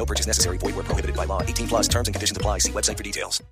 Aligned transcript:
No 0.00 0.06
purchase 0.06 0.26
necessary. 0.26 0.56
Void 0.56 0.76
where 0.76 0.84
prohibited 0.84 1.14
by 1.14 1.26
law. 1.26 1.42
18 1.42 1.68
plus 1.68 1.86
terms 1.86 2.08
and 2.08 2.14
conditions 2.14 2.34
apply. 2.34 2.60
See 2.60 2.72
website 2.72 2.96
for 2.96 3.02
details. 3.02 3.42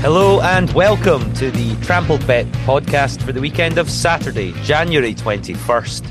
Hello 0.00 0.40
and 0.40 0.72
welcome 0.72 1.30
to 1.34 1.50
the 1.50 1.76
Trampled 1.82 2.26
Bet 2.26 2.46
podcast 2.64 3.20
for 3.20 3.32
the 3.32 3.40
weekend 3.42 3.76
of 3.76 3.90
Saturday, 3.90 4.52
January 4.62 5.14
21st, 5.14 6.06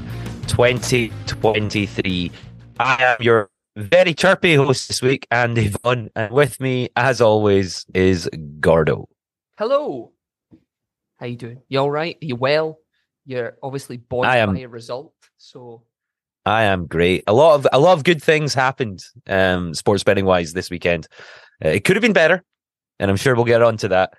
2023. 0.48 2.32
I 2.80 3.04
am 3.04 3.18
your 3.22 3.50
very 3.80 4.14
chirpy 4.14 4.56
host 4.56 4.88
this 4.88 5.02
week, 5.02 5.28
Andy 5.32 5.70
Vaughan, 5.70 6.10
and 6.16 6.34
with 6.34 6.60
me, 6.60 6.90
as 6.96 7.22
always, 7.22 7.86
is 7.94 8.30
Gordo. 8.60 9.08
Hello. 9.58 10.12
How 11.18 11.26
you 11.26 11.38
doing? 11.38 11.62
You 11.70 11.80
all 11.80 11.92
right? 11.92 12.18
You 12.22 12.36
well? 12.36 12.80
You're 13.26 13.58
obviously 13.64 13.98
buoyed 13.98 14.28
I 14.28 14.38
am- 14.38 14.54
by 14.54 14.62
a 14.62 14.68
result, 14.68 15.14
so 15.38 15.84
I 16.46 16.64
am 16.64 16.88
great. 16.88 17.24
A 17.28 17.34
lot 17.34 17.56
of 17.56 17.68
a 17.72 17.80
lot 17.80 17.94
of 17.94 18.04
good 18.04 18.22
things 18.24 18.54
happened, 18.54 19.04
um, 19.28 19.74
sports 19.74 20.04
betting 20.04 20.26
wise, 20.26 20.54
this 20.54 20.70
weekend. 20.70 21.08
Uh, 21.64 21.70
it 21.70 21.84
could 21.84 21.96
have 21.96 22.02
been 22.02 22.14
better, 22.14 22.44
and 23.00 23.12
I'm 23.12 23.18
sure 23.18 23.36
we'll 23.36 23.46
get 23.46 23.62
on 23.62 23.78
to 23.78 23.88
that. 23.90 24.14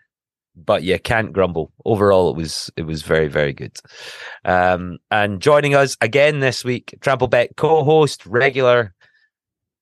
But 0.56 0.82
you 0.82 0.98
can't 0.98 1.32
grumble. 1.32 1.72
Overall, 1.84 2.30
it 2.30 2.36
was 2.36 2.70
it 2.76 2.82
was 2.82 3.02
very 3.02 3.28
very 3.28 3.52
good. 3.52 3.76
Um, 4.44 4.98
and 5.10 5.40
joining 5.40 5.74
us 5.74 5.96
again 6.00 6.40
this 6.40 6.64
week, 6.64 6.94
Trample 7.00 7.28
Bet 7.28 7.56
co-host, 7.56 8.26
regular 8.26 8.94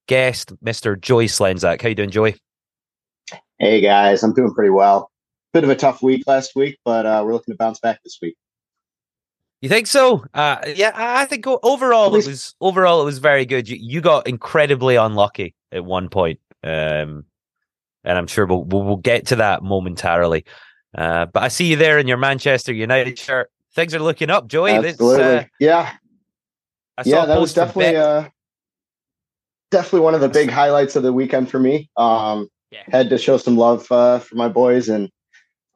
guest, 0.08 0.52
Mr. 0.64 1.00
Joey 1.00 1.26
Slenzak. 1.26 1.80
How 1.80 1.88
you 1.88 1.94
doing, 1.94 2.10
Joy? 2.10 2.34
Hey 3.58 3.80
guys, 3.80 4.22
I'm 4.24 4.34
doing 4.34 4.52
pretty 4.52 4.70
well. 4.70 5.12
Bit 5.52 5.64
of 5.64 5.70
a 5.70 5.76
tough 5.76 6.02
week 6.02 6.24
last 6.26 6.56
week, 6.56 6.78
but 6.84 7.06
uh, 7.06 7.22
we're 7.24 7.32
looking 7.32 7.54
to 7.54 7.56
bounce 7.58 7.78
back 7.78 8.02
this 8.02 8.18
week. 8.20 8.36
You 9.60 9.68
think 9.68 9.86
so? 9.86 10.24
Uh, 10.34 10.58
yeah, 10.74 10.92
I 10.94 11.24
think 11.24 11.46
overall 11.46 12.10
least- 12.10 12.26
it 12.26 12.30
was 12.30 12.54
overall 12.60 13.02
it 13.02 13.04
was 13.04 13.18
very 13.18 13.46
good. 13.46 13.68
You, 13.68 13.76
you 13.80 14.00
got 14.00 14.26
incredibly 14.26 14.96
unlucky 14.96 15.54
at 15.72 15.84
one 15.84 16.08
point, 16.08 16.40
um, 16.62 17.24
and 18.04 18.18
I'm 18.18 18.26
sure 18.26 18.46
we'll, 18.46 18.64
we'll 18.64 18.84
we'll 18.84 18.96
get 18.96 19.26
to 19.26 19.36
that 19.36 19.62
momentarily. 19.62 20.44
Uh, 20.96 21.26
but 21.26 21.42
I 21.42 21.48
see 21.48 21.66
you 21.66 21.76
there 21.76 21.98
in 21.98 22.06
your 22.06 22.16
Manchester 22.16 22.72
United 22.72 23.18
shirt. 23.18 23.50
Things 23.74 23.94
are 23.94 23.98
looking 23.98 24.30
up, 24.30 24.46
Joey. 24.46 24.78
This, 24.78 24.92
Absolutely, 24.92 25.24
uh, 25.24 25.44
yeah, 25.58 25.92
I 26.96 27.02
saw 27.02 27.10
yeah. 27.10 27.26
That 27.26 27.40
was 27.40 27.52
definitely 27.52 27.96
uh, 27.96 28.28
definitely 29.70 30.00
one 30.00 30.14
of 30.14 30.20
the 30.20 30.28
big 30.28 30.50
highlights 30.50 30.96
of 30.96 31.02
the 31.02 31.12
weekend 31.12 31.50
for 31.50 31.58
me. 31.58 31.90
Um, 31.96 32.48
Yeah. 32.70 32.82
had 32.90 33.08
to 33.10 33.18
show 33.18 33.38
some 33.38 33.56
love 33.56 33.90
uh, 33.90 34.18
for 34.18 34.34
my 34.36 34.48
boys, 34.48 34.88
and 34.88 35.08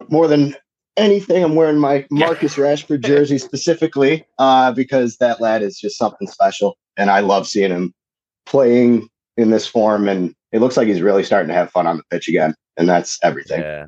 more 0.08 0.28
than 0.28 0.54
anything, 0.98 1.42
I'm 1.42 1.54
wearing 1.54 1.78
my 1.78 2.06
Marcus 2.10 2.56
Rashford 2.56 3.00
jersey 3.06 3.38
specifically 3.38 4.26
uh, 4.38 4.72
because 4.72 5.16
that 5.16 5.40
lad 5.40 5.62
is 5.62 5.78
just 5.78 5.96
something 5.96 6.28
special, 6.28 6.76
and 6.98 7.10
I 7.10 7.20
love 7.20 7.46
seeing 7.46 7.70
him 7.70 7.94
playing 8.44 9.08
in 9.38 9.50
this 9.50 9.66
form, 9.66 10.08
and 10.08 10.34
it 10.52 10.60
looks 10.60 10.76
like 10.76 10.86
he's 10.86 11.00
really 11.00 11.24
starting 11.24 11.48
to 11.48 11.54
have 11.54 11.70
fun 11.70 11.86
on 11.86 11.96
the 11.96 12.02
pitch 12.10 12.28
again, 12.28 12.54
and 12.76 12.86
that's 12.88 13.18
everything. 13.22 13.60
yeah, 13.62 13.86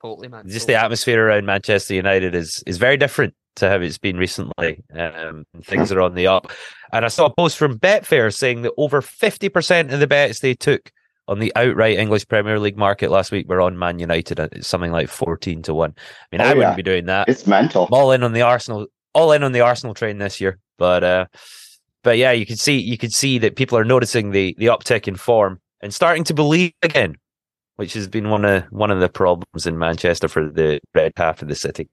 totally 0.00 0.28
man. 0.28 0.48
just 0.48 0.66
the 0.66 0.74
atmosphere 0.74 1.26
around 1.26 1.44
Manchester 1.44 1.92
United 1.92 2.34
is 2.34 2.62
is 2.66 2.78
very 2.78 2.96
different 2.96 3.34
to 3.56 3.68
how 3.68 3.76
it's 3.80 3.98
been 3.98 4.16
recently. 4.16 4.82
Um, 4.94 5.44
things 5.62 5.90
are 5.92 6.00
on 6.00 6.14
the 6.14 6.26
up. 6.26 6.50
And 6.92 7.04
I 7.04 7.08
saw 7.08 7.26
a 7.26 7.34
post 7.34 7.58
from 7.58 7.78
Betfair 7.78 8.32
saying 8.34 8.62
that 8.62 8.72
over 8.76 9.02
50% 9.02 9.92
of 9.92 10.00
the 10.00 10.06
bets 10.06 10.40
they 10.40 10.54
took 10.54 10.90
on 11.28 11.40
the 11.40 11.52
outright 11.56 11.98
English 11.98 12.28
Premier 12.28 12.60
League 12.60 12.76
market 12.76 13.10
last 13.10 13.32
week 13.32 13.48
were 13.48 13.60
on 13.60 13.78
Man 13.78 13.98
United. 13.98 14.38
It's 14.38 14.68
something 14.68 14.92
like 14.92 15.08
14 15.08 15.62
to 15.62 15.74
1. 15.74 15.90
I 15.96 16.02
mean, 16.30 16.40
Oh, 16.40 16.44
I 16.44 16.48
wouldn't 16.54 16.72
yeah. 16.72 16.76
be 16.76 16.82
doing 16.82 17.06
that. 17.06 17.28
It's 17.28 17.46
mental. 17.46 17.86
I'm 17.86 17.92
all 17.94 18.12
in 18.12 18.22
on 18.22 18.32
the 18.32 18.42
Arsenal, 18.42 18.86
all 19.12 19.32
in 19.32 19.42
on 19.42 19.52
the 19.52 19.60
Arsenal 19.62 19.94
train 19.94 20.18
this 20.18 20.40
year. 20.40 20.58
But 20.78 21.02
uh, 21.02 21.26
but 22.04 22.18
yeah, 22.18 22.32
you 22.32 22.46
could 22.46 22.60
see 22.60 22.78
you 22.78 22.98
could 22.98 23.12
see 23.12 23.38
that 23.38 23.56
people 23.56 23.76
are 23.78 23.84
noticing 23.84 24.30
the 24.30 24.54
the 24.58 24.66
uptick 24.66 25.08
in 25.08 25.16
form 25.16 25.58
and 25.80 25.92
starting 25.92 26.22
to 26.24 26.34
believe 26.34 26.72
again, 26.82 27.16
which 27.76 27.94
has 27.94 28.06
been 28.08 28.28
one 28.30 28.44
of 28.44 28.64
one 28.64 28.90
of 28.90 29.00
the 29.00 29.08
problems 29.08 29.66
in 29.66 29.78
Manchester 29.78 30.28
for 30.28 30.48
the 30.48 30.80
red 30.94 31.12
half 31.16 31.42
of 31.42 31.48
the 31.48 31.54
city. 31.54 31.88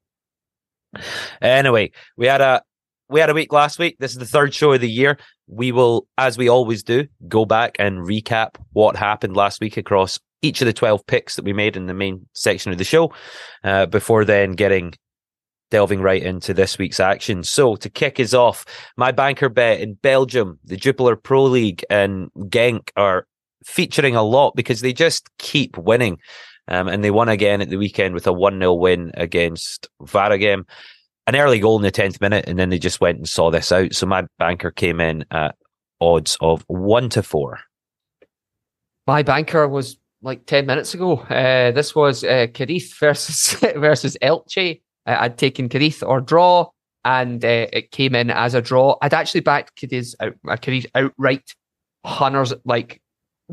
Anyway, 1.42 1.92
we 2.18 2.28
had 2.28 2.42
a 2.42 2.62
we 3.10 3.20
had 3.20 3.30
a 3.30 3.34
week 3.34 3.54
last 3.54 3.80
week. 3.80 3.98
This 4.00 4.12
is 4.12 4.18
the 4.18 4.26
third 4.26 4.54
show 4.54 4.74
of 4.74 4.82
the 4.82 4.90
year. 4.90 5.20
We 5.48 5.72
will, 5.72 6.08
as 6.18 6.38
we 6.38 6.50
always 6.50 6.84
do, 6.84 7.06
go 7.28 7.46
back 7.46 7.76
and 7.78 8.00
recap 8.00 8.56
what 8.72 8.96
happened 8.96 9.36
last 9.36 9.62
week 9.62 9.78
across 9.78 10.20
each 10.42 10.62
of 10.62 10.66
the 10.66 10.74
12 10.74 11.06
picks 11.06 11.36
that 11.36 11.46
we 11.46 11.54
made 11.54 11.78
in 11.78 11.86
the 11.86 11.94
main 11.94 12.26
section 12.34 12.72
of 12.72 12.78
the 12.78 12.84
show, 12.84 13.14
uh, 13.64 13.86
before 13.86 14.26
then 14.26 14.54
getting 14.54 14.94
delving 15.70 16.02
right 16.02 16.22
into 16.22 16.54
this 16.54 16.78
week's 16.78 17.00
action. 17.00 17.44
So 17.44 17.76
to 17.78 17.90
kick 17.90 18.20
us 18.20 18.34
off, 18.34 18.66
my 18.96 19.12
banker 19.12 19.50
bet 19.50 19.82
in 19.82 19.96
Belgium, 19.96 20.60
the 20.64 20.78
Jupiler 20.78 21.16
Pro 21.16 21.46
League 21.46 21.84
and 21.90 22.30
Genk 22.38 22.90
are 22.96 23.26
featuring 23.66 24.16
a 24.16 24.22
lot 24.22 24.56
because 24.56 24.82
they 24.82 24.94
just 24.94 25.30
keep 25.40 25.78
winning. 25.78 26.20
Um, 26.68 26.88
and 26.88 27.04
they 27.04 27.12
won 27.12 27.30
again 27.30 27.62
at 27.62 27.70
the 27.70 27.78
weekend 27.78 28.14
with 28.14 28.28
a 28.28 28.34
1 28.34 28.60
0 28.60 28.74
win 28.74 29.12
against 29.16 29.88
Waregem. 30.02 30.64
An 31.26 31.36
early 31.36 31.60
goal 31.60 31.78
in 31.78 31.84
the 31.84 31.92
10th 31.92 32.20
minute, 32.20 32.46
and 32.48 32.60
then 32.60 32.70
they 32.70 32.80
just 32.80 33.00
went 33.00 33.18
and 33.18 33.28
saw 33.28 33.50
this 33.50 33.72
out. 33.72 33.94
So 33.94 34.06
my 34.06 34.26
banker 34.40 34.72
came 34.72 35.00
in 35.00 35.26
at 35.32 35.56
odds 36.02 36.38
of 36.42 36.64
1 36.68 37.10
to 37.10 37.24
4. 37.24 37.60
My 39.08 39.24
banker 39.24 39.68
was 39.68 39.98
like 40.24 40.46
ten 40.46 40.66
minutes 40.66 40.94
ago. 40.94 41.18
Uh, 41.18 41.72
this 41.72 41.94
was 41.94 42.24
uh, 42.24 42.48
Cadiz 42.54 42.94
versus 43.00 43.60
versus 43.76 44.18
Elche. 44.22 44.82
Uh, 45.06 45.18
I'd 45.20 45.38
taken 45.38 45.70
Cadiz 45.70 46.02
or 46.02 46.22
draw, 46.22 46.70
and 47.06 47.44
uh, 47.44 47.68
it 47.74 47.92
came 47.92 48.16
in 48.16 48.32
as 48.32 48.54
a 48.54 48.62
draw. 48.62 48.96
I'd 49.02 49.14
actually 49.14 49.42
backed 49.42 49.76
Cadiz 49.76 50.16
out, 50.20 50.34
uh, 50.48 50.82
outright. 50.96 51.54
Hunters 52.06 52.54
like 52.66 53.02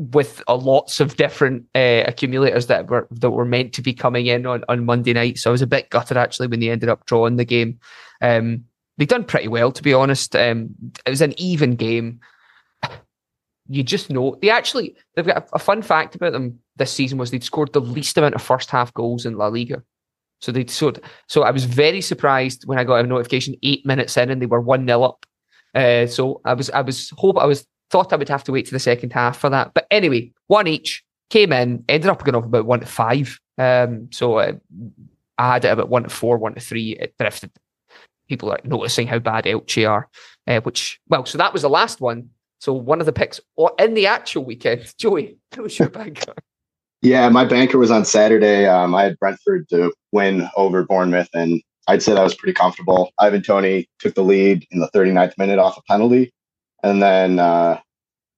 with 0.01 0.41
uh, 0.47 0.55
lots 0.55 0.99
of 0.99 1.15
different 1.15 1.63
uh, 1.75 2.03
accumulators 2.07 2.65
that 2.67 2.89
were 2.89 3.07
that 3.11 3.29
were 3.29 3.45
meant 3.45 3.71
to 3.73 3.83
be 3.83 3.93
coming 3.93 4.25
in 4.25 4.47
on, 4.47 4.63
on 4.67 4.85
Monday 4.85 5.13
night. 5.13 5.37
So 5.37 5.51
I 5.51 5.53
was 5.53 5.61
a 5.61 5.67
bit 5.67 5.91
gutted 5.91 6.17
actually 6.17 6.47
when 6.47 6.59
they 6.59 6.71
ended 6.71 6.89
up 6.89 7.05
drawing 7.05 7.35
the 7.35 7.45
game. 7.45 7.79
Um, 8.21 8.65
they 8.97 9.05
done 9.05 9.23
pretty 9.23 9.47
well 9.47 9.71
to 9.71 9.83
be 9.83 9.93
honest. 9.93 10.35
Um, 10.35 10.69
it 11.05 11.09
was 11.09 11.21
an 11.21 11.39
even 11.39 11.75
game. 11.75 12.19
You 13.69 13.83
just 13.83 14.09
know 14.09 14.37
they 14.41 14.49
actually 14.49 14.95
they've 15.15 15.25
got 15.25 15.37
a, 15.37 15.55
a 15.55 15.59
fun 15.59 15.83
fact 15.83 16.15
about 16.15 16.33
them 16.33 16.59
this 16.77 16.91
season 16.91 17.19
was 17.19 17.29
they'd 17.29 17.43
scored 17.43 17.71
the 17.73 17.81
least 17.81 18.17
amount 18.17 18.33
of 18.33 18.41
first 18.41 18.71
half 18.71 18.91
goals 18.95 19.25
in 19.25 19.37
La 19.37 19.47
Liga. 19.47 19.83
So 20.39 20.51
they 20.51 20.65
so 20.65 20.93
so 21.27 21.43
I 21.43 21.51
was 21.51 21.65
very 21.65 22.01
surprised 22.01 22.65
when 22.65 22.79
I 22.79 22.83
got 22.83 23.05
a 23.05 23.07
notification 23.07 23.55
eight 23.61 23.85
minutes 23.85 24.17
in 24.17 24.31
and 24.31 24.41
they 24.41 24.47
were 24.47 24.61
one 24.61 24.87
0 24.87 25.03
up. 25.03 25.25
Uh, 25.75 26.07
so 26.07 26.41
I 26.43 26.55
was 26.55 26.71
I 26.71 26.81
was 26.81 27.11
hope 27.11 27.37
I 27.37 27.45
was 27.45 27.67
thought 27.91 28.13
I 28.13 28.15
would 28.15 28.29
have 28.29 28.43
to 28.45 28.51
wait 28.51 28.65
to 28.67 28.71
the 28.71 28.79
second 28.79 29.13
half 29.13 29.37
for 29.37 29.49
that. 29.49 29.73
But 29.73 29.85
anyway, 29.91 30.31
one 30.47 30.67
each 30.67 31.03
came 31.29 31.51
in, 31.53 31.83
ended 31.89 32.09
up 32.09 32.23
going 32.23 32.35
off 32.35 32.45
about 32.45 32.65
one 32.65 32.79
to 32.79 32.85
five. 32.85 33.39
Um, 33.57 34.09
so 34.11 34.37
uh, 34.37 34.53
I 35.37 35.53
had 35.53 35.65
it 35.65 35.69
about 35.69 35.89
one 35.89 36.03
to 36.03 36.09
four, 36.09 36.37
one 36.37 36.53
to 36.53 36.61
three. 36.61 36.91
It 36.99 37.15
drifted. 37.19 37.51
People 38.27 38.51
are 38.51 38.59
noticing 38.63 39.07
how 39.07 39.19
bad 39.19 39.43
Elche 39.43 39.89
are, 39.89 40.07
uh, 40.47 40.61
which 40.61 40.99
well, 41.09 41.25
so 41.25 41.37
that 41.37 41.53
was 41.53 41.63
the 41.63 41.69
last 41.69 41.99
one. 41.99 42.29
So 42.59 42.73
one 42.73 42.99
of 42.99 43.05
the 43.05 43.13
picks 43.13 43.41
or 43.55 43.73
in 43.79 43.93
the 43.93 44.07
actual 44.07 44.45
weekend, 44.45 44.93
Joey, 44.97 45.37
who 45.55 45.63
was 45.63 45.77
your 45.77 45.89
banker? 45.99 46.33
Yeah, 47.01 47.27
my 47.29 47.45
banker 47.45 47.79
was 47.79 47.89
on 47.89 48.05
Saturday. 48.05 48.67
Um, 48.67 48.93
I 48.93 49.03
had 49.03 49.17
Brentford 49.19 49.67
to 49.69 49.91
win 50.11 50.47
over 50.55 50.83
Bournemouth, 50.83 51.29
and 51.33 51.59
I'd 51.87 52.03
say 52.03 52.13
that 52.13 52.23
was 52.23 52.35
pretty 52.35 52.53
comfortable. 52.53 53.11
Ivan 53.19 53.41
Toney 53.41 53.89
took 53.99 54.13
the 54.13 54.23
lead 54.23 54.67
in 54.69 54.79
the 54.79 54.89
39th 54.93 55.35
minute 55.39 55.57
off 55.57 55.77
a 55.77 55.81
penalty, 55.89 56.31
and 56.83 57.01
then 57.01 57.39
uh, 57.39 57.79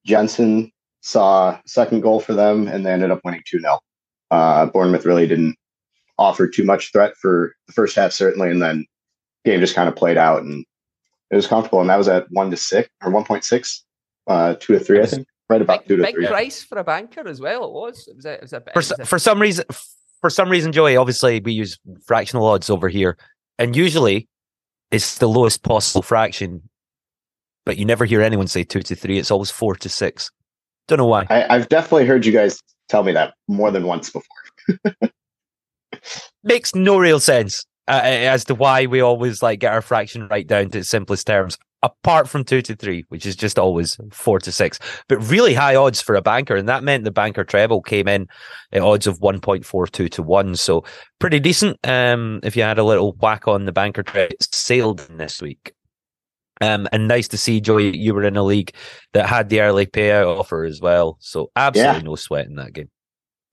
Jensen 0.05 0.71
saw 1.01 1.59
second 1.65 2.01
goal 2.01 2.19
for 2.19 2.33
them, 2.33 2.67
and 2.67 2.85
they 2.85 2.91
ended 2.91 3.11
up 3.11 3.21
winning 3.23 3.41
2 3.45 3.59
0. 3.59 3.79
Uh, 4.31 4.65
Bournemouth 4.67 5.05
really 5.05 5.27
didn't 5.27 5.55
offer 6.17 6.47
too 6.47 6.63
much 6.63 6.91
threat 6.91 7.15
for 7.17 7.53
the 7.67 7.73
first 7.73 7.95
half, 7.95 8.11
certainly, 8.11 8.49
and 8.49 8.61
then 8.61 8.85
game 9.45 9.59
just 9.59 9.75
kind 9.75 9.89
of 9.89 9.95
played 9.95 10.17
out, 10.17 10.43
and 10.43 10.65
it 11.31 11.35
was 11.35 11.47
comfortable. 11.47 11.81
And 11.81 11.89
that 11.89 11.97
was 11.97 12.07
at 12.07 12.25
one 12.31 12.49
to 12.51 12.57
six 12.57 12.89
or 13.03 13.11
1.6, 13.11 13.79
uh, 14.27 14.55
two 14.59 14.73
to 14.73 14.79
three, 14.79 15.01
I 15.01 15.05
think, 15.05 15.27
right 15.49 15.61
about 15.61 15.81
Big, 15.81 15.87
two 15.89 15.97
to 15.97 16.03
big 16.03 16.15
three. 16.15 16.27
price 16.27 16.63
for 16.63 16.77
a 16.77 16.83
banker 16.83 17.27
as 17.27 17.41
well. 17.41 17.65
It 17.65 17.71
was. 17.71 18.07
It 18.07 18.15
was. 18.15 18.25
A, 18.25 18.33
it 18.33 18.41
was 18.41 18.53
a, 18.53 18.61
For, 18.61 18.69
it 18.69 18.75
was 18.75 18.91
s- 18.91 18.99
a- 18.99 19.05
for 19.05 19.19
some 19.19 19.41
reason, 19.41 19.65
for 20.21 20.29
some 20.29 20.49
reason, 20.49 20.71
Joey, 20.71 20.95
obviously 20.95 21.39
we 21.41 21.51
use 21.53 21.77
fractional 22.05 22.45
odds 22.45 22.69
over 22.69 22.87
here. 22.89 23.17
and 23.59 23.75
usually 23.75 24.27
it's 24.91 25.17
the 25.17 25.27
lowest 25.27 25.63
possible 25.63 26.01
fraction, 26.03 26.61
but 27.65 27.77
you 27.77 27.85
never 27.85 28.05
hear 28.05 28.21
anyone 28.21 28.47
say 28.47 28.63
two 28.63 28.81
to 28.81 28.95
three. 28.95 29.17
It's 29.17 29.31
always 29.31 29.51
four 29.51 29.75
to 29.75 29.89
six. 29.89 30.31
Don't 30.87 30.97
know 30.97 31.05
why. 31.05 31.25
I, 31.29 31.45
I've 31.49 31.69
definitely 31.69 32.05
heard 32.05 32.25
you 32.25 32.31
guys 32.31 32.59
tell 32.89 33.03
me 33.03 33.13
that 33.13 33.33
more 33.47 33.71
than 33.71 33.85
once 33.85 34.09
before. 34.09 35.11
Makes 36.43 36.75
no 36.75 36.97
real 36.97 37.19
sense 37.19 37.65
uh, 37.87 38.01
as 38.03 38.45
to 38.45 38.55
why 38.55 38.85
we 38.85 39.01
always 39.01 39.41
like 39.41 39.59
get 39.59 39.73
our 39.73 39.81
fraction 39.81 40.27
right 40.27 40.45
down 40.45 40.69
to 40.71 40.79
its 40.79 40.89
simplest 40.89 41.27
terms. 41.27 41.57
Apart 41.81 42.29
from 42.29 42.45
two 42.45 42.61
to 42.61 42.77
three, 42.77 43.03
which 43.09 43.25
is 43.25 43.35
just 43.35 43.59
always 43.59 43.97
four 44.09 44.39
to 44.39 44.53
six, 44.53 44.79
but 45.09 45.17
really 45.29 45.53
high 45.53 45.75
odds 45.75 46.01
for 46.01 46.15
a 46.15 46.21
banker, 46.21 46.55
and 46.55 46.69
that 46.69 46.81
meant 46.81 47.03
the 47.03 47.11
banker 47.11 47.43
treble 47.43 47.81
came 47.81 48.07
in 48.07 48.25
at 48.71 48.81
odds 48.81 49.05
of 49.05 49.19
one 49.19 49.41
point 49.41 49.65
four 49.65 49.85
two 49.85 50.07
to 50.07 50.23
one, 50.23 50.55
so 50.55 50.85
pretty 51.19 51.41
decent. 51.41 51.77
Um, 51.83 52.39
if 52.41 52.55
you 52.55 52.63
had 52.63 52.77
a 52.77 52.85
little 52.85 53.17
whack 53.19 53.49
on 53.49 53.65
the 53.65 53.73
banker 53.73 54.01
treble, 54.01 54.33
sailed 54.39 55.05
in 55.09 55.17
this 55.17 55.41
week. 55.41 55.73
Um, 56.63 56.87
and 56.93 57.07
nice 57.07 57.27
to 57.29 57.37
see 57.37 57.59
Joey, 57.59 57.95
you 57.97 58.13
were 58.13 58.23
in 58.23 58.37
a 58.37 58.43
league 58.43 58.73
that 59.13 59.27
had 59.27 59.49
the 59.49 59.59
early 59.59 59.85
payout 59.85 60.39
offer 60.39 60.63
as 60.63 60.79
well. 60.79 61.17
So 61.19 61.51
absolutely 61.55 61.97
Yeah. 61.97 62.03
no 62.03 62.15
sweat 62.15 62.45
in 62.45 62.55
that 62.55 62.73
game. 62.73 62.89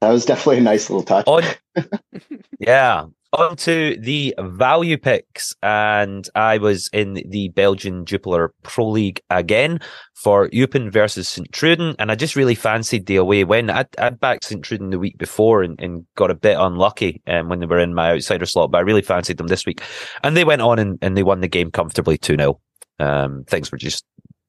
That 0.00 0.12
was 0.12 0.24
definitely 0.24 0.58
a 0.58 0.62
nice 0.62 0.88
little 0.88 1.02
touch. 1.02 1.26
On, 1.26 1.42
yeah, 2.58 3.04
on 3.32 3.56
to 3.56 3.96
the 4.00 4.34
value 4.38 4.96
picks, 4.96 5.54
and 5.62 6.26
I 6.34 6.56
was 6.58 6.88
in 6.92 7.22
the 7.28 7.50
Belgian 7.50 8.06
Jupiler 8.06 8.54
Pro 8.62 8.88
League 8.88 9.20
again 9.28 9.80
for 10.14 10.48
Eupen 10.50 10.90
versus 10.90 11.28
St 11.28 11.50
Truiden, 11.52 11.96
and 11.98 12.10
I 12.10 12.14
just 12.14 12.34
really 12.34 12.54
fancied 12.54 13.06
the 13.06 13.16
away 13.16 13.44
win. 13.44 13.68
I'd, 13.68 13.88
I'd 13.98 14.20
backed 14.20 14.44
St 14.44 14.64
Truiden 14.64 14.90
the 14.90 14.98
week 14.98 15.18
before 15.18 15.62
and, 15.62 15.78
and 15.80 16.06
got 16.16 16.30
a 16.30 16.34
bit 16.34 16.56
unlucky 16.58 17.20
um, 17.26 17.48
when 17.50 17.58
they 17.58 17.66
were 17.66 17.78
in 17.78 17.92
my 17.92 18.12
outsider 18.12 18.46
slot, 18.46 18.70
but 18.70 18.78
I 18.78 18.82
really 18.82 19.02
fancied 19.02 19.36
them 19.36 19.48
this 19.48 19.66
week, 19.66 19.82
and 20.24 20.34
they 20.36 20.44
went 20.44 20.62
on 20.62 20.78
and, 20.78 20.98
and 21.02 21.16
they 21.16 21.22
won 21.22 21.40
the 21.40 21.48
game 21.48 21.70
comfortably 21.70 22.16
two 22.16 22.36
0 22.36 22.58
um, 23.00 23.44
Things 23.44 23.70
were 23.72 23.78
just 23.78 24.04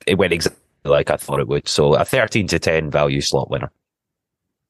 it 0.07 0.15
went 0.15 0.33
exactly 0.33 0.59
like 0.83 1.09
I 1.09 1.17
thought 1.17 1.39
it 1.39 1.47
would. 1.47 1.67
So 1.67 1.95
a 1.95 2.05
thirteen 2.05 2.47
to 2.47 2.59
ten 2.59 2.89
value 2.89 3.21
slot 3.21 3.49
winner. 3.49 3.71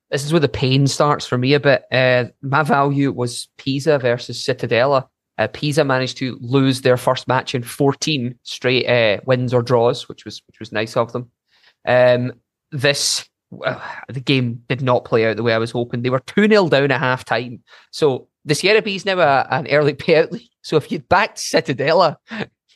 This 0.10 0.26
is 0.26 0.34
where 0.34 0.42
the 0.42 0.50
pain 0.50 0.88
starts 0.88 1.26
for 1.26 1.38
me 1.38 1.54
a 1.54 1.60
bit. 1.60 1.86
Uh, 1.90 2.26
my 2.42 2.64
value 2.64 3.14
was 3.14 3.48
Pisa 3.58 3.98
versus 3.98 4.38
Cittadella. 4.38 5.08
Uh, 5.38 5.48
Pisa 5.48 5.86
managed 5.86 6.18
to 6.18 6.38
lose 6.42 6.82
their 6.82 6.98
first 6.98 7.30
match 7.30 7.56
in 7.56 7.64
14 7.64 8.36
straight 8.44 8.88
uh, 8.88 9.22
wins 9.26 9.54
or 9.54 9.62
draws, 9.62 10.10
which 10.10 10.26
was 10.26 10.42
which 10.48 10.60
was 10.60 10.74
nice 10.74 10.98
of 10.98 11.14
them. 11.14 11.32
Um, 11.88 12.34
this 12.72 13.28
well, 13.52 13.82
the 14.10 14.20
game 14.20 14.64
did 14.68 14.82
not 14.82 15.06
play 15.06 15.26
out 15.26 15.38
the 15.38 15.44
way 15.44 15.54
I 15.54 15.58
was 15.58 15.72
hoping. 15.72 16.02
They 16.02 16.10
were 16.10 16.20
2 16.20 16.48
0 16.48 16.70
down 16.70 16.92
at 16.92 17.00
half 17.00 17.26
time. 17.26 17.64
So 17.92 18.28
the 18.46 18.56
Serie 18.56 18.82
B 18.82 18.96
is 18.96 19.06
now 19.06 19.20
a, 19.20 19.48
an 19.50 19.68
early 19.68 19.94
payout 19.96 20.32
league. 20.32 20.50
So 20.62 20.78
if 20.78 20.92
you'd 20.92 21.10
backed 21.10 21.38
Cittadella, 21.38 22.18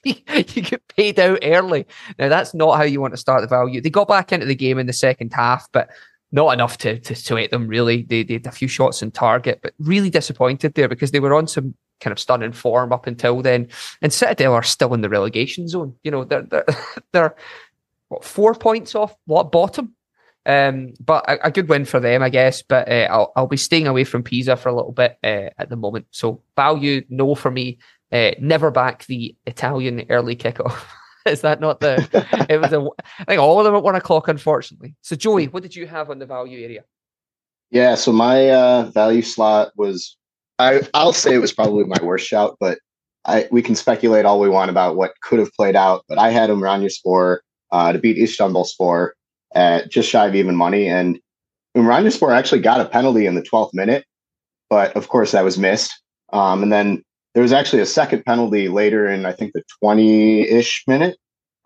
you 0.54 0.62
get 0.62 0.88
paid 0.90 1.20
out 1.20 1.40
early. 1.44 1.86
Now 2.20 2.30
that's 2.30 2.54
not 2.54 2.78
how 2.78 2.84
you 2.84 3.02
want 3.02 3.14
to 3.14 3.20
start 3.20 3.42
the 3.42 3.48
value. 3.48 3.82
They 3.82 3.90
got 3.90 4.08
back 4.08 4.32
into 4.32 4.46
the 4.46 4.56
game 4.56 4.78
in 4.78 4.88
the 4.88 4.94
second 4.94 5.34
half, 5.34 5.68
but 5.72 5.90
not 6.32 6.54
enough 6.54 6.78
to 6.80 7.00
to 7.00 7.16
sway 7.16 7.48
them 7.48 7.68
really. 7.68 8.04
They, 8.04 8.24
they 8.24 8.36
had 8.36 8.48
a 8.48 8.52
few 8.52 8.68
shots 8.68 9.02
on 9.02 9.12
target, 9.12 9.60
but 9.64 9.74
really 9.80 10.10
disappointed 10.10 10.76
there 10.76 10.88
because 10.88 11.12
they 11.12 11.20
were 11.20 11.34
on 11.34 11.48
some 11.48 11.74
kind 12.02 12.12
of 12.12 12.20
stunning 12.20 12.52
form 12.52 12.92
up 12.92 13.08
until 13.08 13.42
then. 13.42 13.68
And 14.02 14.14
Citadel 14.14 14.54
are 14.54 14.64
still 14.64 14.94
in 14.94 15.02
the 15.02 15.10
relegation 15.10 15.68
zone. 15.68 15.96
You 16.04 16.12
know, 16.12 16.24
they're 16.24 16.44
they're, 16.44 16.66
they're 17.12 17.36
what 18.10 18.24
four 18.24 18.54
points 18.54 18.96
off 18.96 19.16
what 19.26 19.52
bottom. 19.52 19.96
Um, 20.48 20.94
but 21.04 21.28
a, 21.28 21.48
a 21.48 21.52
good 21.52 21.70
win 21.70 21.86
for 21.86 22.00
them, 22.00 22.22
I 22.22 22.30
guess. 22.30 22.62
But 22.62 22.88
uh, 22.92 23.08
I'll 23.10 23.32
I'll 23.36 23.48
be 23.48 23.58
staying 23.58 23.88
away 23.88 24.04
from 24.04 24.22
Pisa 24.22 24.56
for 24.56 24.70
a 24.70 24.76
little 24.76 24.92
bit 24.92 25.18
uh, 25.24 25.50
at 25.58 25.70
the 25.70 25.76
moment. 25.76 26.08
So 26.12 26.42
value 26.56 27.04
no 27.10 27.34
for 27.34 27.50
me. 27.50 27.80
Uh, 28.12 28.32
never 28.40 28.72
back 28.72 29.06
the 29.06 29.36
Italian 29.46 30.06
early 30.10 30.36
kickoff. 30.36 30.84
Is 31.26 31.42
that 31.42 31.60
not 31.60 31.80
the? 31.80 31.96
it 32.50 32.62
was 32.62 32.72
a. 32.72 32.88
I 33.20 33.24
think 33.24 33.42
all 33.42 33.60
of 33.60 33.66
them 33.66 33.76
at 33.76 33.82
one 33.82 33.96
o'clock, 33.96 34.28
unfortunately. 34.28 34.96
So 35.02 35.16
Joey, 35.16 35.48
what 35.48 35.64
did 35.64 35.76
you 35.76 35.88
have 35.88 36.12
on 36.12 36.20
the 36.20 36.26
value 36.26 36.64
area? 36.64 36.84
Yeah, 37.72 37.96
so 37.96 38.12
my 38.12 38.50
uh, 38.52 38.92
value 38.94 39.24
slot 39.24 39.72
was 39.76 40.18
I 40.60 40.88
I'll 40.94 41.14
say 41.14 41.36
it 41.36 41.40
was 41.40 41.52
probably 41.52 41.84
my 41.86 42.02
worst 42.02 42.28
shout, 42.28 42.58
but 42.60 42.80
I 43.26 43.48
we 43.52 43.62
can 43.62 43.76
speculate 43.76 44.26
all 44.26 44.40
we 44.40 44.50
want 44.50 44.70
about 44.70 44.96
what 44.96 45.20
could 45.22 45.40
have 45.40 45.52
played 45.54 45.76
out. 45.76 46.06
But 46.08 46.18
I 46.18 46.30
had 46.30 46.50
Ümraniyespor 46.50 47.40
uh, 47.72 47.92
to 47.92 48.00
beat 48.00 48.18
Istanbul 48.18 48.66
Spor 48.66 49.16
at 49.54 49.90
just 49.90 50.10
shy 50.10 50.28
of 50.28 50.36
even 50.36 50.56
money, 50.56 50.88
and 50.88 51.20
Ümraniyespor 51.76 52.34
actually 52.34 52.62
got 52.62 52.82
a 52.82 52.86
penalty 52.86 53.26
in 53.26 53.36
the 53.36 53.42
12th 53.42 53.74
minute, 53.74 54.06
but 54.70 54.96
of 54.96 55.10
course 55.10 55.32
that 55.32 55.44
was 55.44 55.58
missed. 55.58 55.92
Um, 56.32 56.64
and 56.64 56.72
then 56.72 57.04
there 57.36 57.44
was 57.44 57.52
actually 57.52 57.82
a 57.82 57.86
second 57.86 58.26
penalty 58.26 58.70
later 58.70 59.08
in 59.08 59.26
I 59.26 59.34
think 59.34 59.54
the 59.54 59.64
20-ish 59.84 60.86
minute, 60.88 61.18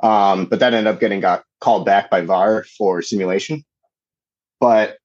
um, 0.02 0.46
but 0.46 0.60
that 0.60 0.74
ended 0.74 0.92
up 0.92 1.00
getting 1.00 1.20
got 1.22 1.44
called 1.62 1.86
back 1.86 2.10
by 2.10 2.22
VAR 2.22 2.66
for 2.78 3.02
simulation. 3.04 3.64
But 4.60 4.98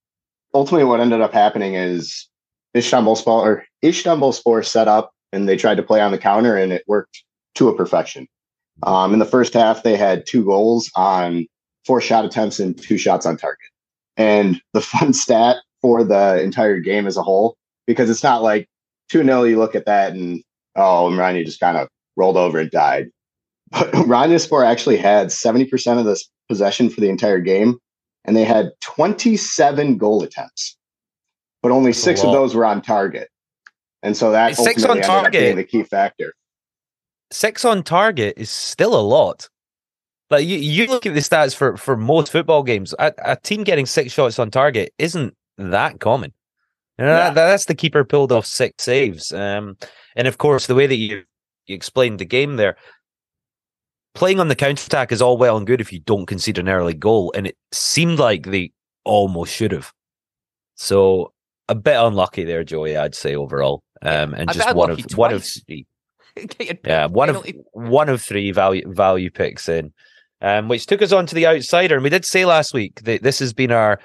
ultimately 0.55 0.85
what 0.85 1.01
ended 1.01 1.21
up 1.21 1.35
happening 1.35 1.75
is 1.75 2.29
Istanbul 2.75 3.15
Spor 3.15 3.47
or 3.47 3.65
Istanbul 3.85 4.33
set 4.63 4.89
up 4.89 5.13
and 5.33 5.47
they 5.47 5.59
tried 5.59 5.77
to 5.77 5.83
play 5.83 6.01
on 6.01 6.13
the 6.13 6.19
counter 6.19 6.57
and 6.57 6.73
it 6.73 6.85
worked 6.89 7.23
to 7.57 7.69
a 7.69 7.77
perfection. 7.77 8.27
Um, 8.83 9.13
in 9.13 9.19
the 9.19 9.27
first 9.27 9.53
half, 9.53 9.83
they 9.83 9.97
had 9.97 10.27
two 10.27 10.45
goals 10.45 10.91
on 10.97 11.47
four 11.85 12.01
shot 12.01 12.25
attempts 12.25 12.59
and 12.59 12.81
two 12.81 12.99
shots 12.99 13.27
on 13.27 13.37
target. 13.37 13.59
And 14.17 14.61
the 14.73 14.81
fun 14.81 15.13
stat 15.13 15.57
for 15.83 16.05
the 16.05 16.43
entire 16.43 16.81
game 16.81 17.07
as 17.07 17.19
a 17.19 17.23
whole, 17.23 17.59
because 17.87 18.09
it's 18.09 18.23
not 18.23 18.43
like 18.43 18.67
2 19.11 19.23
0, 19.23 19.43
you 19.43 19.59
look 19.59 19.75
at 19.75 19.85
that 19.85 20.15
and, 20.15 20.43
oh, 20.77 21.09
and 21.09 21.19
Rania 21.19 21.45
just 21.45 21.61
kind 21.61 21.77
of 21.77 21.89
rolled 22.17 22.37
over 22.37 22.59
and 22.59 22.71
died. 22.71 23.11
But 23.71 23.93
Rania 23.93 24.65
actually 24.65 24.97
had 24.97 25.29
70% 25.29 25.99
of 25.99 26.05
this 26.05 26.29
possession 26.49 26.91
for 26.91 27.01
the 27.01 27.09
entire 27.09 27.41
game 27.41 27.79
and 28.25 28.37
they 28.37 28.45
had 28.45 28.73
27 28.81 29.99
goal 29.99 30.23
attempts, 30.23 30.77
but 31.63 31.73
only 31.73 31.91
That's 31.91 32.03
six 32.03 32.25
of 32.25 32.33
those 32.33 32.55
were 32.55 32.65
on 32.65 32.83
target. 32.83 33.29
And 34.03 34.17
so 34.17 34.33
that 34.33 34.57
Six 34.57 34.85
on 34.85 35.01
target. 35.01 35.33
being 35.33 35.57
the 35.57 35.65
key 35.65 35.83
factor. 35.83 36.35
six 37.31 37.65
on 37.65 37.83
target 37.83 38.35
is 38.37 38.51
still 38.51 38.95
a 38.95 39.01
lot. 39.01 39.49
Like 40.31 40.47
you, 40.47 40.59
you 40.59 40.87
look 40.87 41.07
at 41.07 41.15
the 41.15 41.21
stats 41.21 41.55
for 41.55 41.77
for 41.77 41.97
most 41.97 42.31
football 42.31 42.63
games, 42.63 42.95
a, 42.99 43.13
a 43.25 43.37
team 43.37 43.65
getting 43.65 43.87
six 43.87 44.13
shots 44.13 44.39
on 44.39 44.51
target 44.51 44.93
isn't 44.99 45.35
that 45.57 46.01
common. 46.01 46.33
Yeah. 46.99 47.31
that, 47.31 47.35
that's 47.35 47.65
the 47.67 47.75
keeper 47.75 48.05
pulled 48.05 48.33
off 48.33 48.47
six 48.47 48.85
saves. 48.85 49.33
Um, 49.33 49.77
and 50.17 50.29
of 50.29 50.39
course, 50.39 50.67
the 50.67 50.75
way 50.75 50.87
that 50.87 50.97
you, 50.97 51.23
you 51.67 51.75
explained 51.75 52.19
the 52.19 52.25
game 52.25 52.57
there, 52.57 52.77
playing 54.15 54.41
on 54.41 54.49
the 54.49 54.55
counter 54.55 54.85
attack 54.87 55.13
is 55.13 55.21
all 55.21 55.37
well 55.37 55.57
and 55.57 55.67
good 55.67 55.81
if 55.81 55.93
you 55.93 56.01
don't 56.01 56.27
concede 56.27 56.59
an 56.59 56.69
early 56.69 56.95
goal, 56.95 57.33
and 57.37 57.47
it 57.47 57.57
seemed 57.73 58.19
like 58.19 58.47
they 58.47 58.73
almost 59.05 59.53
should 59.53 59.73
have. 59.73 59.93
So 60.77 61.33
a 61.69 61.75
bit 61.75 61.97
unlucky 61.97 62.45
there, 62.45 62.65
Joey. 62.65 62.97
I'd 62.97 63.15
say 63.15 63.35
overall, 63.35 63.83
um, 64.03 64.35
and 64.35 64.51
I've 64.51 64.57
just 64.57 64.75
one 64.77 64.91
of 64.91 65.01
one 65.15 65.33
of 65.33 65.45
three. 65.45 65.87
Yeah, 66.85 67.07
one 67.07 67.29
of 67.29 67.47
one 67.73 68.09
of 68.09 68.21
three 68.21 68.51
value 68.51 68.93
value 68.93 69.31
picks 69.31 69.69
in, 69.69 69.93
um, 70.43 70.69
which 70.69 70.87
took 70.87 71.01
us 71.01 71.13
on 71.13 71.27
to 71.27 71.35
the 71.35 71.47
outsider. 71.47 71.95
And 71.95 72.03
we 72.03 72.11
did 72.11 72.25
say 72.25 72.45
last 72.45 72.75
week 72.75 73.03
that 73.03 73.23
this 73.23 73.39
has 73.39 73.53
been 73.53 73.71
our 73.71 74.01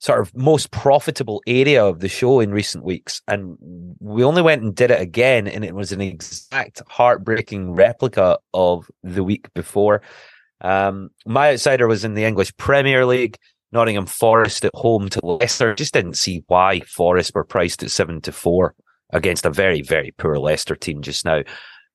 sort 0.00 0.20
of 0.20 0.34
most 0.36 0.70
profitable 0.70 1.42
area 1.46 1.84
of 1.84 2.00
the 2.00 2.08
show 2.08 2.40
in 2.40 2.52
recent 2.52 2.84
weeks, 2.84 3.20
and 3.26 3.56
we 4.00 4.22
only 4.22 4.42
went 4.42 4.62
and 4.62 4.74
did 4.74 4.90
it 4.90 5.00
again, 5.00 5.46
and 5.46 5.64
it 5.64 5.74
was 5.74 5.92
an 5.92 6.00
exact 6.00 6.82
heartbreaking 6.88 7.72
replica 7.72 8.38
of 8.54 8.90
the 9.02 9.24
week 9.24 9.52
before. 9.54 10.02
Um, 10.60 11.10
my 11.26 11.52
outsider 11.52 11.86
was 11.86 12.04
in 12.04 12.14
the 12.14 12.24
English 12.24 12.56
Premier 12.56 13.06
League. 13.06 13.36
Nottingham 13.70 14.06
Forest 14.06 14.64
at 14.64 14.74
home 14.74 15.08
to 15.10 15.20
Leicester. 15.22 15.74
Just 15.74 15.92
didn't 15.92 16.16
see 16.16 16.42
why 16.46 16.80
Forest 16.80 17.34
were 17.34 17.44
priced 17.44 17.82
at 17.82 17.90
seven 17.90 18.20
to 18.22 18.32
four 18.32 18.74
against 19.12 19.44
a 19.44 19.50
very, 19.50 19.82
very 19.82 20.12
poor 20.12 20.38
Leicester 20.38 20.74
team 20.74 21.02
just 21.02 21.24
now. 21.24 21.42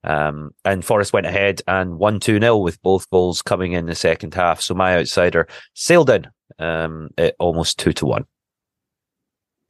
Um, 0.03 0.51
and 0.65 0.83
Forest 0.83 1.13
went 1.13 1.25
ahead 1.25 1.61
and 1.67 1.97
won 1.97 2.19
2 2.19 2.39
0 2.39 2.57
with 2.57 2.81
both 2.81 3.09
goals 3.09 3.41
coming 3.41 3.73
in 3.73 3.85
the 3.85 3.95
second 3.95 4.33
half. 4.33 4.61
So 4.61 4.73
my 4.73 4.97
outsider 4.97 5.47
sailed 5.73 6.09
in 6.09 6.27
um, 6.59 7.09
at 7.17 7.35
almost 7.39 7.79
2 7.79 7.93
to 7.93 8.05
1. 8.05 8.25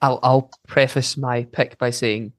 I'll, 0.02 0.20
I'll 0.22 0.52
preface 0.68 1.16
my 1.18 1.44
pick 1.44 1.78
by 1.78 1.90
saying 1.90 2.34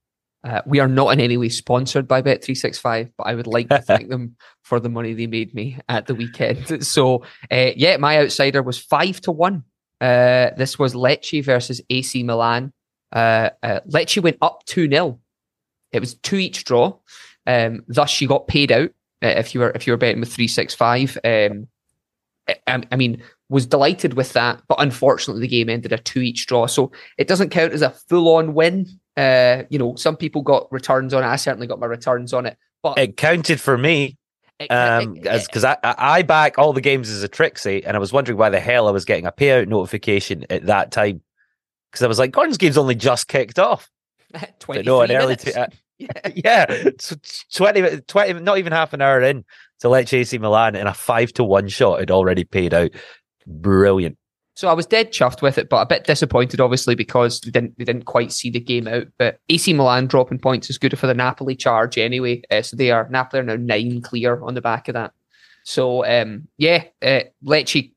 uh, 0.44 0.60
we 0.66 0.78
are 0.78 0.88
not 0.88 1.12
in 1.12 1.20
any 1.20 1.38
way 1.38 1.48
sponsored 1.48 2.06
by 2.06 2.20
Bet365, 2.20 3.12
but 3.16 3.24
I 3.24 3.34
would 3.34 3.46
like 3.46 3.70
to 3.70 3.80
thank 3.86 4.10
them 4.10 4.36
for 4.62 4.78
the 4.78 4.90
money 4.90 5.14
they 5.14 5.26
made 5.26 5.54
me 5.54 5.78
at 5.88 6.06
the 6.06 6.14
weekend. 6.14 6.84
So, 6.84 7.24
uh, 7.50 7.70
yeah, 7.76 7.96
my 7.96 8.18
outsider 8.18 8.62
was 8.62 8.78
5 8.78 9.22
to 9.22 9.32
1. 9.32 9.64
Uh, 10.00 10.50
this 10.56 10.78
was 10.78 10.94
Lecce 10.94 11.42
versus 11.42 11.80
AC 11.88 12.22
Milan. 12.22 12.72
Uh, 13.10 13.50
uh, 13.62 13.80
Lecce 13.88 14.22
went 14.22 14.36
up 14.42 14.64
2 14.66 14.88
0. 14.90 15.18
It 15.92 16.00
was 16.00 16.14
two 16.14 16.36
each 16.36 16.64
draw. 16.64 16.98
Um, 17.46 17.84
thus, 17.86 18.20
you 18.20 18.26
got 18.26 18.48
paid 18.48 18.72
out 18.72 18.90
uh, 19.22 19.28
if 19.28 19.54
you 19.54 19.60
were 19.60 19.70
if 19.70 19.86
you 19.86 19.92
were 19.92 19.96
betting 19.96 20.20
with 20.20 20.32
365. 20.32 21.18
Um, 21.24 21.68
I, 22.66 22.82
I 22.90 22.96
mean, 22.96 23.22
was 23.54 23.66
delighted 23.66 24.14
with 24.14 24.32
that, 24.32 24.61
but 24.68 24.80
unfortunately, 24.80 25.40
the 25.40 25.49
game 25.49 25.68
ended 25.68 25.92
a 25.92 25.99
two 25.99 26.20
each 26.20 26.46
draw. 26.49 26.66
So 26.66 26.90
it 27.18 27.28
doesn't 27.28 27.50
count 27.50 27.73
as 27.73 27.82
a 27.82 27.90
full 27.90 28.34
on 28.34 28.52
win, 28.52 28.87
Uh, 29.16 29.62
you 29.70 29.78
know, 29.78 29.94
some 29.94 30.16
people 30.16 30.42
got 30.42 30.66
returns 30.73 31.14
on 31.14 31.23
it. 31.23 31.26
I 31.28 31.37
certainly 31.37 31.68
got 31.68 31.78
my 31.78 31.87
returns 31.87 32.32
on 32.32 32.46
it, 32.46 32.58
but 32.82 32.99
It 32.99 33.16
counted 33.16 33.61
for 33.61 33.78
me 33.78 34.18
um 34.70 35.14
because 35.14 35.64
I, 35.64 35.76
I 35.82 36.23
back 36.23 36.58
all 36.58 36.73
the 36.73 36.80
games 36.80 37.08
as 37.11 37.23
a 37.23 37.28
Trixie, 37.28 37.84
and 37.84 37.96
I 37.96 38.00
was 38.00 38.12
wondering 38.12 38.38
why 38.38 38.50
the 38.50 38.61
hell 38.61 38.88
I 38.88 38.90
was 38.90 39.04
getting 39.04 39.26
a 39.26 39.32
payout 39.32 39.68
notification 39.68 40.44
at 40.50 40.66
that 40.66 40.90
time 40.90 41.23
because 41.90 42.02
I 42.02 42.08
was 42.08 42.18
like, 42.18 42.32
Gordon's 42.32 42.58
game's 42.58 42.76
only 42.78 42.96
just 42.96 43.28
kicked 43.28 43.61
off. 43.61 43.88
23 44.58 44.82
no, 44.84 45.00
an 45.02 45.12
early 45.12 45.37
t- 45.37 45.52
uh, 45.52 45.68
Yeah. 45.99 46.08
yeah, 46.34 46.64
t- 46.99 47.16
20, 47.54 48.00
20, 48.00 48.40
not 48.40 48.58
even 48.58 48.73
half 48.73 48.92
an 48.94 49.00
hour 49.00 49.20
in 49.23 49.44
to 49.78 49.88
let 49.88 50.12
AC 50.12 50.37
Milan, 50.38 50.75
and 50.75 50.88
a 50.88 50.94
five 50.94 51.32
to 51.34 51.44
one 51.44 51.68
shot 51.68 52.00
had 52.00 52.11
already 52.11 52.42
paid 52.42 52.75
out. 52.75 52.90
Brilliant. 53.46 54.16
So 54.56 54.68
I 54.68 54.72
was 54.72 54.86
dead 54.86 55.12
chuffed 55.12 55.42
with 55.42 55.58
it, 55.58 55.68
but 55.68 55.80
a 55.82 55.86
bit 55.86 56.04
disappointed, 56.04 56.60
obviously, 56.60 56.94
because 56.94 57.40
they 57.40 57.50
didn't 57.50 57.76
they 57.76 57.84
didn't 57.84 58.04
quite 58.04 58.32
see 58.32 58.50
the 58.50 58.60
game 58.60 58.86
out. 58.86 59.08
But 59.18 59.40
AC 59.48 59.72
Milan 59.72 60.06
dropping 60.06 60.38
points 60.38 60.70
is 60.70 60.78
good 60.78 60.96
for 60.96 61.08
the 61.08 61.14
Napoli 61.14 61.56
charge 61.56 61.98
anyway. 61.98 62.42
Uh, 62.50 62.62
so 62.62 62.76
they 62.76 62.92
are 62.92 63.08
Napoli 63.10 63.40
are 63.40 63.44
now 63.44 63.56
nine 63.56 64.00
clear 64.00 64.40
on 64.42 64.54
the 64.54 64.60
back 64.60 64.88
of 64.88 64.94
that. 64.94 65.12
So 65.64 66.04
um, 66.06 66.46
yeah, 66.56 66.84
uh, 67.02 67.22
Lecce 67.44 67.92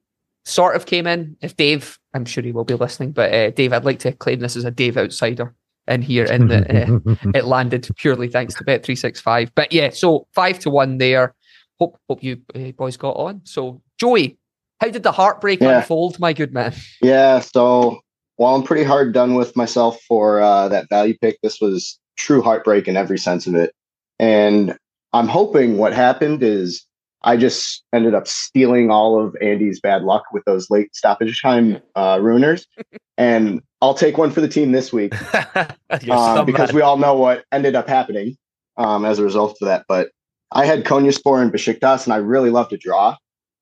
sort 0.45 0.75
of 0.75 0.87
came 0.87 1.05
in. 1.05 1.37
If 1.41 1.55
Dave, 1.57 1.99
I'm 2.15 2.25
sure 2.25 2.43
he 2.43 2.51
will 2.51 2.63
be 2.63 2.73
listening, 2.73 3.11
but 3.11 3.31
uh, 3.31 3.51
Dave, 3.51 3.71
I'd 3.71 3.85
like 3.85 3.99
to 3.99 4.13
claim 4.13 4.39
this 4.39 4.55
as 4.55 4.65
a 4.65 4.71
Dave 4.71 4.97
outsider 4.97 5.53
in 5.87 6.01
here, 6.01 6.25
in 6.25 6.47
that 6.47 6.69
uh, 6.71 7.15
it 7.35 7.45
landed 7.45 7.87
purely 7.97 8.29
thanks 8.29 8.55
to 8.55 8.63
Bet 8.63 8.83
three 8.83 8.95
six 8.95 9.21
five. 9.21 9.51
But 9.53 9.71
yeah, 9.71 9.91
so 9.91 10.27
five 10.33 10.57
to 10.59 10.71
one 10.71 10.97
there. 10.97 11.35
Hope 11.79 11.99
hope 12.09 12.23
you 12.23 12.41
uh, 12.55 12.71
boys 12.71 12.97
got 12.97 13.11
on. 13.11 13.41
So 13.43 13.81
Joey, 13.99 14.39
how 14.79 14.89
did 14.89 15.03
the 15.03 15.11
heartbreak 15.11 15.61
Yeah. 15.61 15.79
unfold, 15.79 16.19
my 16.19 16.33
good 16.33 16.53
man? 16.53 16.73
Yeah, 17.01 17.39
so 17.39 17.99
while 18.35 18.55
I'm 18.55 18.63
pretty 18.63 18.83
hard 18.83 19.13
done 19.13 19.35
with 19.35 19.55
myself 19.55 19.99
for 20.07 20.39
uh, 20.41 20.67
that 20.69 20.87
value 20.89 21.15
pick, 21.19 21.39
this 21.41 21.59
was 21.59 21.99
true 22.17 22.41
heartbreak 22.41 22.87
in 22.87 22.97
every 22.97 23.17
sense 23.17 23.47
of 23.47 23.55
it. 23.55 23.73
And 24.19 24.77
I'm 25.13 25.27
hoping 25.27 25.77
what 25.77 25.93
happened 25.93 26.43
is 26.43 26.85
I 27.23 27.37
just 27.37 27.83
ended 27.93 28.13
up 28.13 28.27
stealing 28.27 28.91
all 28.91 29.19
of 29.23 29.35
Andy's 29.41 29.79
bad 29.79 30.03
luck 30.03 30.23
with 30.31 30.43
those 30.45 30.69
late 30.69 30.95
stoppage 30.95 31.41
time 31.41 31.79
uh, 31.95 32.17
ruiners. 32.17 32.65
and 33.17 33.61
I'll 33.81 33.95
take 33.95 34.17
one 34.17 34.31
for 34.31 34.41
the 34.41 34.47
team 34.47 34.71
this 34.71 34.93
week 34.93 35.13
um, 36.11 36.45
because 36.45 36.73
we 36.73 36.81
all 36.81 36.97
know 36.97 37.15
what 37.15 37.43
ended 37.51 37.75
up 37.75 37.87
happening 37.87 38.37
um, 38.77 39.05
as 39.05 39.19
a 39.19 39.23
result 39.23 39.57
of 39.61 39.67
that. 39.67 39.85
But 39.87 40.09
I 40.51 40.65
had 40.65 40.85
Konyaspor 40.85 41.41
and 41.41 41.51
Besiktas, 41.51 42.05
and 42.05 42.13
I 42.13 42.17
really 42.17 42.49
love 42.49 42.69
to 42.69 42.77
draw. 42.77 43.17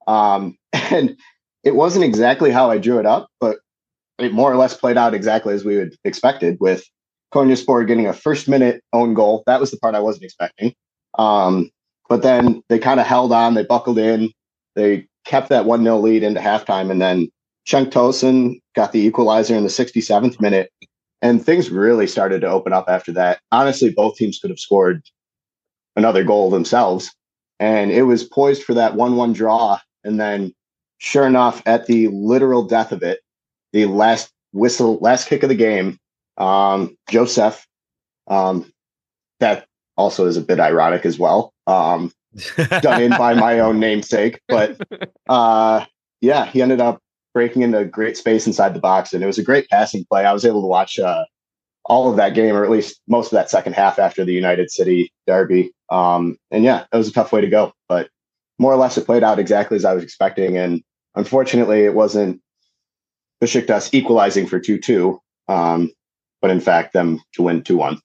Um, 0.08 0.58
and 0.74 1.18
it 1.64 1.76
wasn't 1.76 2.06
exactly 2.06 2.52
how 2.52 2.70
I 2.70 2.78
drew 2.78 3.00
it 3.00 3.06
up, 3.06 3.28
but 3.40 3.60
it 4.20 4.34
more 4.34 4.52
or 4.52 4.58
less 4.58 4.76
played 4.76 4.98
out 4.98 5.14
exactly 5.14 5.54
as 5.54 5.66
we 5.66 5.78
would 5.78 5.96
expected 6.04 6.58
with 6.60 6.86
Konyaspor 7.34 7.86
getting 7.88 8.08
a 8.08 8.14
first 8.14 8.48
minute 8.48 8.82
own 8.94 9.14
goal. 9.14 9.44
That 9.46 9.60
was 9.60 9.72
the 9.72 9.78
part 9.78 9.96
I 9.96 10.00
wasn't 10.00 10.26
expecting. 10.26 10.74
Um, 11.18 11.70
but 12.08 12.22
then 12.22 12.62
they 12.70 12.80
kind 12.80 13.00
of 13.00 13.08
held 13.08 13.32
on, 13.32 13.56
they 13.56 13.64
buckled 13.64 13.98
in, 13.98 14.32
they 14.76 15.08
kept 15.26 15.50
that 15.50 15.66
1 15.66 15.84
0 15.84 15.98
lead 15.98 16.24
into 16.24 16.40
halftime, 16.40 16.92
and 16.92 17.02
then 17.02 17.30
Cenk 17.68 17.90
Tosun 17.90 18.60
got 18.76 18.92
the 18.92 19.00
equalizer 19.00 19.56
in 19.56 19.64
the 19.64 19.70
67th 19.70 20.40
minute 20.40 20.70
and 21.26 21.44
things 21.44 21.72
really 21.72 22.06
started 22.06 22.42
to 22.42 22.48
open 22.48 22.72
up 22.72 22.86
after 22.88 23.12
that. 23.14 23.40
Honestly, 23.52 23.90
both 23.90 24.16
teams 24.16 24.38
could 24.38 24.52
have 24.52 24.60
scored 24.60 25.02
another 25.96 26.24
goal 26.24 26.52
themselves, 26.52 27.12
and 27.60 27.92
it 27.92 28.04
was 28.04 28.24
poised 28.24 28.64
for 28.64 28.76
that 28.76 28.96
one-one 28.96 29.34
draw. 29.34 29.80
And 30.06 30.20
then, 30.20 30.54
sure 31.00 31.28
enough, 31.28 31.62
at 31.66 31.88
the 31.88 32.08
literal 32.08 32.64
death 32.64 32.94
of 32.94 33.04
it, 33.04 33.20
the 33.74 33.86
last 33.86 34.32
whistle, 34.54 34.98
last 35.02 35.28
kick 35.28 35.44
of 35.44 35.50
the 35.50 35.56
game, 35.56 36.00
um, 36.38 36.96
Joseph, 37.10 37.68
um, 38.28 38.72
that 39.40 39.66
also 39.98 40.26
is 40.28 40.38
a 40.38 40.42
bit 40.42 40.60
ironic 40.60 41.06
as 41.06 41.20
well. 41.20 41.54
Um, 41.68 42.14
done 42.82 43.02
in 43.02 43.12
by 43.12 43.34
my 43.34 43.60
own 43.60 43.80
namesake, 43.80 44.40
but 44.48 44.78
uh, 45.30 45.86
yeah, 46.22 46.46
he 46.46 46.62
ended 46.62 46.82
up 46.82 47.02
breaking 47.34 47.62
into 47.64 47.84
great 47.86 48.18
space 48.18 48.48
inside 48.48 48.74
the 48.74 48.80
box, 48.80 49.14
and 49.14 49.24
it 49.24 49.28
was 49.28 49.38
a 49.38 49.44
great 49.44 49.68
passing 49.70 50.06
play. 50.10 50.26
I 50.26 50.34
was 50.34 50.46
able 50.46 50.62
to 50.62 50.68
watch 50.68 51.00
uh, 51.00 51.26
all 51.86 52.10
of 52.10 52.18
that 52.18 52.34
game, 52.34 52.56
or 52.56 52.64
at 52.64 52.72
least 52.72 53.02
most 53.08 53.28
of 53.28 53.32
that 53.32 53.50
second 53.50 53.74
half 53.74 54.00
after 54.00 54.26
the 54.26 54.34
United 54.34 54.72
City 54.72 55.12
derby. 55.28 55.72
Um, 55.90 56.38
and 56.52 56.64
yeah, 56.64 56.86
it 56.92 56.98
was 56.98 57.08
a 57.08 57.14
tough 57.14 57.32
way 57.32 57.42
to 57.42 57.48
go, 57.48 57.74
but 57.88 58.10
more 58.60 58.74
or 58.74 58.78
less 58.78 58.98
it 58.98 59.06
played 59.06 59.24
out 59.24 59.40
exactly 59.40 59.76
as 59.76 59.86
I 59.86 59.94
was 59.94 60.04
expecting. 60.04 60.58
And 60.58 60.82
unfortunately, 61.16 61.82
it 61.82 61.94
wasn't 61.94 62.42
Besiktas 63.44 63.94
equalizing 63.94 64.48
for 64.48 64.60
two-two, 64.60 65.20
um, 65.48 65.92
but 66.42 66.52
in 66.52 66.62
fact 66.62 66.94
them 66.94 67.22
to 67.34 67.44
win 67.44 67.64
two-one. 67.64 68.00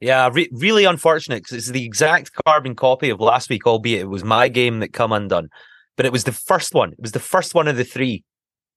Yeah, 0.00 0.30
re- 0.32 0.48
really 0.52 0.84
unfortunate 0.84 1.42
because 1.42 1.56
it's 1.56 1.70
the 1.70 1.84
exact 1.84 2.30
carbon 2.46 2.74
copy 2.74 3.10
of 3.10 3.20
last 3.20 3.50
week, 3.50 3.66
albeit 3.66 4.02
it 4.02 4.08
was 4.08 4.24
my 4.24 4.48
game 4.48 4.80
that 4.80 4.92
come 4.92 5.12
undone. 5.12 5.48
But 5.96 6.06
it 6.06 6.12
was 6.12 6.24
the 6.24 6.32
first 6.32 6.74
one. 6.74 6.92
It 6.92 7.00
was 7.00 7.12
the 7.12 7.18
first 7.18 7.54
one 7.54 7.66
of 7.66 7.76
the 7.76 7.84
three 7.84 8.22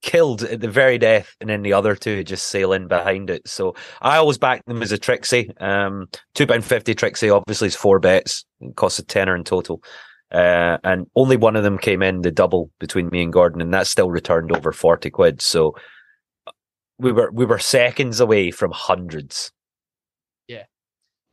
killed 0.01 0.41
at 0.41 0.61
the 0.61 0.67
very 0.67 0.97
death, 0.97 1.35
and 1.39 1.47
then 1.47 1.61
the 1.61 1.73
other 1.73 1.95
two 1.95 2.23
just 2.23 2.47
sail 2.47 2.73
in 2.73 2.87
behind 2.87 3.29
it. 3.29 3.47
So 3.47 3.75
I 4.01 4.17
always 4.17 4.39
back 4.39 4.65
them 4.65 4.81
as 4.81 4.91
a 4.91 4.97
Trixie. 4.97 5.51
Um, 5.59 6.09
two 6.33 6.47
pound 6.47 6.65
fifty 6.65 6.95
Trixie 6.95 7.29
obviously 7.29 7.67
is 7.67 7.75
four 7.75 7.99
bets, 7.99 8.43
it 8.59 8.75
costs 8.75 8.97
a 8.97 9.05
tenner 9.05 9.35
in 9.35 9.43
total. 9.43 9.83
Uh, 10.31 10.77
and 10.83 11.07
only 11.15 11.35
one 11.35 11.55
of 11.55 11.63
them 11.63 11.77
came 11.77 12.01
in 12.01 12.21
the 12.21 12.31
double 12.31 12.71
between 12.79 13.09
me 13.09 13.21
and 13.21 13.33
Gordon, 13.33 13.61
and 13.61 13.73
that 13.73 13.87
still 13.87 14.09
returned 14.09 14.55
over 14.55 14.71
forty 14.71 15.09
quid. 15.09 15.41
So 15.41 15.75
we 16.97 17.11
were 17.11 17.31
we 17.31 17.45
were 17.45 17.59
seconds 17.59 18.19
away 18.19 18.51
from 18.51 18.71
hundreds. 18.71 19.51
Yeah. 20.47 20.63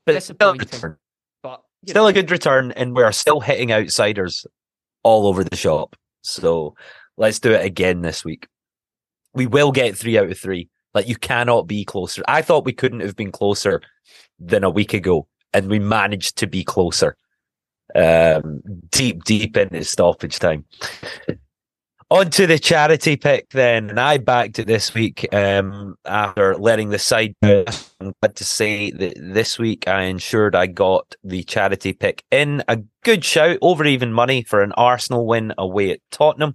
but 0.06 0.22
still 0.22 0.54
return. 0.54 0.96
But 1.42 1.62
Still 1.86 2.04
know, 2.04 2.08
a 2.08 2.12
good 2.12 2.30
return, 2.30 2.72
and 2.72 2.96
we're 2.96 3.12
still 3.12 3.40
hitting 3.40 3.72
outsiders 3.72 4.46
all 5.02 5.26
over 5.26 5.44
the 5.44 5.56
shop. 5.56 5.94
So 6.22 6.74
let's 7.16 7.38
do 7.38 7.52
it 7.52 7.64
again 7.64 8.02
this 8.02 8.24
week. 8.24 8.48
We 9.34 9.46
will 9.46 9.70
get 9.70 9.96
three 9.96 10.18
out 10.18 10.30
of 10.30 10.38
three. 10.38 10.68
Like 10.94 11.06
you 11.06 11.16
cannot 11.16 11.66
be 11.66 11.84
closer. 11.84 12.22
I 12.26 12.42
thought 12.42 12.64
we 12.64 12.72
couldn't 12.72 13.00
have 13.00 13.14
been 13.14 13.30
closer 13.30 13.82
than 14.40 14.64
a 14.64 14.70
week 14.70 14.94
ago, 14.94 15.28
and 15.52 15.68
we 15.68 15.78
managed 15.78 16.38
to 16.38 16.46
be 16.46 16.64
closer. 16.64 17.16
Um, 17.95 18.61
deep, 18.90 19.25
deep 19.25 19.57
into 19.57 19.85
stoppage 19.85 20.38
time. 20.38 20.64
On 22.11 22.30
to 22.30 22.47
the 22.47 22.59
charity 22.59 23.16
pick 23.16 23.50
then, 23.50 23.90
and 23.90 24.00
I 24.00 24.16
backed 24.16 24.59
it 24.59 24.66
this 24.66 24.95
week 24.95 25.26
um, 25.30 25.95
after 26.07 26.57
letting 26.57 26.88
the 26.88 26.99
side. 26.99 27.35
I'm 27.42 28.14
glad 28.23 28.35
to 28.37 28.45
say 28.45 28.90
that 28.92 29.12
this 29.18 29.59
week 29.59 29.87
I 29.87 30.04
ensured 30.04 30.54
I 30.54 30.68
got 30.68 31.14
the 31.23 31.42
charity 31.42 31.92
pick 31.92 32.25
in 32.30 32.64
a 32.66 32.78
good 33.04 33.26
shout 33.26 33.59
over 33.61 33.85
even 33.85 34.14
money 34.14 34.42
for 34.42 34.62
an 34.62 34.73
Arsenal 34.73 35.26
win 35.26 35.52
away 35.59 35.90
at 35.90 36.00
Tottenham, 36.11 36.54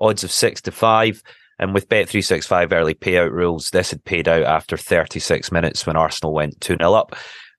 odds 0.00 0.24
of 0.24 0.32
six 0.32 0.60
to 0.62 0.72
five. 0.72 1.22
And 1.60 1.74
with 1.74 1.88
Bet 1.88 2.08
three 2.08 2.22
six 2.22 2.44
five 2.44 2.72
early 2.72 2.94
payout 2.94 3.30
rules, 3.30 3.70
this 3.70 3.90
had 3.90 4.04
paid 4.04 4.26
out 4.26 4.42
after 4.42 4.76
36 4.76 5.52
minutes 5.52 5.86
when 5.86 5.96
Arsenal 5.96 6.34
went 6.34 6.60
two 6.60 6.76
0 6.76 6.94
up 6.94 7.14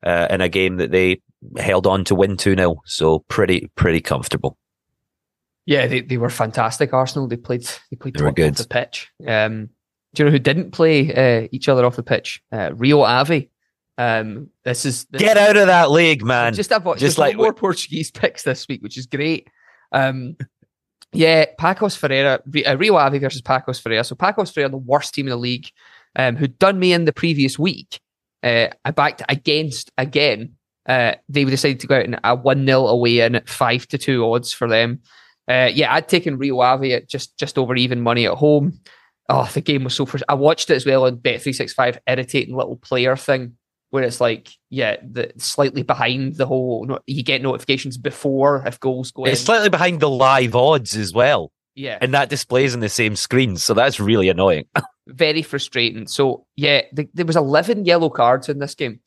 uh, 0.06 0.28
in 0.30 0.42
a 0.42 0.50
game 0.50 0.78
that 0.78 0.92
they 0.92 1.22
held 1.58 1.88
on 1.88 2.04
to 2.06 2.16
win 2.16 2.38
two 2.38 2.56
0 2.56 2.82
So 2.86 3.20
pretty 3.28 3.70
pretty 3.76 4.02
comfortable. 4.02 4.58
yeah, 5.66 5.88
they, 5.88 6.02
they 6.02 6.18
were 6.18 6.30
fantastic. 6.30 6.94
Arsenal. 6.94 7.28
They 7.28 7.38
played 7.38 7.64
they 7.92 7.98
played 7.98 8.16
They 8.16 8.24
were 8.24 8.30
Tottenham 8.32 8.52
off 8.52 8.58
good. 8.58 8.66
the 8.66 8.70
pitch. 8.70 9.10
Um, 9.28 9.70
do 10.16 10.24
you 10.24 10.26
know 10.26 10.32
who 10.32 10.40
didn't 10.40 10.72
play 10.72 11.14
uh, 11.44 11.48
each 11.52 11.70
other 11.70 11.86
off 11.86 11.96
the 11.96 12.04
pitch? 12.04 12.42
Uh, 12.52 12.72
Rio 12.76 13.02
Ave. 13.02 13.50
Um, 13.98 14.50
this 14.64 14.86
is 14.86 15.06
this 15.12 15.22
Get 15.22 15.38
out 15.38 15.58
of 15.58 15.68
that 15.68 15.92
league, 15.92 16.24
man. 16.26 16.54
Just 16.54 16.70
have 16.72 16.98
Just 16.98 17.18
like 17.18 17.36
more 17.36 17.54
Portuguese 17.54 18.10
picks 18.22 18.44
this 18.44 18.68
week, 18.68 18.82
which 18.82 18.98
is 18.98 19.06
great. 19.06 19.48
Um, 19.92 20.36
yeah, 21.12 21.46
Pacos 21.60 21.98
Ferreira, 21.98 22.40
uh, 22.68 22.78
Rio 22.78 22.96
Ave 22.96 23.20
versus 23.20 23.42
Pacos 23.42 23.82
Ferreira. 23.82 24.04
So 24.04 24.16
Pacos 24.16 24.54
Ferreira, 24.54 24.70
the 24.70 24.78
worst 24.78 25.14
team 25.14 25.26
in 25.26 25.32
the 25.32 25.38
league, 25.38 25.68
um, 26.16 26.36
who'd 26.36 26.58
done 26.60 26.80
me 26.80 26.94
in 26.94 27.06
the 27.06 27.14
previous 27.14 27.58
week. 27.60 28.00
Uh, 28.44 28.68
I 28.86 28.92
backed 28.92 29.24
against 29.28 29.92
again. 29.98 30.54
Uh, 30.88 31.14
they 31.28 31.44
decided 31.44 31.80
to 31.82 31.88
go 31.88 31.98
out 31.98 32.06
in 32.06 32.18
a 32.24 32.36
one 32.36 32.66
0 32.66 32.88
away 32.88 33.20
in 33.20 33.36
at 33.36 33.50
five 33.50 33.88
to 33.88 33.98
two 33.98 34.32
odds 34.32 34.52
for 34.54 34.68
them. 34.68 35.02
Uh, 35.48 35.70
yeah, 35.74 35.94
I'd 35.94 36.08
taken 36.08 36.38
Rio 36.38 36.60
Ave 36.60 36.94
at 36.94 37.10
just 37.10 37.38
just 37.38 37.58
over 37.58 37.76
even 37.76 38.02
money 38.02 38.26
at 38.28 38.36
home. 38.36 38.80
Oh, 39.28 39.50
the 39.54 39.62
game 39.62 39.84
was 39.84 39.96
so. 39.96 40.06
Fr- 40.06 40.18
I 40.28 40.36
watched 40.36 40.70
it 40.70 40.76
as 40.76 40.86
well 40.86 41.06
on 41.06 41.18
Bet 41.18 41.42
three 41.42 41.54
six 41.54 41.74
five, 41.74 42.00
irritating 42.08 42.56
little 42.56 42.78
player 42.78 43.16
thing 43.16 43.58
where 43.92 44.04
it's 44.04 44.22
like, 44.22 44.50
yeah, 44.70 44.98
the 45.02 45.32
slightly 45.38 45.84
behind 45.84 46.36
the 46.36 46.46
whole. 46.46 47.00
You 47.08 47.24
get 47.24 47.42
notifications 47.42 47.98
before 47.98 48.64
if 48.66 48.80
goals 48.80 49.12
go 49.12 49.26
in. 49.26 49.32
It's 49.32 49.42
slightly 49.42 49.70
behind 49.70 50.00
the 50.00 50.10
live 50.10 50.56
odds 50.56 50.96
as 50.96 51.14
well, 51.14 51.52
yeah, 51.80 51.98
and 52.02 52.14
that 52.14 52.28
displays 52.28 52.74
on 52.74 52.82
the 52.82 52.90
same 52.90 53.16
screen. 53.16 53.56
So 53.56 53.74
that's 53.74 54.02
really 54.02 54.28
annoying. 54.28 54.66
very 55.08 55.42
frustrating. 55.42 56.08
So 56.08 56.46
yeah, 56.58 56.82
the, 56.92 57.08
there 57.14 57.26
was 57.26 57.38
eleven 57.38 57.86
yellow 57.86 58.10
cards 58.10 58.50
in 58.50 58.60
this 58.60 58.76
game. 58.76 59.00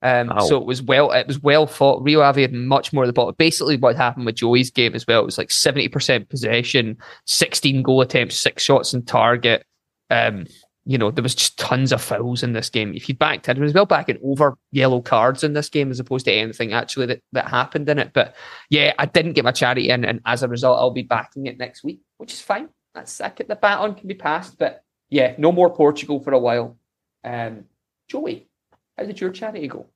Um, 0.00 0.32
so 0.46 0.58
it 0.58 0.64
was 0.64 0.80
well, 0.80 1.10
it 1.10 1.26
was 1.26 1.42
well 1.42 1.66
fought. 1.66 2.04
Rio 2.04 2.20
Ave 2.20 2.40
had 2.40 2.52
much 2.52 2.92
more 2.92 3.02
of 3.02 3.08
the 3.08 3.12
ball. 3.12 3.32
Basically, 3.32 3.76
what 3.76 3.96
happened 3.96 4.26
with 4.26 4.36
Joey's 4.36 4.70
game 4.70 4.94
as 4.94 5.08
well, 5.08 5.20
it 5.20 5.24
was 5.24 5.38
like 5.38 5.50
seventy 5.50 5.88
percent 5.88 6.28
possession, 6.28 6.96
sixteen 7.26 7.82
goal 7.82 8.00
attempts, 8.00 8.38
six 8.38 8.62
shots 8.62 8.94
on 8.94 9.02
target. 9.02 9.66
Um, 10.08 10.46
you 10.88 10.96
know, 10.96 11.10
there 11.10 11.22
was 11.22 11.34
just 11.34 11.58
tons 11.58 11.92
of 11.92 12.00
fouls 12.00 12.42
in 12.42 12.54
this 12.54 12.70
game. 12.70 12.94
If 12.94 13.10
you'd 13.10 13.18
backed 13.18 13.46
it, 13.46 13.58
it 13.58 13.60
was 13.60 13.74
well 13.74 13.84
backing 13.84 14.18
over 14.24 14.56
yellow 14.72 15.02
cards 15.02 15.44
in 15.44 15.52
this 15.52 15.68
game 15.68 15.90
as 15.90 16.00
opposed 16.00 16.24
to 16.24 16.32
anything 16.32 16.72
actually 16.72 17.04
that, 17.06 17.22
that 17.32 17.48
happened 17.48 17.90
in 17.90 17.98
it. 17.98 18.12
But 18.14 18.34
yeah, 18.70 18.94
I 18.98 19.04
didn't 19.04 19.34
get 19.34 19.44
my 19.44 19.52
charity 19.52 19.90
in, 19.90 20.06
and 20.06 20.22
as 20.24 20.42
a 20.42 20.48
result, 20.48 20.78
I'll 20.78 20.90
be 20.90 21.02
backing 21.02 21.44
it 21.44 21.58
next 21.58 21.84
week, 21.84 22.00
which 22.16 22.32
is 22.32 22.40
fine. 22.40 22.70
That's 22.94 23.12
second. 23.12 23.48
The 23.48 23.56
baton 23.56 23.96
can 23.96 24.08
be 24.08 24.14
passed, 24.14 24.58
but 24.58 24.82
yeah, 25.10 25.34
no 25.36 25.52
more 25.52 25.68
Portugal 25.68 26.20
for 26.20 26.32
a 26.32 26.38
while. 26.38 26.78
Um, 27.22 27.64
Joey, 28.08 28.48
how 28.96 29.04
did 29.04 29.20
your 29.20 29.30
charity 29.30 29.68
go? 29.68 29.88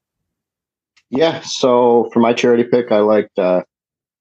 Yeah, 1.08 1.40
so 1.40 2.10
for 2.12 2.20
my 2.20 2.34
charity 2.34 2.64
pick, 2.64 2.92
I 2.92 2.98
liked 2.98 3.38
uh, 3.38 3.62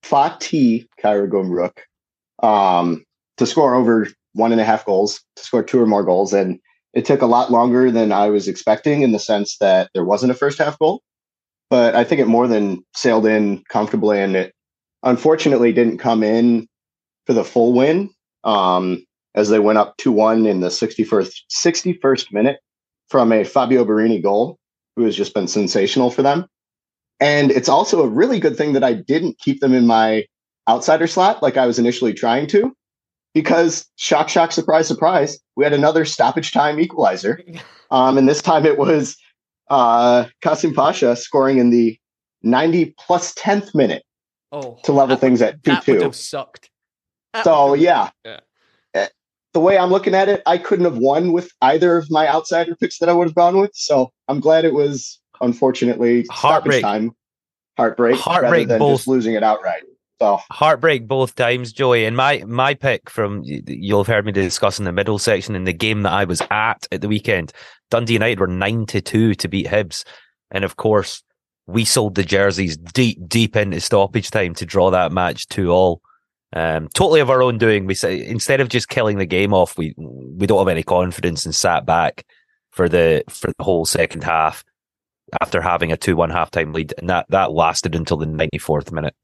Fatih 0.03 0.87
Karagümrük 1.03 1.77
um, 2.41 3.03
to 3.35 3.45
score 3.45 3.75
over 3.75 4.07
one 4.33 4.51
and 4.51 4.61
a 4.61 4.65
half 4.65 4.85
goals 4.85 5.21
to 5.35 5.43
score 5.43 5.63
two 5.63 5.81
or 5.81 5.85
more 5.85 6.03
goals. 6.03 6.33
And 6.33 6.59
it 6.93 7.05
took 7.05 7.21
a 7.21 7.27
lot 7.27 7.51
longer 7.51 7.91
than 7.91 8.11
I 8.11 8.29
was 8.29 8.47
expecting 8.47 9.01
in 9.01 9.11
the 9.11 9.19
sense 9.19 9.57
that 9.59 9.89
there 9.93 10.05
wasn't 10.05 10.31
a 10.31 10.35
first 10.35 10.57
half 10.57 10.77
goal. 10.79 11.01
But 11.69 11.95
I 11.95 12.03
think 12.03 12.19
it 12.19 12.27
more 12.27 12.47
than 12.47 12.83
sailed 12.95 13.25
in 13.25 13.63
comfortably 13.69 14.19
and 14.19 14.35
it 14.35 14.53
unfortunately 15.03 15.71
didn't 15.71 15.99
come 15.99 16.23
in 16.23 16.67
for 17.25 17.33
the 17.33 17.43
full 17.43 17.73
win 17.73 18.09
um, 18.43 19.05
as 19.35 19.49
they 19.49 19.59
went 19.59 19.77
up 19.77 19.95
2 19.97 20.11
1 20.11 20.45
in 20.45 20.59
the 20.59 20.67
61st, 20.67 21.33
61st 21.49 22.33
minute 22.33 22.59
from 23.09 23.31
a 23.31 23.43
Fabio 23.43 23.85
Borini 23.85 24.21
goal, 24.21 24.57
who 24.95 25.03
has 25.03 25.15
just 25.15 25.33
been 25.33 25.47
sensational 25.47 26.11
for 26.11 26.21
them. 26.21 26.45
And 27.19 27.51
it's 27.51 27.69
also 27.69 28.01
a 28.01 28.07
really 28.07 28.39
good 28.39 28.57
thing 28.57 28.73
that 28.73 28.83
I 28.83 28.93
didn't 28.93 29.39
keep 29.39 29.59
them 29.59 29.73
in 29.73 29.85
my 29.85 30.25
outsider 30.67 31.07
slot 31.07 31.41
like 31.41 31.55
I 31.55 31.67
was 31.67 31.79
initially 31.79 32.13
trying 32.13 32.47
to, 32.47 32.73
because 33.33 33.85
shock, 33.95 34.29
shock, 34.29 34.51
surprise, 34.51 34.87
surprise, 34.87 35.39
we 35.55 35.63
had 35.63 35.73
another 35.73 36.05
stoppage 36.05 36.51
time 36.51 36.79
equalizer. 36.79 37.39
Um, 37.91 38.17
and 38.17 38.29
this 38.29 38.41
time 38.41 38.65
it 38.65 38.77
was 38.77 39.17
uh, 39.69 40.23
Kasımpaşa 40.41 41.17
scoring 41.17 41.57
in 41.57 41.71
the 41.71 41.99
90 42.41 42.95
plus 42.97 43.33
10th 43.33 43.75
minute 43.75 44.03
Oh, 44.53 44.77
to 44.85 44.93
level 44.93 45.17
things 45.17 45.41
at 45.41 45.61
2 45.65 45.71
that 45.71 45.85
would 45.87 45.97
2. 45.97 46.01
have 46.03 46.15
sucked. 46.15 46.69
That 47.33 47.43
So, 47.43 47.73
have- 47.73 47.81
yeah. 47.81 48.09
Yeah. 48.23 48.39
Eh, 48.93 49.07
The 49.53 49.59
way 49.59 49.77
I'm 49.77 49.89
looking 49.89 50.15
at 50.15 50.29
it, 50.29 50.41
I 50.45 50.57
couldn't 50.57 50.85
have 50.85 50.99
won 50.99 51.33
with 51.33 51.51
either 51.61 51.97
of 51.97 52.09
my 52.09 52.29
outsider 52.29 52.77
picks 52.77 52.97
that 52.99 53.09
I 53.09 53.13
would 53.13 53.27
have 53.27 53.35
gone 53.35 53.57
with. 53.59 53.71
So 53.73 54.13
I'm 54.29 54.39
glad 54.39 54.63
it 54.63 54.73
was 54.73 55.19
unfortunately 55.41 56.25
Heartbreak. 56.31 56.79
stoppage 56.79 56.81
time, 56.81 57.11
heartbreak, 57.75 58.15
Heartbreak 58.15 58.69
rather 58.69 58.79
than 58.79 58.87
just 58.95 59.05
losing 59.05 59.33
it 59.33 59.43
outright. 59.43 59.83
Heartbreak 60.51 61.07
both 61.07 61.35
times, 61.35 61.73
Joey. 61.73 62.05
And 62.05 62.15
my 62.15 62.43
my 62.47 62.73
pick 62.73 63.09
from 63.09 63.41
you'll 63.43 64.03
have 64.03 64.13
heard 64.13 64.25
me 64.25 64.31
discuss 64.31 64.79
in 64.79 64.85
the 64.85 64.91
middle 64.91 65.19
section 65.19 65.55
in 65.55 65.63
the 65.63 65.73
game 65.73 66.03
that 66.03 66.13
I 66.13 66.25
was 66.25 66.41
at 66.51 66.87
at 66.91 67.01
the 67.01 67.07
weekend. 67.07 67.51
Dundee 67.89 68.13
United 68.13 68.39
were 68.39 68.47
nine 68.47 68.85
to 68.87 69.01
two 69.01 69.33
to 69.35 69.47
beat 69.47 69.67
Hibs, 69.67 70.05
and 70.51 70.63
of 70.63 70.77
course 70.77 71.23
we 71.67 71.85
sold 71.85 72.15
the 72.15 72.23
jerseys 72.23 72.77
deep 72.77 73.17
deep 73.27 73.55
into 73.55 73.79
stoppage 73.79 74.29
time 74.29 74.53
to 74.55 74.65
draw 74.65 74.91
that 74.91 75.11
match 75.11 75.47
to 75.49 75.69
all. 75.69 76.01
Um, 76.53 76.89
totally 76.89 77.21
of 77.21 77.29
our 77.29 77.41
own 77.41 77.57
doing. 77.57 77.85
We 77.85 77.95
say 77.95 78.25
instead 78.25 78.59
of 78.59 78.69
just 78.69 78.89
killing 78.89 79.17
the 79.17 79.25
game 79.25 79.53
off, 79.53 79.77
we 79.77 79.93
we 79.97 80.45
don't 80.47 80.59
have 80.59 80.67
any 80.67 80.83
confidence 80.83 81.45
and 81.45 81.55
sat 81.55 81.85
back 81.85 82.25
for 82.71 82.87
the 82.87 83.23
for 83.29 83.51
the 83.57 83.63
whole 83.63 83.85
second 83.85 84.23
half 84.23 84.63
after 85.41 85.61
having 85.61 85.91
a 85.91 85.97
two 85.97 86.15
one 86.15 86.29
halftime 86.29 86.73
lead, 86.73 86.93
and 86.97 87.09
that 87.09 87.25
that 87.29 87.53
lasted 87.53 87.95
until 87.95 88.17
the 88.17 88.25
ninety 88.25 88.57
fourth 88.57 88.91
minute 88.91 89.15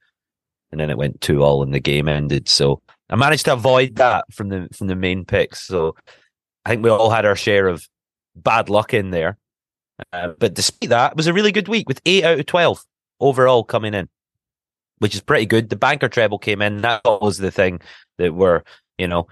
and 0.72 0.80
then 0.80 0.90
it 0.90 0.98
went 0.98 1.22
two 1.22 1.44
all 1.44 1.64
and 1.64 1.74
the 1.74 1.80
game 1.80 2.08
ended. 2.08 2.48
So 2.48 2.82
I 3.10 3.16
managed 3.16 3.46
to 3.46 3.54
avoid 3.54 3.96
that 3.96 4.26
from 4.34 4.50
the 4.50 4.68
from 4.74 4.88
the 4.88 4.96
main 4.96 5.26
picks. 5.26 5.62
So 5.62 5.96
I 6.66 6.70
think 6.70 6.84
we 6.84 6.90
all 6.90 7.10
had 7.10 7.26
our 7.26 7.36
share 7.36 7.68
of 7.68 7.88
bad 8.36 8.70
luck 8.70 8.94
in 8.94 9.12
there. 9.12 9.38
Uh, 10.14 10.30
but 10.38 10.54
despite 10.54 10.90
that, 10.90 11.12
it 11.12 11.18
was 11.18 11.28
a 11.28 11.34
really 11.34 11.52
good 11.52 11.68
week 11.68 11.88
with 11.88 12.02
eight 12.06 12.24
out 12.24 12.40
of 12.40 12.46
twelve 12.46 12.84
overall 13.20 13.64
coming 13.64 13.94
in, 13.94 14.10
which 15.00 15.16
is 15.16 15.22
pretty 15.22 15.46
good. 15.46 15.70
The 15.70 15.76
banker 15.76 16.10
treble 16.10 16.40
came 16.40 16.62
in. 16.62 16.82
That 16.82 17.02
was 17.06 17.38
the 17.38 17.52
thing 17.52 17.82
that 18.18 18.34
we're 18.34 18.64
you 18.98 19.08
know 19.08 19.28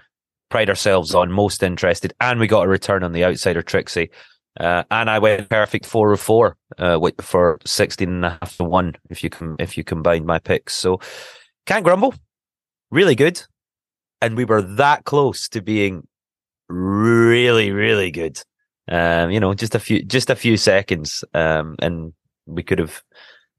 pride 0.48 0.70
ourselves 0.70 1.14
on 1.14 1.30
most 1.30 1.62
interested, 1.62 2.14
and 2.20 2.40
we 2.40 2.46
got 2.46 2.64
a 2.64 2.68
return 2.68 3.02
on 3.02 3.12
the 3.12 3.24
outsider 3.24 3.62
Trixie. 3.62 4.10
Uh, 4.58 4.84
and 4.90 5.10
I 5.10 5.18
went 5.18 5.48
perfect 5.48 5.86
four 5.86 6.12
of 6.12 6.20
four 6.20 6.56
uh, 6.78 6.98
for 7.20 7.58
16 7.64 8.08
and 8.08 8.24
a 8.24 8.30
half 8.30 8.56
to 8.56 8.64
one 8.64 8.96
if 9.10 9.22
you 9.22 9.30
can 9.30 9.56
if 9.58 9.76
you 9.76 9.84
combine 9.84 10.24
my 10.24 10.38
picks. 10.38 10.74
So 10.74 11.00
can't 11.66 11.84
grumble. 11.84 12.14
Really 12.90 13.14
good. 13.14 13.42
And 14.22 14.36
we 14.36 14.44
were 14.44 14.62
that 14.62 15.04
close 15.04 15.48
to 15.50 15.60
being 15.60 16.06
really, 16.68 17.70
really 17.70 18.10
good. 18.10 18.40
Um, 18.88 19.30
you 19.30 19.40
know, 19.40 19.52
just 19.52 19.74
a 19.74 19.80
few 19.80 20.02
just 20.02 20.30
a 20.30 20.36
few 20.36 20.56
seconds. 20.56 21.24
Um, 21.34 21.76
and 21.80 22.12
we 22.46 22.62
could 22.62 22.78
have 22.78 23.02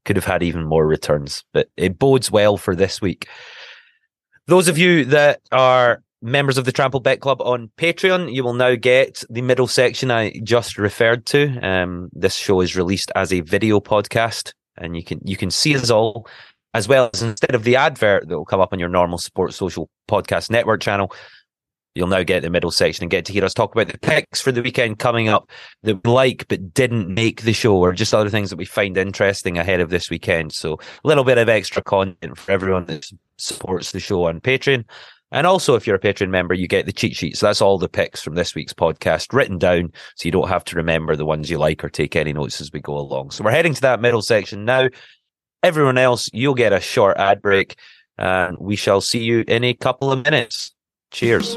could 0.04 0.16
have 0.16 0.24
had 0.24 0.42
even 0.42 0.64
more 0.64 0.86
returns. 0.86 1.44
But 1.52 1.68
it 1.76 1.98
bodes 1.98 2.30
well 2.30 2.56
for 2.56 2.74
this 2.74 3.00
week. 3.00 3.28
Those 4.46 4.68
of 4.68 4.78
you 4.78 5.04
that 5.06 5.40
are 5.52 6.02
members 6.22 6.58
of 6.58 6.64
the 6.64 6.72
Trample 6.72 7.00
Bet 7.00 7.20
Club 7.20 7.40
on 7.42 7.70
Patreon, 7.76 8.32
you 8.32 8.42
will 8.42 8.54
now 8.54 8.74
get 8.74 9.22
the 9.30 9.42
middle 9.42 9.66
section 9.66 10.10
I 10.10 10.32
just 10.42 10.78
referred 10.78 11.26
to. 11.26 11.58
Um, 11.60 12.10
this 12.12 12.34
show 12.34 12.60
is 12.60 12.76
released 12.76 13.12
as 13.14 13.32
a 13.32 13.40
video 13.40 13.80
podcast, 13.80 14.52
and 14.76 14.96
you 14.96 15.04
can 15.04 15.20
you 15.24 15.36
can 15.36 15.50
see 15.50 15.76
us 15.76 15.90
all, 15.90 16.26
as 16.74 16.88
well 16.88 17.10
as 17.12 17.22
instead 17.22 17.54
of 17.54 17.64
the 17.64 17.76
advert 17.76 18.28
that 18.28 18.36
will 18.36 18.44
come 18.44 18.60
up 18.60 18.72
on 18.72 18.78
your 18.78 18.88
normal 18.88 19.18
Sports 19.18 19.56
Social 19.56 19.88
Podcast 20.08 20.50
Network 20.50 20.80
channel. 20.80 21.12
You'll 21.94 22.06
now 22.06 22.22
get 22.22 22.42
the 22.42 22.50
middle 22.50 22.70
section 22.70 23.02
and 23.02 23.10
get 23.10 23.24
to 23.24 23.32
hear 23.32 23.44
us 23.44 23.54
talk 23.54 23.74
about 23.74 23.88
the 23.88 23.98
picks 23.98 24.40
for 24.40 24.52
the 24.52 24.62
weekend 24.62 25.00
coming 25.00 25.28
up 25.28 25.50
that 25.82 26.04
we 26.04 26.10
like 26.12 26.46
but 26.46 26.72
didn't 26.72 27.12
make 27.12 27.42
the 27.42 27.52
show, 27.52 27.76
or 27.76 27.92
just 27.92 28.14
other 28.14 28.30
things 28.30 28.50
that 28.50 28.56
we 28.56 28.66
find 28.66 28.96
interesting 28.96 29.58
ahead 29.58 29.80
of 29.80 29.90
this 29.90 30.08
weekend. 30.08 30.52
So 30.52 30.74
a 30.74 31.08
little 31.08 31.24
bit 31.24 31.38
of 31.38 31.48
extra 31.48 31.82
content 31.82 32.38
for 32.38 32.52
everyone 32.52 32.84
that 32.84 33.10
supports 33.36 33.90
the 33.90 34.00
show 34.00 34.24
on 34.24 34.40
Patreon. 34.40 34.84
And 35.30 35.46
also, 35.46 35.74
if 35.74 35.86
you're 35.86 35.96
a 35.96 36.00
Patreon 36.00 36.30
member, 36.30 36.54
you 36.54 36.66
get 36.66 36.86
the 36.86 36.92
cheat 36.92 37.14
sheets. 37.14 37.40
That's 37.40 37.60
all 37.60 37.78
the 37.78 37.88
picks 37.88 38.22
from 38.22 38.34
this 38.34 38.54
week's 38.54 38.72
podcast 38.72 39.32
written 39.32 39.58
down, 39.58 39.92
so 40.14 40.26
you 40.26 40.32
don't 40.32 40.48
have 40.48 40.64
to 40.64 40.76
remember 40.76 41.16
the 41.16 41.26
ones 41.26 41.50
you 41.50 41.58
like 41.58 41.84
or 41.84 41.90
take 41.90 42.16
any 42.16 42.32
notes 42.32 42.60
as 42.60 42.72
we 42.72 42.80
go 42.80 42.96
along. 42.96 43.32
So 43.32 43.44
we're 43.44 43.50
heading 43.50 43.74
to 43.74 43.80
that 43.82 44.00
middle 44.00 44.22
section 44.22 44.64
now. 44.64 44.88
Everyone 45.62 45.98
else, 45.98 46.30
you'll 46.32 46.54
get 46.54 46.72
a 46.72 46.80
short 46.80 47.18
ad 47.18 47.42
break, 47.42 47.76
and 48.16 48.56
we 48.58 48.76
shall 48.76 49.00
see 49.00 49.22
you 49.22 49.44
in 49.46 49.64
a 49.64 49.74
couple 49.74 50.10
of 50.10 50.24
minutes. 50.24 50.72
Cheers. 51.10 51.56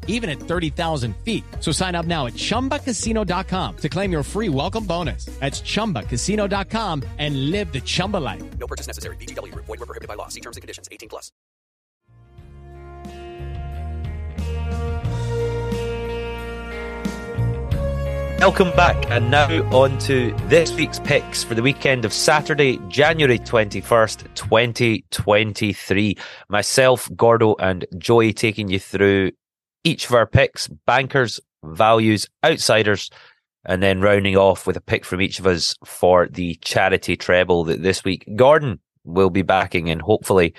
even 0.07 0.29
at 0.29 0.37
30,000 0.37 1.13
feet. 1.25 1.43
So 1.59 1.73
sign 1.73 1.95
up 1.95 2.05
now 2.05 2.27
at 2.27 2.35
chumbacasino.com 2.35 3.75
to 3.77 3.89
claim 3.89 4.11
your 4.13 4.23
free 4.23 4.47
welcome 4.47 4.85
bonus. 4.85 5.25
That's 5.41 5.61
chumbacasino.com 5.61 7.03
and 7.17 7.51
live 7.51 7.73
the 7.73 7.81
Chumba 7.81 8.17
life. 8.17 8.43
No 8.57 8.67
purchase 8.67 8.87
necessary. 8.87 9.17
VGW 9.17 9.51
Group. 9.51 9.65
Void 9.65 9.79
were 9.79 9.87
prohibited 9.87 10.07
by 10.07 10.15
law. 10.15 10.27
See 10.29 10.41
terms 10.41 10.57
and 10.57 10.61
conditions. 10.61 10.87
18 10.91 11.09
plus. 11.09 11.31
Welcome 18.41 18.75
back, 18.75 19.05
and 19.11 19.29
now 19.29 19.47
on 19.69 19.99
to 19.99 20.31
this 20.47 20.73
week's 20.73 20.97
picks 20.97 21.43
for 21.43 21.53
the 21.53 21.61
weekend 21.61 22.05
of 22.05 22.11
Saturday, 22.11 22.79
January 22.87 23.37
21st, 23.37 24.33
2023. 24.33 26.17
Myself, 26.49 27.07
Gordo, 27.15 27.53
and 27.59 27.85
Joey 27.99 28.33
taking 28.33 28.67
you 28.67 28.79
through 28.79 29.29
each 29.83 30.05
of 30.05 30.15
our 30.15 30.27
picks, 30.27 30.67
bankers, 30.85 31.39
values, 31.63 32.27
outsiders, 32.43 33.09
and 33.65 33.83
then 33.83 34.01
rounding 34.01 34.35
off 34.35 34.65
with 34.65 34.77
a 34.77 34.81
pick 34.81 35.05
from 35.05 35.21
each 35.21 35.39
of 35.39 35.47
us 35.47 35.75
for 35.85 36.27
the 36.27 36.55
charity 36.61 37.15
treble 37.15 37.63
that 37.65 37.83
this 37.83 38.03
week 38.03 38.27
Gordon 38.35 38.79
will 39.03 39.29
be 39.29 39.41
backing, 39.41 39.89
and 39.89 40.01
hopefully 40.01 40.53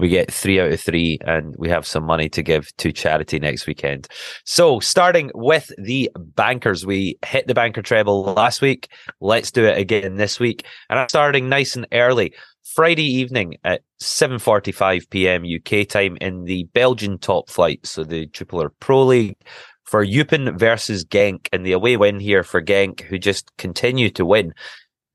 we 0.00 0.08
get 0.08 0.32
three 0.32 0.58
out 0.58 0.72
of 0.72 0.80
three 0.80 1.18
and 1.26 1.54
we 1.58 1.68
have 1.68 1.86
some 1.86 2.04
money 2.04 2.28
to 2.30 2.42
give 2.42 2.74
to 2.78 2.90
charity 2.90 3.38
next 3.38 3.66
weekend. 3.66 4.08
So, 4.44 4.80
starting 4.80 5.30
with 5.34 5.70
the 5.76 6.10
bankers, 6.16 6.86
we 6.86 7.18
hit 7.24 7.46
the 7.46 7.54
banker 7.54 7.82
treble 7.82 8.22
last 8.22 8.62
week. 8.62 8.88
Let's 9.20 9.50
do 9.50 9.66
it 9.66 9.76
again 9.76 10.16
this 10.16 10.40
week. 10.40 10.64
And 10.88 10.98
I'm 10.98 11.08
starting 11.10 11.48
nice 11.50 11.76
and 11.76 11.86
early. 11.92 12.32
Friday 12.64 13.06
evening 13.06 13.56
at 13.64 13.82
7:45 14.00 15.10
p.m. 15.10 15.44
UK 15.44 15.86
time 15.88 16.16
in 16.20 16.44
the 16.44 16.64
Belgian 16.74 17.18
top 17.18 17.50
flight, 17.50 17.84
so 17.86 18.04
the 18.04 18.26
Jupiler 18.26 18.70
Pro 18.80 19.04
League 19.04 19.36
for 19.84 20.04
Eupen 20.04 20.56
versus 20.58 21.04
Genk, 21.04 21.48
and 21.52 21.66
the 21.66 21.72
away 21.72 21.96
win 21.96 22.20
here 22.20 22.44
for 22.44 22.62
Genk, 22.62 23.00
who 23.00 23.18
just 23.18 23.56
continue 23.56 24.08
to 24.10 24.24
win, 24.24 24.52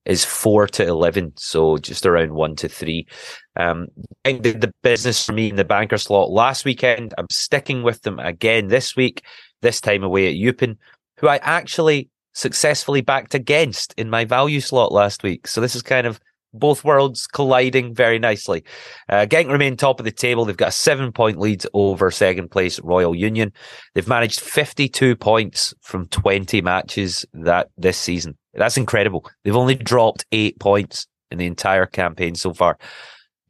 is 0.06 0.26
four 0.26 0.68
to 0.68 0.86
eleven, 0.86 1.32
so 1.38 1.78
just 1.78 2.06
around 2.06 2.34
one 2.34 2.56
to 2.58 2.68
three. 2.68 3.08
Um, 3.56 3.88
Genk 4.26 4.42
did 4.42 4.62
the 4.62 4.74
business 4.84 5.26
for 5.26 5.34
me 5.34 5.50
in 5.50 5.56
the 5.56 5.64
banker 5.64 5.98
slot 5.98 6.32
last 6.32 6.66
weekend. 6.66 7.14
I'm 7.18 7.30
sticking 7.32 7.84
with 7.84 8.02
them 8.02 8.20
again 8.20 8.68
this 8.68 8.96
week. 8.96 9.24
This 9.62 9.80
time 9.80 10.04
away 10.04 10.28
at 10.28 10.36
Eupen, 10.36 10.78
who 11.20 11.28
I 11.28 11.38
actually 11.38 12.10
successfully 12.34 13.02
backed 13.02 13.34
against 13.34 13.94
in 13.98 14.10
my 14.10 14.26
value 14.26 14.60
slot 14.60 14.92
last 14.92 15.24
week. 15.24 15.48
So 15.48 15.62
this 15.62 15.76
is 15.76 15.82
kind 15.82 16.06
of 16.06 16.20
both 16.60 16.84
worlds 16.84 17.28
colliding 17.28 17.94
very 17.94 18.20
nicely. 18.20 18.64
Uh, 19.10 19.26
Genk 19.26 19.52
remain 19.52 19.78
top 19.78 20.00
of 20.00 20.06
the 20.06 20.12
table. 20.12 20.46
They've 20.46 20.58
got 20.58 20.70
a 20.70 20.72
seven 20.72 21.12
point 21.12 21.40
lead 21.40 21.64
over 21.74 22.12
second 22.12 22.52
place 22.52 22.80
Royal 22.80 23.16
Union. 23.16 23.52
They've 23.94 24.08
managed 24.08 24.40
52 24.40 25.16
points 25.16 25.74
from 25.82 26.08
20 26.08 26.62
matches 26.62 27.26
that 27.34 27.70
this 27.78 27.98
season. 27.98 28.38
That's 28.54 28.78
incredible. 28.78 29.30
They've 29.44 29.56
only 29.56 29.76
dropped 29.76 30.26
eight 30.32 30.60
points 30.60 31.08
in 31.32 31.38
the 31.38 31.46
entire 31.46 31.86
campaign 31.86 32.36
so 32.36 32.54
far. 32.54 32.78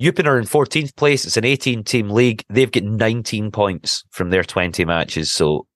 Eupen 0.01 0.27
are 0.27 0.37
in 0.37 0.45
14th 0.45 0.95
place. 0.95 1.25
It's 1.25 1.37
an 1.37 1.45
18 1.45 1.83
team 1.83 2.09
league. 2.09 2.43
They've 2.49 2.71
got 2.71 2.83
19 2.83 3.51
points 3.51 4.03
from 4.11 4.29
their 4.29 4.43
20 4.43 4.83
matches. 4.83 5.31
So 5.31 5.67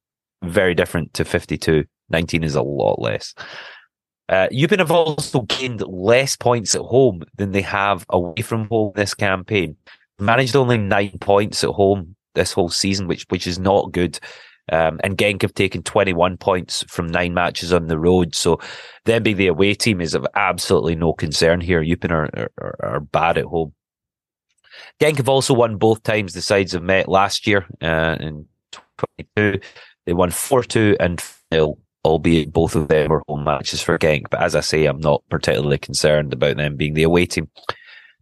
very 0.44 0.76
different 0.76 1.14
to 1.14 1.26
52. 1.26 1.86
19 2.10 2.44
is 2.44 2.56
a 2.56 2.62
lot 2.62 3.00
less. 3.00 3.34
Uh, 4.30 4.48
have 4.78 4.92
also 4.92 5.42
gained 5.42 5.82
less 5.88 6.38
points 6.38 6.76
at 6.76 6.82
home 6.82 7.24
than 7.38 7.52
they 7.52 7.64
have 7.64 8.06
away 8.10 8.42
from 8.44 8.68
home 8.70 8.92
this 8.96 9.16
campaign. 9.16 9.76
Managed 10.20 10.56
only 10.56 10.78
nine 10.78 11.18
points 11.20 11.64
at 11.64 11.72
home 11.72 12.16
this 12.36 12.54
whole 12.54 12.70
season, 12.70 13.08
which 13.08 13.26
which 13.30 13.48
is 13.48 13.58
not 13.58 13.92
good. 13.92 14.20
Um, 14.72 15.00
and 15.04 15.18
Genk 15.18 15.42
have 15.42 15.56
taken 15.56 15.82
21 15.82 16.38
points 16.38 16.84
from 16.88 17.08
nine 17.08 17.34
matches 17.34 17.74
on 17.74 17.88
the 17.88 17.98
road. 17.98 18.36
So 18.36 18.60
them 19.06 19.24
being 19.24 19.38
the 19.38 19.48
away 19.48 19.74
team 19.74 20.00
is 20.00 20.14
of 20.14 20.28
absolutely 20.36 20.94
no 20.96 21.12
concern 21.14 21.60
here. 21.60 21.82
Eupen 21.84 22.12
are, 22.12 22.52
are, 22.60 22.76
are 22.80 23.00
bad 23.00 23.40
at 23.40 23.46
home. 23.46 23.74
Genk 25.02 25.18
have 25.18 25.30
also 25.30 25.56
won 25.56 25.78
both 25.78 26.04
times 26.04 26.34
the 26.34 26.42
sides 26.44 26.74
have 26.74 26.84
met 26.84 27.10
last 27.10 27.48
year 27.48 27.66
uh, 27.82 28.18
in 28.20 28.46
22. 29.18 29.60
They 30.06 30.14
won 30.14 30.30
4 30.30 30.64
2 30.64 30.98
and 31.00 31.20
0 31.52 31.80
albeit 32.06 32.54
both 32.54 32.76
of 32.76 32.88
them 32.88 33.12
are 33.12 33.24
home 33.28 33.44
matches 33.44 33.82
for 33.82 33.98
Genk. 33.98 34.30
But 34.30 34.42
as 34.42 34.56
I 34.56 34.62
say, 34.62 34.86
I'm 34.86 35.00
not 35.00 35.24
particularly 35.30 35.78
concerned 35.78 36.34
about 36.34 36.58
them 36.58 36.76
being 36.76 36.94
the 36.94 37.04
away 37.04 37.26
team. 37.26 37.50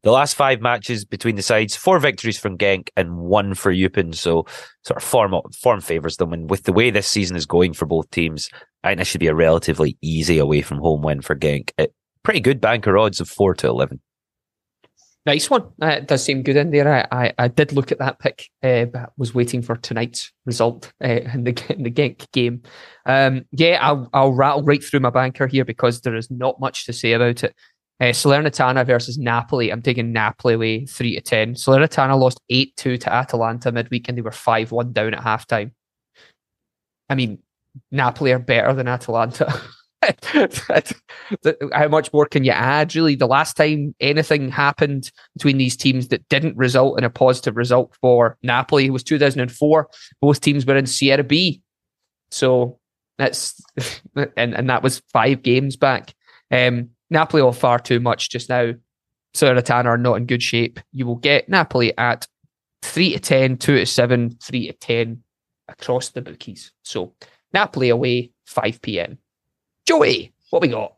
The 0.03 0.11
last 0.11 0.35
five 0.35 0.61
matches 0.61 1.05
between 1.05 1.35
the 1.35 1.41
sides, 1.41 1.75
four 1.75 1.99
victories 1.99 2.37
from 2.39 2.57
Genk 2.57 2.89
and 2.95 3.17
one 3.17 3.55
for 3.55 3.73
Eupen. 3.73 4.15
So 4.15 4.45
sort 4.85 4.97
of 4.97 5.03
form 5.03 5.35
form 5.59 5.81
favours 5.81 6.17
them. 6.17 6.33
And 6.33 6.49
with 6.49 6.63
the 6.63 6.73
way 6.73 6.91
this 6.91 7.07
season 7.07 7.35
is 7.35 7.45
going 7.45 7.73
for 7.73 7.85
both 7.85 8.09
teams, 8.11 8.49
I 8.83 8.89
think 8.89 8.99
this 8.99 9.07
should 9.07 9.19
be 9.19 9.27
a 9.27 9.35
relatively 9.35 9.97
easy 10.01 10.37
away 10.37 10.61
from 10.61 10.77
home 10.77 11.01
win 11.01 11.21
for 11.21 11.35
Genk. 11.35 11.71
It, 11.77 11.93
pretty 12.23 12.39
good 12.39 12.61
banker 12.61 12.97
odds 12.97 13.19
of 13.19 13.27
four 13.27 13.53
to 13.55 13.67
eleven. 13.67 13.99
Nice 15.27 15.49
one. 15.49 15.63
Uh, 15.81 15.87
it 15.87 16.07
does 16.07 16.23
seem 16.23 16.41
good 16.41 16.55
in 16.55 16.71
there. 16.71 17.05
I, 17.11 17.25
I, 17.25 17.33
I 17.37 17.47
did 17.49 17.73
look 17.73 17.91
at 17.91 17.99
that 17.99 18.17
pick, 18.17 18.47
uh, 18.63 18.85
but 18.85 19.11
was 19.17 19.35
waiting 19.35 19.61
for 19.61 19.75
tonight's 19.75 20.31
result 20.45 20.93
uh, 21.03 21.19
in 21.33 21.43
the 21.43 21.65
in 21.75 21.83
the 21.83 21.91
Genk 21.91 22.31
game. 22.31 22.63
Um, 23.05 23.43
yeah, 23.51 23.77
I'll 23.81 24.09
I'll 24.13 24.31
rattle 24.31 24.63
right 24.63 24.81
through 24.81 25.01
my 25.01 25.09
banker 25.09 25.45
here 25.45 25.65
because 25.65 25.99
there 25.99 26.15
is 26.15 26.31
not 26.31 26.61
much 26.61 26.85
to 26.85 26.93
say 26.93 27.11
about 27.11 27.43
it. 27.43 27.53
Uh, 27.99 28.05
Salernitana 28.05 28.85
versus 28.85 29.17
Napoli. 29.17 29.69
I'm 29.69 29.81
taking 29.81 30.13
Napoli 30.13 30.53
away 30.53 30.85
three 30.85 31.15
to 31.15 31.21
ten. 31.21 31.55
Salernitana 31.55 32.17
lost 32.17 32.39
eight 32.49 32.73
two 32.77 32.97
to 32.97 33.13
Atalanta 33.13 33.73
midweek, 33.73 34.07
and 34.07 34.17
they 34.17 34.21
were 34.21 34.31
five 34.31 34.71
one 34.71 34.93
down 34.93 35.13
at 35.13 35.25
halftime. 35.25 35.71
I 37.09 37.15
mean, 37.15 37.39
Napoli 37.91 38.31
are 38.31 38.39
better 38.39 38.73
than 38.73 38.87
Atalanta. 38.87 39.61
How 41.73 41.87
much 41.87 42.13
more 42.13 42.25
can 42.25 42.43
you 42.43 42.51
add? 42.51 42.95
Really, 42.95 43.15
the 43.15 43.27
last 43.27 43.55
time 43.55 43.95
anything 43.99 44.49
happened 44.49 45.11
between 45.35 45.57
these 45.57 45.75
teams 45.75 46.09
that 46.09 46.27
didn't 46.29 46.55
result 46.55 46.97
in 46.97 47.03
a 47.03 47.09
positive 47.09 47.57
result 47.57 47.95
for 47.99 48.37
Napoli 48.43 48.89
was 48.89 49.03
2004. 49.03 49.89
Both 50.21 50.41
teams 50.41 50.65
were 50.65 50.77
in 50.77 50.85
Serie 50.85 51.23
B, 51.23 51.61
so 52.31 52.79
that's 53.17 53.59
and 54.15 54.53
and 54.53 54.69
that 54.69 54.83
was 54.83 55.01
five 55.11 55.41
games 55.41 55.75
back. 55.75 56.13
Um, 56.51 56.91
Napoli 57.09 57.41
are 57.41 57.53
far 57.53 57.79
too 57.79 57.99
much 57.99 58.29
just 58.29 58.49
now. 58.49 58.73
Salernitana 59.35 59.85
are 59.85 59.97
not 59.97 60.15
in 60.15 60.25
good 60.25 60.43
shape. 60.43 60.79
You 60.91 61.05
will 61.05 61.15
get 61.15 61.49
Napoli 61.49 61.95
at 61.97 62.27
three 62.81 63.13
to 63.13 63.19
10, 63.19 63.57
2 63.57 63.75
to 63.77 63.85
seven, 63.85 64.37
three 64.41 64.67
to 64.67 64.73
ten 64.73 65.23
across 65.67 66.09
the 66.09 66.21
bookies. 66.21 66.71
So 66.83 67.13
Napoli 67.53 67.89
away, 67.89 68.31
five 68.45 68.81
p.m. 68.81 69.17
Joey, 69.87 70.33
what 70.49 70.61
we 70.61 70.67
got? 70.67 70.93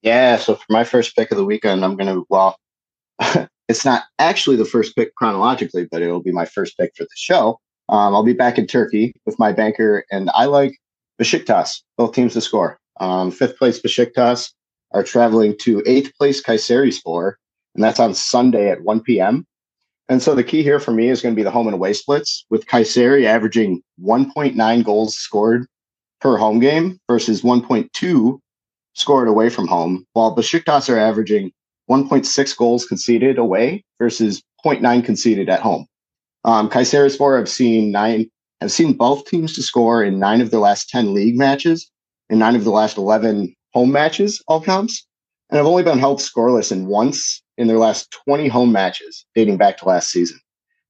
Yeah, 0.00 0.38
so 0.38 0.54
for 0.54 0.64
my 0.70 0.84
first 0.84 1.14
pick 1.14 1.30
of 1.30 1.36
the 1.36 1.44
weekend, 1.44 1.84
I'm 1.84 1.96
going 1.96 2.08
to, 2.08 2.24
well, 2.30 2.58
it's 3.68 3.84
not 3.84 4.04
actually 4.18 4.56
the 4.56 4.64
first 4.64 4.96
pick 4.96 5.14
chronologically, 5.16 5.86
but 5.90 6.00
it'll 6.00 6.22
be 6.22 6.32
my 6.32 6.46
first 6.46 6.78
pick 6.78 6.92
for 6.96 7.04
the 7.04 7.10
show. 7.14 7.60
Um, 7.90 8.14
I'll 8.14 8.24
be 8.24 8.32
back 8.32 8.56
in 8.56 8.66
Turkey 8.66 9.12
with 9.26 9.38
my 9.38 9.52
banker, 9.52 10.06
and 10.10 10.30
I 10.32 10.46
like 10.46 10.78
Besiktas, 11.20 11.82
both 11.98 12.14
teams 12.14 12.32
to 12.32 12.40
score. 12.40 12.78
Um, 13.00 13.30
fifth 13.30 13.58
place 13.58 13.78
Besiktas 13.78 14.50
are 14.92 15.02
traveling 15.02 15.54
to 15.60 15.82
eighth 15.84 16.16
place 16.16 16.42
Kayserispor, 16.42 17.34
and 17.74 17.84
that's 17.84 18.00
on 18.00 18.14
Sunday 18.14 18.70
at 18.70 18.82
1 18.82 19.02
p.m. 19.02 19.46
And 20.08 20.22
so 20.22 20.34
the 20.34 20.42
key 20.42 20.62
here 20.62 20.80
for 20.80 20.92
me 20.92 21.10
is 21.10 21.20
going 21.20 21.34
to 21.34 21.38
be 21.38 21.44
the 21.44 21.50
home 21.50 21.66
and 21.66 21.74
away 21.74 21.92
splits, 21.92 22.46
with 22.48 22.66
Kayseri 22.66 23.26
averaging 23.26 23.82
1.9 24.02 24.84
goals 24.84 25.18
scored 25.18 25.66
per 26.20 26.36
home 26.36 26.60
game 26.60 26.98
versus 27.08 27.42
1.2 27.42 28.38
scored 28.94 29.28
away 29.28 29.48
from 29.48 29.66
home, 29.66 30.06
while 30.12 30.34
Besiktas 30.34 30.88
are 30.88 30.98
averaging 30.98 31.52
1.6 31.90 32.56
goals 32.56 32.86
conceded 32.86 33.38
away 33.38 33.84
versus 33.98 34.42
0.9 34.64 35.04
conceded 35.04 35.48
at 35.48 35.60
home. 35.60 35.86
Um, 36.44 36.68
Kayserispor 36.70 37.38
have 37.38 37.48
seen 37.48 37.90
nine 37.90 38.30
have 38.60 38.72
seen 38.72 38.92
both 38.92 39.24
teams 39.24 39.54
to 39.54 39.62
score 39.62 40.04
in 40.04 40.18
nine 40.18 40.42
of 40.42 40.50
their 40.50 40.60
last 40.60 40.90
10 40.90 41.14
league 41.14 41.36
matches 41.36 41.90
and 42.28 42.38
nine 42.38 42.54
of 42.54 42.64
the 42.64 42.70
last 42.70 42.98
11 42.98 43.54
home 43.72 43.90
matches, 43.90 44.42
all 44.48 44.60
comps, 44.60 45.06
and 45.48 45.56
have 45.56 45.66
only 45.66 45.82
been 45.82 45.98
held 45.98 46.18
scoreless 46.18 46.70
in 46.70 46.86
once 46.86 47.42
in 47.56 47.68
their 47.68 47.78
last 47.78 48.10
20 48.26 48.48
home 48.48 48.70
matches 48.70 49.24
dating 49.34 49.56
back 49.56 49.78
to 49.78 49.86
last 49.86 50.10
season. 50.10 50.38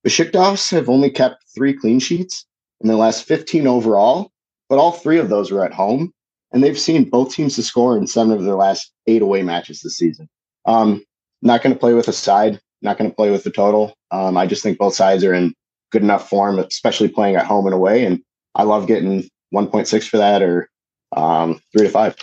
The 0.02 0.10
Besiktas 0.10 0.70
have 0.72 0.88
only 0.88 1.10
kept 1.10 1.44
three 1.54 1.72
clean 1.72 2.00
sheets 2.00 2.44
in 2.80 2.88
their 2.88 2.96
last 2.96 3.24
15 3.24 3.68
overall 3.68 4.32
but 4.70 4.78
all 4.78 4.92
three 4.92 5.18
of 5.18 5.28
those 5.28 5.50
were 5.50 5.64
at 5.64 5.74
home, 5.74 6.12
and 6.52 6.62
they've 6.62 6.78
seen 6.78 7.10
both 7.10 7.34
teams 7.34 7.56
to 7.56 7.62
score 7.62 7.98
in 7.98 8.06
seven 8.06 8.32
of 8.32 8.44
their 8.44 8.54
last 8.54 8.92
eight 9.08 9.20
away 9.20 9.42
matches 9.42 9.80
this 9.80 9.98
season. 9.98 10.28
Um, 10.64 11.04
not 11.42 11.62
going 11.62 11.74
to 11.74 11.78
play 11.78 11.92
with 11.92 12.08
a 12.08 12.12
side, 12.12 12.60
not 12.80 12.96
going 12.96 13.10
to 13.10 13.16
play 13.16 13.30
with 13.30 13.44
the 13.44 13.50
total. 13.50 13.94
Um, 14.12 14.36
I 14.36 14.46
just 14.46 14.62
think 14.62 14.78
both 14.78 14.94
sides 14.94 15.24
are 15.24 15.34
in 15.34 15.54
good 15.90 16.02
enough 16.02 16.28
form, 16.28 16.58
especially 16.58 17.08
playing 17.08 17.34
at 17.34 17.46
home 17.46 17.66
and 17.66 17.74
away. 17.74 18.04
And 18.04 18.22
I 18.54 18.62
love 18.62 18.86
getting 18.86 19.28
1.6 19.54 20.08
for 20.08 20.18
that 20.18 20.42
or 20.42 20.68
um, 21.16 21.60
three 21.72 21.86
to 21.86 21.92
five. 21.92 22.16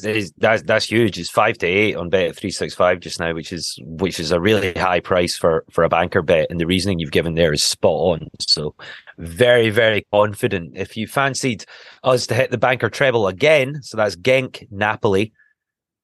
That's 0.00 0.62
that's 0.62 0.86
huge. 0.86 1.18
It's 1.18 1.28
five 1.30 1.58
to 1.58 1.66
eight 1.66 1.96
on 1.96 2.08
bet 2.08 2.36
three 2.36 2.52
six 2.52 2.74
five 2.74 3.00
just 3.00 3.18
now, 3.18 3.34
which 3.34 3.52
is 3.52 3.78
which 3.82 4.20
is 4.20 4.30
a 4.30 4.40
really 4.40 4.72
high 4.74 5.00
price 5.00 5.36
for 5.36 5.64
for 5.70 5.82
a 5.82 5.88
banker 5.88 6.22
bet. 6.22 6.46
And 6.50 6.60
the 6.60 6.66
reasoning 6.66 7.00
you've 7.00 7.10
given 7.10 7.34
there 7.34 7.52
is 7.52 7.64
spot 7.64 7.90
on. 7.90 8.28
So 8.40 8.74
very 9.18 9.70
very 9.70 10.06
confident. 10.12 10.76
If 10.76 10.96
you 10.96 11.08
fancied 11.08 11.64
us 12.04 12.26
to 12.28 12.34
hit 12.34 12.52
the 12.52 12.58
banker 12.58 12.88
treble 12.88 13.26
again, 13.26 13.82
so 13.82 13.96
that's 13.96 14.14
Genk, 14.14 14.68
Napoli, 14.70 15.32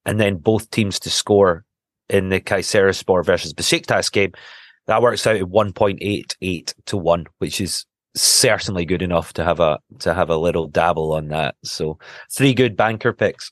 and 0.05 0.19
then 0.19 0.37
both 0.37 0.69
teams 0.71 0.99
to 0.99 1.09
score 1.09 1.63
in 2.09 2.29
the 2.29 2.41
Kayserispor 2.41 3.23
versus 3.23 3.53
Besiktas 3.53 4.11
game, 4.11 4.33
that 4.87 5.01
works 5.01 5.25
out 5.25 5.37
at 5.37 5.47
one 5.47 5.71
point 5.71 5.99
eight 6.01 6.35
eight 6.41 6.75
to 6.87 6.97
one, 6.97 7.27
which 7.37 7.61
is 7.61 7.85
certainly 8.17 8.85
good 8.85 9.01
enough 9.01 9.33
to 9.33 9.43
have 9.43 9.59
a 9.59 9.79
to 9.99 10.13
have 10.13 10.29
a 10.29 10.37
little 10.37 10.67
dabble 10.67 11.13
on 11.13 11.29
that. 11.29 11.55
So 11.63 11.97
three 12.29 12.53
good 12.53 12.75
banker 12.75 13.13
picks. 13.13 13.51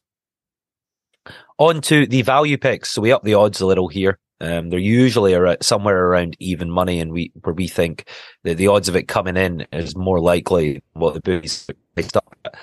On 1.60 1.82
to 1.82 2.08
the 2.08 2.22
value 2.24 2.58
picks. 2.58 2.90
So 2.90 3.02
we 3.02 3.12
up 3.12 3.24
the 3.24 3.36
odds 3.36 3.62
a 3.62 3.66
little 3.66 3.88
here. 3.88 4.18
Um, 4.42 4.70
they're 4.70 4.80
usually 4.80 5.34
around, 5.34 5.62
somewhere 5.62 6.08
around 6.08 6.36
even 6.40 6.70
money, 6.70 7.00
and 7.00 7.12
we 7.12 7.32
where 7.42 7.54
we 7.54 7.68
think 7.68 8.10
that 8.44 8.58
the 8.58 8.68
odds 8.68 8.90
of 8.90 8.96
it 8.96 9.08
coming 9.08 9.38
in 9.38 9.66
is 9.72 9.96
more 9.96 10.20
likely 10.20 10.84
what 10.94 11.14
the 11.14 11.22
bookies 11.22 11.68
based 11.96 12.18
up. 12.18 12.58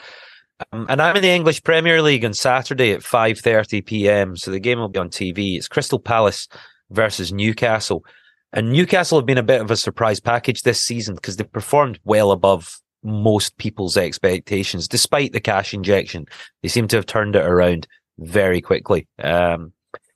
Um, 0.73 0.87
and 0.91 1.01
I'm 1.01 1.17
in 1.17 1.23
the 1.23 1.31
English 1.31 1.63
Premier 1.63 2.03
League 2.03 2.25
on 2.25 2.35
Saturday 2.35 2.93
at 2.93 3.01
5:30 3.01 3.87
p.m. 3.87 4.37
So 4.37 4.51
the 4.51 4.61
game 4.61 4.79
will 4.79 4.89
be 4.89 4.99
on 4.99 5.09
TV. 5.09 5.57
It's 5.57 5.69
Crystal 5.69 5.99
Palace 5.99 6.49
versus 6.91 7.33
Newcastle, 7.33 8.05
and 8.53 8.73
Newcastle 8.73 9.19
have 9.19 9.27
been 9.27 9.39
a 9.39 9.43
bit 9.43 9.63
of 9.63 9.71
a 9.71 9.77
surprise 9.77 10.21
package 10.21 10.63
this 10.63 10.83
season 10.83 11.15
because 11.15 11.37
they've 11.37 11.51
performed 11.51 11.99
well 12.05 12.31
above 12.31 12.79
most 13.03 13.57
people's 13.57 13.97
expectations, 13.97 14.87
despite 14.87 15.33
the 15.33 15.41
cash 15.41 15.73
injection. 15.73 16.27
They 16.63 16.69
seem 16.69 16.89
to 16.89 16.97
have 16.97 17.07
turned 17.07 17.37
it 17.37 17.47
around 17.47 17.87
very 18.21 18.61
quickly. 18.61 19.09
Um, 19.23 19.73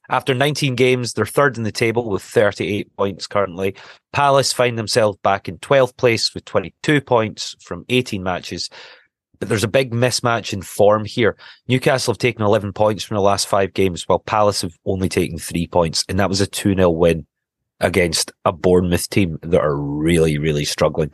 After 0.08 0.34
19 0.34 0.74
games, 0.74 1.14
they're 1.14 1.26
third 1.26 1.56
in 1.56 1.62
the 1.62 1.72
table 1.72 2.08
with 2.10 2.22
38 2.22 2.94
points 2.96 3.26
currently. 3.26 3.74
Palace 4.12 4.52
find 4.52 4.78
themselves 4.78 5.18
back 5.22 5.48
in 5.48 5.58
12th 5.58 5.96
place 5.96 6.34
with 6.34 6.44
22 6.44 7.00
points 7.00 7.56
from 7.60 7.86
18 7.88 8.22
matches. 8.22 8.68
But 9.38 9.48
there's 9.48 9.64
a 9.64 9.68
big 9.68 9.92
mismatch 9.92 10.52
in 10.52 10.62
form 10.62 11.04
here. 11.04 11.36
Newcastle 11.68 12.12
have 12.12 12.18
taken 12.18 12.42
11 12.42 12.72
points 12.72 13.02
from 13.02 13.16
the 13.16 13.22
last 13.22 13.48
five 13.48 13.72
games, 13.72 14.06
while 14.06 14.20
Palace 14.20 14.62
have 14.62 14.76
only 14.84 15.08
taken 15.08 15.38
three 15.38 15.66
points. 15.66 16.04
And 16.08 16.20
that 16.20 16.28
was 16.28 16.40
a 16.40 16.46
2 16.46 16.74
0 16.74 16.90
win 16.90 17.26
against 17.80 18.30
a 18.44 18.52
Bournemouth 18.52 19.08
team 19.10 19.38
that 19.42 19.60
are 19.60 19.76
really, 19.76 20.38
really 20.38 20.64
struggling. 20.64 21.12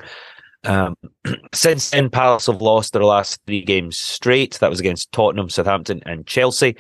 Um, 0.65 0.95
since 1.55 1.91
then, 1.91 2.11
Palace 2.11 2.47
have 2.47 2.63
lost 2.63 2.93
their 2.93 3.05
last 3.05 3.41
three 3.47 3.63
games 3.63 3.97
straight. 3.97 4.59
That 4.61 4.71
was 4.71 4.81
against 4.81 5.13
Tottenham, 5.13 5.49
Southampton, 5.49 6.03
and 6.07 6.27
Chelsea. 6.27 6.77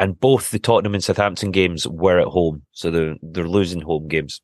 And 0.00 0.18
both 0.18 0.50
the 0.50 0.58
Tottenham 0.58 0.94
and 0.94 1.02
Southampton 1.02 1.50
games 1.50 1.86
were 1.86 2.20
at 2.20 2.28
home. 2.28 2.62
So 2.72 2.90
they're, 2.90 3.16
they're 3.20 3.48
losing 3.48 3.80
home 3.80 4.08
games. 4.08 4.40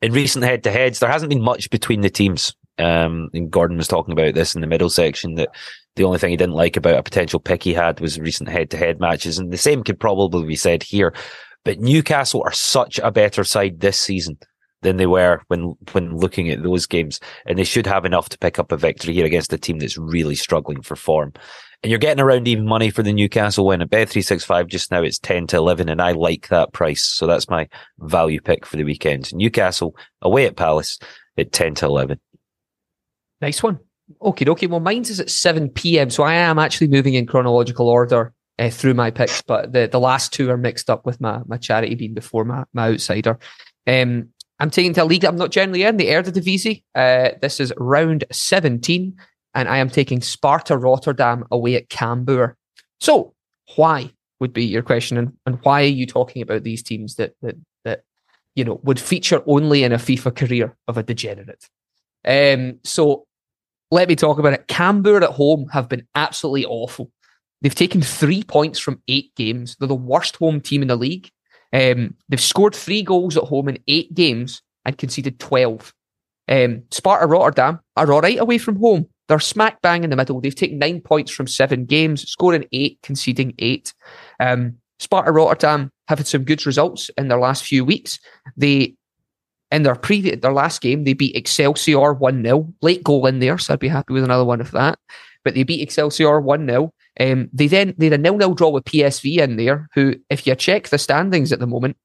In 0.00 0.12
recent 0.12 0.44
head 0.44 0.64
to 0.64 0.72
heads, 0.72 1.00
there 1.00 1.10
hasn't 1.10 1.28
been 1.28 1.42
much 1.42 1.68
between 1.70 2.00
the 2.00 2.08
teams. 2.08 2.54
Um, 2.78 3.28
and 3.34 3.50
Gordon 3.50 3.76
was 3.76 3.88
talking 3.88 4.12
about 4.12 4.34
this 4.34 4.54
in 4.54 4.62
the 4.62 4.66
middle 4.66 4.88
section 4.88 5.34
that 5.34 5.50
the 5.96 6.04
only 6.04 6.18
thing 6.18 6.30
he 6.30 6.36
didn't 6.38 6.54
like 6.54 6.78
about 6.78 6.98
a 6.98 7.02
potential 7.02 7.38
pick 7.38 7.62
he 7.62 7.74
had 7.74 8.00
was 8.00 8.18
recent 8.18 8.48
head 8.48 8.70
to 8.70 8.78
head 8.78 9.00
matches. 9.00 9.38
And 9.38 9.52
the 9.52 9.58
same 9.58 9.84
could 9.84 10.00
probably 10.00 10.46
be 10.46 10.56
said 10.56 10.82
here. 10.82 11.12
But 11.62 11.78
Newcastle 11.78 12.42
are 12.42 12.52
such 12.52 12.98
a 13.00 13.10
better 13.10 13.44
side 13.44 13.80
this 13.80 14.00
season 14.00 14.38
than 14.82 14.96
they 14.96 15.06
were 15.06 15.40
when 15.48 15.74
when 15.92 16.16
looking 16.16 16.50
at 16.50 16.62
those 16.62 16.86
games, 16.86 17.20
and 17.46 17.58
they 17.58 17.64
should 17.64 17.86
have 17.86 18.04
enough 18.04 18.28
to 18.30 18.38
pick 18.38 18.58
up 18.58 18.72
a 18.72 18.76
victory 18.76 19.14
here 19.14 19.26
against 19.26 19.52
a 19.52 19.58
team 19.58 19.78
that's 19.78 19.98
really 19.98 20.34
struggling 20.34 20.82
for 20.82 20.96
form. 20.96 21.32
And 21.82 21.90
you're 21.90 21.98
getting 21.98 22.22
around 22.22 22.46
even 22.46 22.66
money 22.66 22.90
for 22.90 23.02
the 23.02 23.12
Newcastle 23.12 23.66
win 23.66 23.80
at 23.80 23.90
Bet 23.90 24.08
three 24.08 24.22
six 24.22 24.44
five. 24.44 24.66
Just 24.66 24.90
now, 24.90 25.02
it's 25.02 25.18
ten 25.18 25.46
to 25.48 25.56
eleven, 25.56 25.88
and 25.88 26.00
I 26.00 26.12
like 26.12 26.48
that 26.48 26.72
price, 26.72 27.02
so 27.02 27.26
that's 27.26 27.48
my 27.48 27.68
value 27.98 28.40
pick 28.40 28.66
for 28.66 28.76
the 28.76 28.84
weekend. 28.84 29.34
Newcastle 29.34 29.96
away 30.22 30.46
at 30.46 30.56
Palace 30.56 30.98
at 31.38 31.52
ten 31.52 31.74
to 31.76 31.86
eleven. 31.86 32.20
Nice 33.40 33.62
one. 33.62 33.78
Okay, 34.20 34.44
okay. 34.44 34.66
Well, 34.66 34.80
mine's 34.80 35.10
is 35.10 35.20
at 35.20 35.30
7 35.30 35.68
p.m. 35.70 36.10
So 36.10 36.24
I 36.24 36.34
am 36.34 36.58
actually 36.58 36.88
moving 36.88 37.14
in 37.14 37.26
chronological 37.26 37.88
order 37.88 38.32
uh, 38.58 38.68
through 38.70 38.94
my 38.94 39.10
picks, 39.10 39.40
but 39.42 39.72
the, 39.72 39.88
the 39.90 40.00
last 40.00 40.32
two 40.32 40.50
are 40.50 40.56
mixed 40.56 40.90
up 40.90 41.06
with 41.06 41.20
my, 41.20 41.40
my 41.46 41.56
charity 41.56 41.94
being 41.94 42.14
before 42.14 42.44
my, 42.44 42.64
my 42.74 42.88
outsider. 42.88 43.38
Um, 43.86 44.30
I'm 44.60 44.70
taking 44.70 44.92
to 44.94 45.02
a 45.02 45.04
league 45.04 45.24
I'm 45.24 45.36
not 45.36 45.50
generally 45.50 45.82
in, 45.82 45.96
the 45.96 46.06
Eredivisie. 46.06 46.84
Uh, 46.94 47.30
this 47.40 47.60
is 47.60 47.72
round 47.78 48.24
17, 48.30 49.16
and 49.54 49.68
I 49.68 49.78
am 49.78 49.88
taking 49.88 50.20
Sparta 50.20 50.76
Rotterdam 50.76 51.46
away 51.50 51.76
at 51.76 51.88
Cambuur. 51.88 52.54
So, 53.00 53.34
why 53.76 54.10
would 54.38 54.52
be 54.52 54.64
your 54.64 54.82
question, 54.82 55.16
and, 55.16 55.32
and 55.46 55.58
why 55.62 55.82
are 55.82 55.86
you 55.86 56.06
talking 56.06 56.42
about 56.42 56.62
these 56.62 56.82
teams 56.82 57.16
that 57.16 57.34
that 57.40 57.56
that 57.84 58.04
you 58.54 58.64
know 58.64 58.80
would 58.84 59.00
feature 59.00 59.42
only 59.46 59.82
in 59.82 59.92
a 59.92 59.98
FIFA 59.98 60.36
career 60.36 60.76
of 60.86 60.98
a 60.98 61.02
degenerate? 61.02 61.66
Um, 62.26 62.78
so 62.84 63.24
let 63.90 64.08
me 64.08 64.16
talk 64.16 64.38
about 64.38 64.52
it. 64.52 64.68
Cambuur 64.68 65.22
at 65.22 65.30
home 65.30 65.68
have 65.72 65.88
been 65.88 66.06
absolutely 66.14 66.66
awful. 66.66 67.10
They've 67.62 67.74
taken 67.74 68.02
three 68.02 68.42
points 68.42 68.78
from 68.78 69.02
eight 69.08 69.34
games. 69.36 69.76
They're 69.76 69.88
the 69.88 69.94
worst 69.94 70.36
home 70.36 70.60
team 70.60 70.82
in 70.82 70.88
the 70.88 70.96
league. 70.96 71.30
Um, 71.72 72.14
they've 72.28 72.40
scored 72.40 72.74
three 72.74 73.02
goals 73.02 73.36
at 73.36 73.44
home 73.44 73.68
in 73.68 73.78
eight 73.86 74.12
games 74.14 74.62
and 74.84 74.98
conceded 74.98 75.38
12. 75.38 75.94
Um, 76.48 76.82
Sparta 76.90 77.26
Rotterdam 77.26 77.80
are 77.96 78.12
all 78.12 78.20
right 78.20 78.38
away 78.38 78.58
from 78.58 78.76
home. 78.76 79.06
They're 79.28 79.38
smack 79.38 79.80
bang 79.82 80.02
in 80.02 80.10
the 80.10 80.16
middle. 80.16 80.40
They've 80.40 80.54
taken 80.54 80.78
nine 80.78 81.00
points 81.00 81.30
from 81.30 81.46
seven 81.46 81.84
games, 81.84 82.28
scoring 82.28 82.66
eight, 82.72 82.98
conceding 83.02 83.54
eight. 83.60 83.94
Um, 84.40 84.78
Sparta 84.98 85.30
Rotterdam 85.30 85.92
have 86.08 86.18
had 86.18 86.26
some 86.26 86.44
good 86.44 86.66
results 86.66 87.10
in 87.16 87.28
their 87.28 87.38
last 87.38 87.64
few 87.64 87.84
weeks. 87.84 88.18
They 88.56 88.96
in 89.70 89.84
their 89.84 89.94
previous 89.94 90.40
their 90.40 90.52
last 90.52 90.80
game, 90.80 91.04
they 91.04 91.12
beat 91.12 91.36
Excelsior 91.36 92.12
1 92.12 92.42
0. 92.42 92.74
Late 92.82 93.04
goal 93.04 93.26
in 93.26 93.38
there, 93.38 93.56
so 93.56 93.72
I'd 93.72 93.78
be 93.78 93.88
happy 93.88 94.12
with 94.12 94.24
another 94.24 94.44
one 94.44 94.60
of 94.60 94.72
that. 94.72 94.98
But 95.44 95.54
they 95.54 95.62
beat 95.62 95.80
Excelsior 95.80 96.40
1 96.40 96.66
0. 96.66 96.92
Um, 97.20 97.50
they 97.52 97.66
then 97.66 97.94
they 97.98 98.06
had 98.06 98.14
a 98.14 98.18
nil 98.18 98.36
nil 98.36 98.54
draw 98.54 98.70
with 98.70 98.84
PSV 98.84 99.38
in 99.38 99.56
there, 99.56 99.88
who, 99.94 100.14
if 100.30 100.46
you 100.46 100.54
check 100.54 100.88
the 100.88 100.98
standings 100.98 101.52
at 101.52 101.60
the 101.60 101.66
moment, 101.66 101.96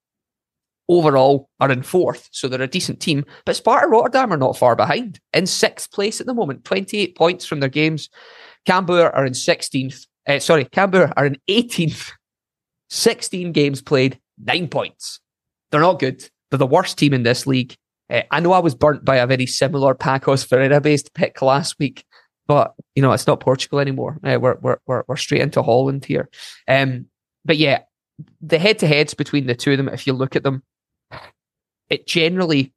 overall 0.89 1.49
are 1.59 1.71
in 1.71 1.83
fourth. 1.83 2.27
So 2.31 2.47
they're 2.47 2.61
a 2.61 2.67
decent 2.67 2.99
team. 2.99 3.25
But 3.45 3.55
Sparta 3.55 3.87
Rotterdam 3.87 4.33
are 4.33 4.37
not 4.37 4.57
far 4.57 4.75
behind. 4.75 5.19
In 5.33 5.47
sixth 5.47 5.91
place 5.91 6.19
at 6.19 6.27
the 6.27 6.33
moment, 6.33 6.65
28 6.65 7.15
points 7.15 7.45
from 7.45 7.59
their 7.59 7.69
games. 7.69 8.09
Cambuur 8.67 9.11
are 9.13 9.25
in 9.25 9.33
16th. 9.33 10.05
Uh, 10.27 10.39
sorry, 10.39 10.65
Cambuur 10.65 11.13
are 11.15 11.25
in 11.25 11.37
18th. 11.49 12.11
16 12.89 13.51
games 13.51 13.81
played, 13.81 14.19
nine 14.37 14.67
points. 14.67 15.19
They're 15.71 15.81
not 15.81 15.99
good. 15.99 16.27
They're 16.49 16.57
the 16.57 16.67
worst 16.67 16.97
team 16.97 17.13
in 17.13 17.23
this 17.23 17.47
league. 17.47 17.75
Uh, 18.09 18.21
I 18.31 18.39
know 18.39 18.51
I 18.51 18.59
was 18.59 18.75
burnt 18.75 19.03
by 19.03 19.17
a 19.17 19.27
very 19.27 19.45
similar 19.45 19.95
Pacos 19.95 20.47
Ferreira 20.47 20.79
based 20.81 21.13
pick 21.13 21.41
last 21.41 21.79
week, 21.79 22.05
but 22.47 22.73
you 22.95 23.01
know 23.01 23.11
it's 23.11 23.27
not 23.27 23.39
Portugal 23.39 23.79
anymore. 23.79 24.19
Uh, 24.23 24.37
we're, 24.39 24.57
we're 24.61 24.77
we're 24.85 25.03
we're 25.07 25.15
straight 25.15 25.41
into 25.41 25.61
Holland 25.61 26.05
here. 26.05 26.29
Um, 26.67 27.07
but 27.43 27.57
yeah, 27.57 27.81
the 28.41 28.59
head 28.59 28.79
to 28.79 28.87
heads 28.87 29.13
between 29.13 29.47
the 29.47 29.55
two 29.55 29.71
of 29.71 29.77
them, 29.77 29.89
if 29.89 30.07
you 30.07 30.13
look 30.13 30.35
at 30.35 30.43
them, 30.43 30.63
it 31.89 32.07
generally 32.07 32.73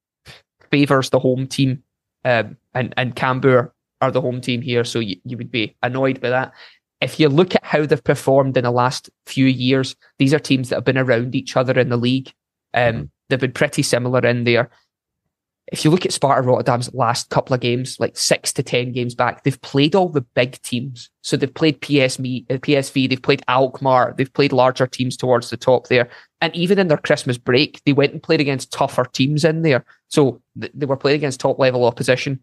favors 0.70 1.11
the 1.11 1.18
home 1.18 1.46
team. 1.46 1.83
Um, 2.24 2.57
and 2.74 2.92
and 2.96 3.14
Cambuur 3.14 3.70
are 4.00 4.11
the 4.11 4.20
home 4.20 4.40
team 4.40 4.61
here, 4.62 4.85
so 4.85 4.98
you, 5.00 5.16
you 5.24 5.37
would 5.37 5.50
be 5.50 5.76
annoyed 5.83 6.20
by 6.20 6.31
that. 6.31 6.52
If 7.00 7.20
you 7.20 7.28
look 7.28 7.54
at 7.54 7.64
how 7.64 7.87
they've 7.87 8.02
performed 8.02 8.57
in 8.57 8.64
the 8.64 8.70
last 8.70 9.09
few 9.26 9.46
years, 9.46 9.94
these 10.18 10.35
are 10.35 10.38
teams 10.38 10.68
that 10.68 10.76
have 10.76 10.85
been 10.85 10.98
around 10.98 11.35
each 11.35 11.57
other 11.57 11.78
in 11.78 11.90
the 11.90 11.96
league. 11.96 12.33
Um, 12.74 13.11
they've 13.28 13.38
been 13.38 13.52
pretty 13.52 13.83
similar 13.83 14.24
in 14.26 14.44
there. 14.44 14.70
If 15.70 15.85
you 15.85 15.90
look 15.90 16.07
at 16.07 16.12
Sparta 16.12 16.40
Rotterdam's 16.46 16.92
last 16.94 17.28
couple 17.28 17.52
of 17.54 17.61
games, 17.61 18.00
like 18.00 18.16
six 18.16 18.52
to 18.54 18.62
ten 18.62 18.90
games 18.92 19.14
back, 19.14 19.44
they've 19.44 19.61
played 19.61 19.94
all 19.94 20.09
the 20.09 20.22
big 20.22 20.61
teams. 20.62 21.11
So 21.20 21.37
they've 21.37 21.52
played 21.52 21.81
PSV, 21.83 22.50
uh, 22.50 22.54
PSV, 22.54 23.09
they've 23.09 23.20
played 23.22 23.42
Alkmaar, 23.48 24.14
they've 24.16 24.33
played 24.33 24.52
larger 24.52 24.87
teams 24.87 25.16
towards 25.16 25.50
the 25.50 25.59
top 25.59 25.88
there. 25.88 26.09
And 26.40 26.54
even 26.57 26.78
in 26.78 26.88
their 26.88 26.96
Christmas 26.96 27.37
break, 27.37 27.83
they 27.85 27.92
went 27.92 28.12
and 28.12 28.22
played 28.22 28.40
against 28.40 28.72
tougher 28.72 29.04
teams 29.04 29.44
in 29.44 29.62
there. 29.62 29.85
So 30.09 30.40
th- 30.59 30.72
they 30.74 30.87
were 30.87 30.96
playing 30.96 31.16
against 31.16 31.40
top 31.40 31.59
level 31.59 31.85
opposition. 31.85 32.40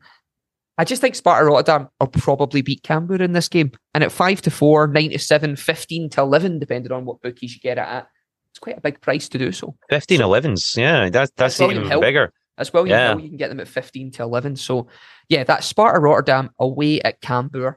I 0.77 0.83
just 0.83 1.01
think 1.01 1.15
Sparta 1.15 1.45
Rotterdam 1.45 1.87
will 1.99 2.07
probably 2.07 2.61
beat 2.61 2.83
Cambuur 2.83 3.21
in 3.21 3.31
this 3.31 3.47
game. 3.47 3.71
And 3.93 4.03
at 4.03 4.11
5 4.11 4.41
to 4.43 4.51
4, 4.51 4.87
9 4.87 5.09
to 5.11 5.19
7, 5.19 5.55
15 5.55 6.09
to 6.11 6.21
11, 6.21 6.59
depending 6.59 6.91
on 6.91 7.05
what 7.05 7.21
bookies 7.21 7.53
you 7.55 7.61
get 7.61 7.77
it 7.77 7.81
at, 7.87 8.07
it's 8.51 8.59
quite 8.59 8.77
a 8.77 8.81
big 8.81 8.99
price 9.01 9.29
to 9.29 9.37
do 9.37 9.51
so. 9.51 9.75
15 9.89 10.19
So- 10.19 10.27
11s. 10.29 10.77
Yeah, 10.77 11.09
that's, 11.09 11.31
that's 11.37 11.59
even 11.61 11.87
Hill. 11.87 12.01
bigger. 12.01 12.33
As 12.57 12.71
well, 12.71 12.85
you 12.87 12.93
Yeah. 12.93 13.13
know, 13.13 13.19
you 13.19 13.27
can 13.29 13.37
get 13.37 13.49
them 13.49 13.59
at 13.59 13.67
15 13.67 14.11
to 14.11 14.23
11. 14.23 14.55
So, 14.55 14.87
yeah, 15.29 15.43
that's 15.43 15.65
Sparta 15.67 15.99
Rotterdam 15.99 16.49
away 16.59 17.01
at 17.01 17.21
Cambuur. 17.21 17.75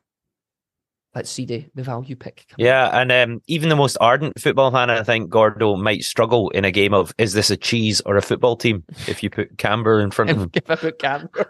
Let's 1.15 1.31
see 1.31 1.47
the, 1.47 1.65
the 1.75 1.83
value 1.83 2.15
pick. 2.15 2.45
come 2.49 2.57
Yeah, 2.59 2.91
and 2.93 3.11
um, 3.11 3.41
even 3.49 3.71
the 3.71 3.77
most 3.77 3.97
ardent 4.01 4.39
football 4.39 4.71
fan, 4.71 4.89
I 4.91 5.03
think 5.03 5.31
Gordo 5.31 5.75
might 5.75 6.05
struggle 6.05 6.51
in 6.51 6.65
a 6.65 6.71
game 6.71 6.95
of 6.95 7.13
is 7.19 7.33
this 7.33 7.51
a 7.51 7.57
cheese 7.57 8.01
or 8.07 8.17
a 8.17 8.23
football 8.23 8.57
team 8.57 8.85
if 9.09 9.23
you 9.23 9.31
put 9.31 9.57
Cambuur 9.57 10.03
in 10.03 10.11
front 10.13 10.31
of 10.31 10.37
up. 10.39 10.43
him. 10.45 10.51
Give 10.67 10.85
it 10.85 10.99
Cambuur. 11.01 11.49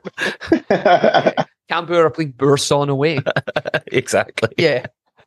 Cambuur 1.71 2.05
are 2.05 2.11
playing 2.11 2.33
Boursin 2.33 2.89
away. 2.89 3.19
exactly. 3.89 4.51
Yeah. 4.57 4.87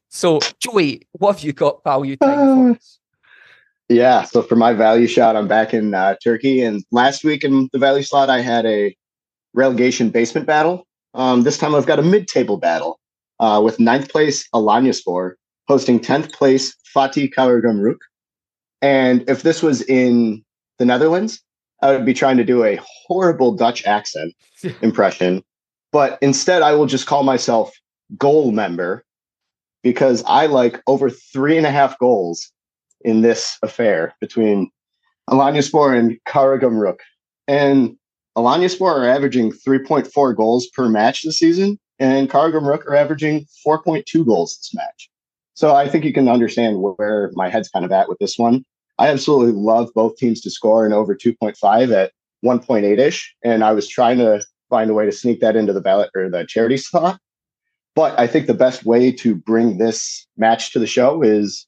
So, 0.10 0.40
Joey, 0.60 1.08
what 1.12 1.36
have 1.36 1.44
you 1.46 1.54
got 1.54 1.84
value 1.84 2.16
time 2.18 2.38
for 2.38 2.78
us? 2.78 3.00
Yeah, 3.92 4.24
so 4.24 4.42
for 4.42 4.56
my 4.56 4.72
value 4.72 5.06
shot, 5.06 5.36
I'm 5.36 5.50
back 5.50 5.74
in 5.74 5.94
uh, 5.94 6.16
Turkey, 6.24 6.62
and 6.62 6.82
last 6.92 7.26
week 7.26 7.44
in 7.44 7.70
the 7.74 7.78
value 7.78 8.04
slot, 8.04 8.30
I 8.30 8.40
had 8.40 8.66
a 8.66 8.96
relegation 9.54 10.12
basement 10.12 10.48
battle. 10.48 10.88
Um, 11.14 11.42
this 11.42 11.58
time, 11.58 11.76
I've 11.76 11.86
got 11.86 12.00
a 12.00 12.02
mid-table 12.02 12.56
battle 12.56 13.02
uh, 13.42 13.62
with 13.62 13.82
ninth 13.82 14.10
place 14.10 14.48
Alanyaspor 14.56 15.34
hosting 15.68 16.00
tenth 16.00 16.32
place 16.32 16.74
Fatih 16.96 17.34
Karagümrük. 17.34 17.98
And 18.82 19.30
if 19.30 19.44
this 19.44 19.62
was 19.62 19.82
in 19.82 20.42
the 20.80 20.86
Netherlands, 20.86 21.42
I 21.82 21.92
would 21.92 22.06
be 22.06 22.14
trying 22.14 22.38
to 22.38 22.46
do 22.46 22.64
a 22.64 22.80
horrible 22.82 23.52
Dutch 23.52 23.86
accent 23.86 24.34
impression, 24.82 25.44
but 25.92 26.18
instead, 26.22 26.62
I 26.62 26.76
will 26.76 26.86
just 26.86 27.08
call 27.08 27.24
myself 27.24 27.74
goal 28.18 28.54
member 28.54 29.04
because 29.84 30.24
I 30.28 30.46
like 30.46 30.82
over 30.88 31.10
three 31.10 31.58
and 31.58 31.66
a 31.66 31.72
half 31.72 32.00
goals 32.00 32.50
in 33.06 33.22
this 33.22 33.58
affair 33.64 34.14
between 34.20 34.70
Alanyaspor 35.30 35.98
and 35.98 36.18
Karagümrük. 36.28 36.98
And 37.48 37.98
Alanyaspor 38.38 38.92
are 38.92 39.08
averaging 39.08 39.52
3.4 39.52 40.36
goals 40.36 40.68
per 40.68 40.88
match 40.90 41.24
this 41.24 41.40
season, 41.40 41.80
and 42.00 42.30
Karagümrük 42.30 42.86
are 42.86 42.96
averaging 42.96 43.46
4.2 43.66 44.26
goals 44.26 44.58
this 44.58 44.72
match. 44.74 45.10
So 45.54 45.76
I 45.76 45.88
think 45.88 46.06
you 46.06 46.14
can 46.14 46.30
understand 46.30 46.82
where 46.82 47.32
my 47.34 47.50
head's 47.50 47.70
kind 47.70 47.86
of 47.86 47.92
at 47.92 48.10
with 48.10 48.20
this 48.20 48.38
one. 48.38 48.64
I 48.98 49.10
absolutely 49.10 49.54
love 49.54 49.90
both 49.94 50.16
teams 50.16 50.42
to 50.42 50.50
score 50.50 50.86
in 50.86 50.94
over 50.94 51.16
2.5 51.16 51.94
at 51.94 52.12
1.8 52.46 53.00
ish, 53.00 53.36
and 53.44 53.64
I 53.64 53.72
was 53.72 53.88
trying 53.88 54.18
to 54.20 54.44
find 54.70 54.90
a 54.90 54.94
way 54.94 55.06
to 55.06 55.12
sneak 55.12 55.42
that 55.42 55.56
into 55.56 55.74
the 55.74 55.82
ballot 55.82 56.10
or 56.16 56.30
the 56.30 56.46
charity 56.46 56.78
slot. 56.78 57.20
But 57.94 58.18
I 58.18 58.26
think 58.26 58.48
the 58.48 58.54
best 58.54 58.86
way 58.86 59.12
to 59.12 59.36
bring 59.36 59.78
this 59.78 60.26
match 60.38 60.72
to 60.72 60.80
the 60.80 60.88
show 60.88 61.22
is 61.22 61.68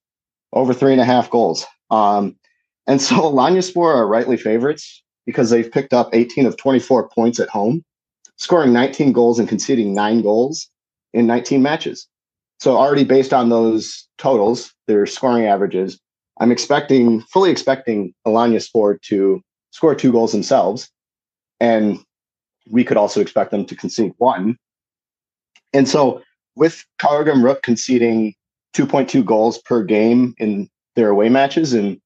over 0.54 0.74
three 0.74 0.92
and 0.92 1.02
a 1.02 1.06
half 1.06 1.30
goals. 1.30 1.66
Um, 1.92 2.36
and 2.88 3.02
so 3.02 3.16
Alanyaspor 3.32 3.96
are 3.96 4.08
rightly 4.08 4.38
favorites 4.38 5.04
because 5.26 5.50
they've 5.50 5.72
picked 5.72 5.94
up 5.94 6.10
18 6.14 6.46
of 6.46 6.58
24 6.58 7.10
points 7.10 7.40
at 7.40 7.50
home, 7.50 7.84
scoring 8.38 8.74
19 8.74 9.14
goals 9.14 9.40
and 9.40 9.50
conceding 9.50 9.94
nine 9.94 10.22
goals 10.22 10.70
in 11.14 11.28
19 11.28 11.62
matches. 11.62 12.08
So 12.60 12.78
already 12.78 13.04
based 13.04 13.34
on 13.34 13.50
those 13.50 14.08
totals, 14.18 14.74
their 14.88 15.06
scoring 15.06 15.46
averages, 15.46 16.00
I'm 16.40 16.52
expecting, 16.52 17.22
fully 17.22 17.52
expecting 17.52 18.14
Alanyaspor 18.26 19.02
to 19.04 19.42
score 19.72 19.96
two 19.96 20.12
goals 20.12 20.32
themselves. 20.32 20.90
And 21.60 22.00
we 22.70 22.84
could 22.84 22.98
also 22.98 23.22
expect 23.22 23.52
them 23.52 23.66
to 23.66 23.76
concede 23.76 24.14
one. 24.18 24.58
And 25.74 25.88
so 25.88 26.22
with 26.56 26.86
Karagümrük 27.02 27.62
conceding 27.62 28.34
2.2 28.74 29.26
goals 29.26 29.58
per 29.60 29.84
game 29.84 30.34
in 30.38 30.70
their 30.96 31.10
away 31.10 31.30
matches 31.30 31.74
and 31.74 32.00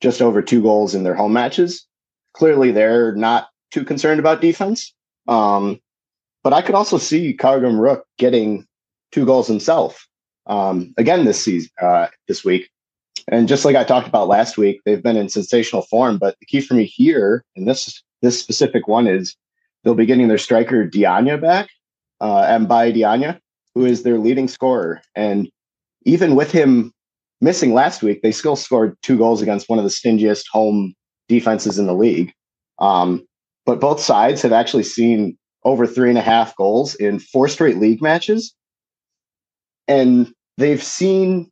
just 0.00 0.20
over 0.20 0.42
two 0.42 0.62
goals 0.62 0.94
in 0.94 1.04
their 1.04 1.14
home 1.14 1.32
matches, 1.32 1.86
clearly 2.34 2.70
they're 2.72 3.14
not 3.14 3.48
too 3.70 3.84
concerned 3.84 4.20
about 4.20 4.40
defense. 4.40 4.92
Um, 5.28 5.80
but 6.42 6.52
I 6.52 6.62
could 6.62 6.74
also 6.74 6.98
see 6.98 7.36
Karagümrük 7.36 8.02
getting 8.18 8.66
two 9.12 9.24
goals 9.24 9.46
himself 9.46 10.06
um, 10.46 10.92
again 10.96 11.24
this 11.24 11.42
season, 11.42 11.70
uh, 11.80 12.08
this 12.26 12.44
week. 12.44 12.68
And 13.28 13.46
just 13.46 13.64
like 13.64 13.76
I 13.76 13.84
talked 13.84 14.08
about 14.08 14.26
last 14.26 14.58
week, 14.58 14.80
they've 14.84 15.02
been 15.02 15.16
in 15.16 15.28
sensational 15.28 15.82
form. 15.82 16.18
But 16.18 16.36
the 16.40 16.46
key 16.46 16.60
for 16.60 16.74
me 16.74 16.84
here 16.84 17.44
in 17.54 17.66
this 17.66 18.02
this 18.20 18.38
specific 18.38 18.88
one 18.88 19.06
is 19.06 19.36
they'll 19.82 19.94
be 19.94 20.06
getting 20.06 20.28
their 20.28 20.38
striker 20.38 20.84
Diagne 20.86 21.36
back, 21.36 21.68
uh, 22.20 22.46
Mbaye 22.58 22.94
Diagne, 22.94 23.38
who 23.74 23.84
is 23.84 24.02
their 24.02 24.18
leading 24.18 24.48
scorer. 24.48 25.02
And 25.14 25.48
even 26.04 26.34
with 26.34 26.50
him 26.50 26.92
missing 27.40 27.74
last 27.74 28.02
week, 28.02 28.22
they 28.22 28.32
still 28.32 28.56
scored 28.56 28.96
two 29.02 29.18
goals 29.18 29.42
against 29.42 29.68
one 29.68 29.78
of 29.78 29.84
the 29.84 29.90
stingiest 29.90 30.44
home 30.50 30.94
defenses 31.28 31.78
in 31.78 31.86
the 31.86 31.94
league. 31.94 32.32
Um, 32.78 33.26
but 33.66 33.80
both 33.80 34.00
sides 34.00 34.42
have 34.42 34.52
actually 34.52 34.84
seen 34.84 35.36
over 35.64 35.86
three 35.86 36.08
and 36.08 36.18
a 36.18 36.22
half 36.22 36.56
goals 36.56 36.94
in 36.94 37.18
four 37.18 37.48
straight 37.48 37.78
league 37.78 38.02
matches. 38.02 38.54
And 39.86 40.32
they've 40.58 40.82
seen, 40.82 41.50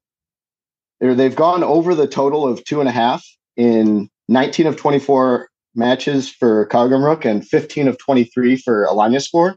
or 1.00 1.14
they've 1.14 1.36
gone 1.36 1.62
over 1.62 1.94
the 1.94 2.06
total 2.06 2.46
of 2.46 2.64
two 2.64 2.80
and 2.80 2.88
a 2.88 2.92
half 2.92 3.24
in 3.56 4.08
19 4.28 4.66
of 4.66 4.76
24 4.76 5.48
matches 5.74 6.28
for 6.28 6.66
Karagümrük 6.66 7.24
and 7.24 7.46
15 7.46 7.88
of 7.88 7.98
23 7.98 8.56
for 8.56 8.86
Alanyaspor. 8.86 9.54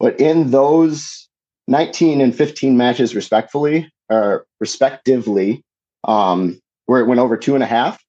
But 0.00 0.18
in 0.18 0.50
those 0.50 1.28
19 1.68 2.20
and 2.20 2.34
15 2.34 2.76
matches, 2.76 3.14
respectfully, 3.14 3.91
or 4.12 4.46
respectively, 4.60 5.64
um, 6.04 6.60
where 6.86 7.00
it 7.00 7.06
went 7.06 7.20
over 7.20 7.36
two 7.36 7.54
and 7.54 7.62
a 7.62 7.66
half, 7.66 8.02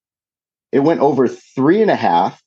it 0.72 0.80
went 0.80 1.00
over 1.00 1.28
three 1.28 1.82
and 1.82 1.92
a 1.92 1.96
half 1.96 2.42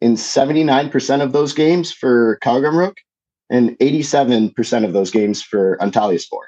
in 0.00 0.14
79% 0.14 1.22
of 1.22 1.32
those 1.32 1.52
games 1.52 1.92
for 1.92 2.38
Karagümrük 2.42 2.94
and 3.50 3.70
87% 3.78 4.84
of 4.84 4.92
those 4.92 5.10
games 5.10 5.42
for 5.42 5.78
Antalyaspor. 5.80 6.46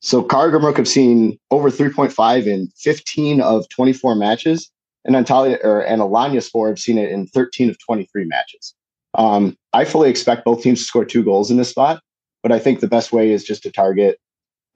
So 0.00 0.22
Karagümrük 0.22 0.76
have 0.76 0.88
seen 0.88 1.38
over 1.50 1.70
3.5 1.70 2.46
in 2.46 2.68
15 2.76 3.40
of 3.40 3.68
24 3.68 4.14
matches, 4.14 4.70
and 5.04 5.14
Antalya 5.14 5.62
or 5.64 5.80
and 5.80 6.00
Alanyaspor 6.02 6.68
have 6.68 6.78
seen 6.78 6.98
it 6.98 7.10
in 7.10 7.26
13 7.26 7.70
of 7.70 7.78
23 7.78 8.24
matches. 8.24 8.74
Um, 9.14 9.56
I 9.72 9.84
fully 9.84 10.10
expect 10.10 10.44
both 10.44 10.62
teams 10.62 10.80
to 10.80 10.84
score 10.84 11.04
two 11.04 11.24
goals 11.24 11.50
in 11.50 11.56
this 11.56 11.70
spot, 11.70 12.00
but 12.42 12.52
I 12.52 12.58
think 12.58 12.80
the 12.80 12.88
best 12.88 13.12
way 13.12 13.30
is 13.32 13.44
just 13.44 13.62
to 13.64 13.72
target 13.72 14.18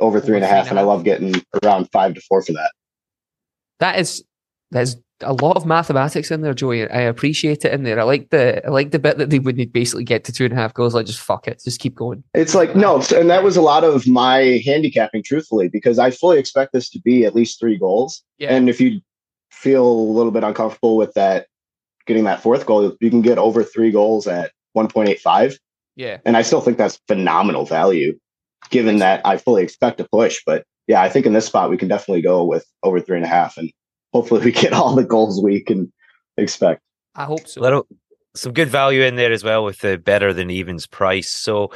over 0.01 0.21
three 0.21 0.37
and 0.37 0.45
a 0.45 0.49
half, 0.49 0.71
and 0.71 0.79
I 0.79 0.83
love 0.83 1.05
getting 1.05 1.35
around 1.63 1.89
five 1.93 2.15
to 2.15 2.21
four 2.23 2.43
for 2.43 2.53
that. 2.53 2.73
That 3.81 3.99
is 3.99 4.25
there's 4.71 4.97
a 5.21 5.33
lot 5.33 5.57
of 5.57 5.65
mathematics 5.65 6.31
in 6.31 6.43
there, 6.43 6.55
Joey. 6.55 6.89
I 6.91 7.01
appreciate 7.03 7.65
it 7.65 7.73
in 7.73 7.85
there. 7.85 8.01
I 8.01 8.03
like 8.03 8.31
the 8.31 8.65
I 8.67 8.71
like 8.71 8.91
the 8.91 8.99
bit 8.99 9.19
that 9.19 9.31
they 9.31 9.39
would 9.39 9.73
basically 9.73 10.05
get 10.05 10.25
to 10.25 10.33
two 10.33 10.45
and 10.45 10.53
a 10.53 10.57
half 10.57 10.75
goals. 10.75 10.95
Like 10.95 11.07
just 11.07 11.21
fuck 11.21 11.47
it, 11.47 11.63
just 11.65 11.81
keep 11.81 11.95
going. 11.95 12.25
It's 12.35 12.55
like 12.55 12.75
no, 12.75 13.03
and 13.15 13.31
that 13.31 13.45
was 13.45 13.57
a 13.57 13.63
lot 13.63 13.85
of 13.85 14.07
my 14.07 14.63
handicapping, 14.65 15.23
truthfully, 15.23 15.69
because 15.69 15.99
I 15.99 16.11
fully 16.11 16.39
expect 16.39 16.73
this 16.73 16.91
to 16.91 17.01
be 17.01 17.25
at 17.25 17.35
least 17.35 17.61
three 17.61 17.79
goals. 17.79 18.23
Yeah. 18.39 18.55
And 18.55 18.69
if 18.69 18.81
you 18.81 19.01
feel 19.51 19.87
a 19.87 20.13
little 20.13 20.33
bit 20.33 20.45
uncomfortable 20.45 20.97
with 20.97 21.15
that, 21.15 21.47
getting 22.07 22.25
that 22.25 22.43
fourth 22.43 22.67
goal, 22.67 22.97
you 23.01 23.11
can 23.11 23.23
get 23.23 23.39
over 23.39 23.63
three 23.63 23.91
goals 23.91 24.27
at 24.27 24.53
1.85. 24.77 25.57
Yeah. 25.97 26.19
And 26.25 26.37
I 26.37 26.43
still 26.43 26.61
think 26.61 26.77
that's 26.77 26.99
phenomenal 27.09 27.65
value, 27.65 28.19
given 28.71 28.99
that 28.99 29.21
I 29.25 29.37
fully 29.37 29.63
expect 29.63 30.01
a 30.01 30.09
push. 30.11 30.41
But 30.47 30.65
yeah, 30.87 31.03
I 31.03 31.09
think 31.09 31.27
in 31.27 31.33
this 31.33 31.47
spot 31.47 31.71
we 31.71 31.77
can 31.77 31.89
definitely 31.89 32.23
go 32.23 32.45
with 32.45 32.67
over 32.83 33.01
three 33.01 33.17
and 33.17 33.25
a 33.25 33.29
half, 33.29 33.57
and 33.57 33.71
hopefully 34.13 34.45
we 34.45 34.53
get 34.53 34.73
all 34.73 34.95
the 34.95 35.05
goals 35.05 35.43
we 35.43 35.63
can 35.63 35.93
expect. 36.37 36.81
I 37.15 37.25
hope 37.25 37.47
so. 37.47 37.61
Little 37.61 37.87
some 38.37 38.53
good 38.53 38.69
value 38.69 39.03
in 39.03 39.17
there 39.17 39.33
as 39.33 39.45
well 39.45 39.65
with 39.65 39.79
the 39.79 39.97
better 39.97 40.33
than 40.33 40.51
evens 40.51 40.87
price. 40.87 41.31
So 41.31 41.71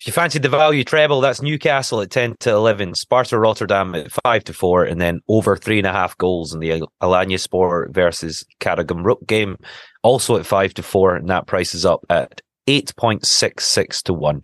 if 0.00 0.06
you 0.06 0.12
fancy 0.12 0.38
the 0.38 0.48
value 0.48 0.84
treble, 0.84 1.20
that's 1.20 1.42
Newcastle 1.42 2.00
at 2.00 2.10
10 2.10 2.36
to 2.40 2.50
11, 2.50 2.94
Sparta 2.94 3.36
Rotterdam 3.36 3.96
at 3.96 4.12
5 4.24 4.44
to 4.44 4.52
4, 4.52 4.84
and 4.84 5.00
then 5.00 5.20
over 5.28 5.56
three 5.56 5.78
and 5.78 5.88
a 5.88 5.92
half 5.92 6.16
goals 6.18 6.54
in 6.54 6.60
the 6.60 6.84
Alanyaspor 7.02 7.92
versus 7.92 8.44
Karagümrük 8.60 9.26
game, 9.26 9.56
also 10.04 10.36
at 10.36 10.46
5 10.46 10.74
to 10.74 10.84
4, 10.84 11.16
and 11.16 11.28
that 11.28 11.48
price 11.48 11.74
is 11.74 11.84
up 11.84 12.06
at 12.08 12.40
8.66 12.68 14.02
to 14.04 14.14
1. 14.14 14.42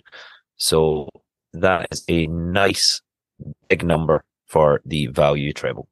So 0.57 1.09
that 1.55 1.88
is 1.90 2.05
a 2.09 2.27
nice 2.27 3.01
big 3.69 3.85
number 3.85 4.25
for 4.47 4.81
the 4.85 5.07
value 5.07 5.53
treble. 5.53 5.88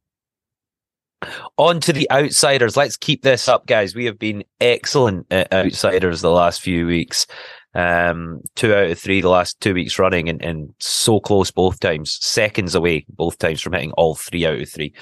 On 1.56 1.80
to 1.80 1.92
the 1.92 2.10
outsiders. 2.10 2.76
Let's 2.76 2.96
keep 2.96 3.22
this 3.22 3.48
up, 3.48 3.66
guys. 3.66 3.94
We 3.94 4.06
have 4.06 4.18
been 4.18 4.44
excellent 4.60 5.26
at 5.30 5.52
outsiders 5.52 6.20
the 6.20 6.30
last 6.30 6.60
few 6.60 6.86
weeks. 6.86 7.26
Um, 7.74 8.42
two 8.54 8.74
out 8.74 8.90
of 8.90 8.98
three 8.98 9.20
the 9.22 9.30
last 9.30 9.60
two 9.60 9.72
weeks 9.72 9.98
running, 9.98 10.28
and, 10.28 10.42
and 10.44 10.74
so 10.78 11.20
close 11.20 11.50
both 11.50 11.80
times, 11.80 12.18
seconds 12.20 12.74
away 12.74 13.06
both 13.08 13.38
times 13.38 13.62
from 13.62 13.72
hitting 13.72 13.92
all 13.92 14.14
three 14.14 14.44
out 14.44 14.60
of 14.60 14.68
three. 14.68 14.92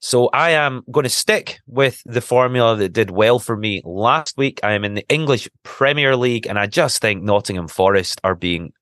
So 0.00 0.28
I 0.28 0.50
am 0.50 0.82
going 0.90 1.04
to 1.04 1.10
stick 1.10 1.60
with 1.66 2.02
the 2.04 2.20
formula 2.20 2.76
that 2.76 2.92
did 2.92 3.10
well 3.10 3.38
for 3.38 3.56
me 3.56 3.80
last 3.84 4.36
week. 4.36 4.60
I 4.62 4.72
am 4.72 4.84
in 4.84 4.94
the 4.94 5.08
English 5.08 5.48
Premier 5.62 6.16
League, 6.16 6.46
and 6.46 6.58
I 6.58 6.66
just 6.66 7.00
think 7.00 7.22
Nottingham 7.22 7.68
Forest 7.68 8.20
are 8.24 8.34
being 8.34 8.72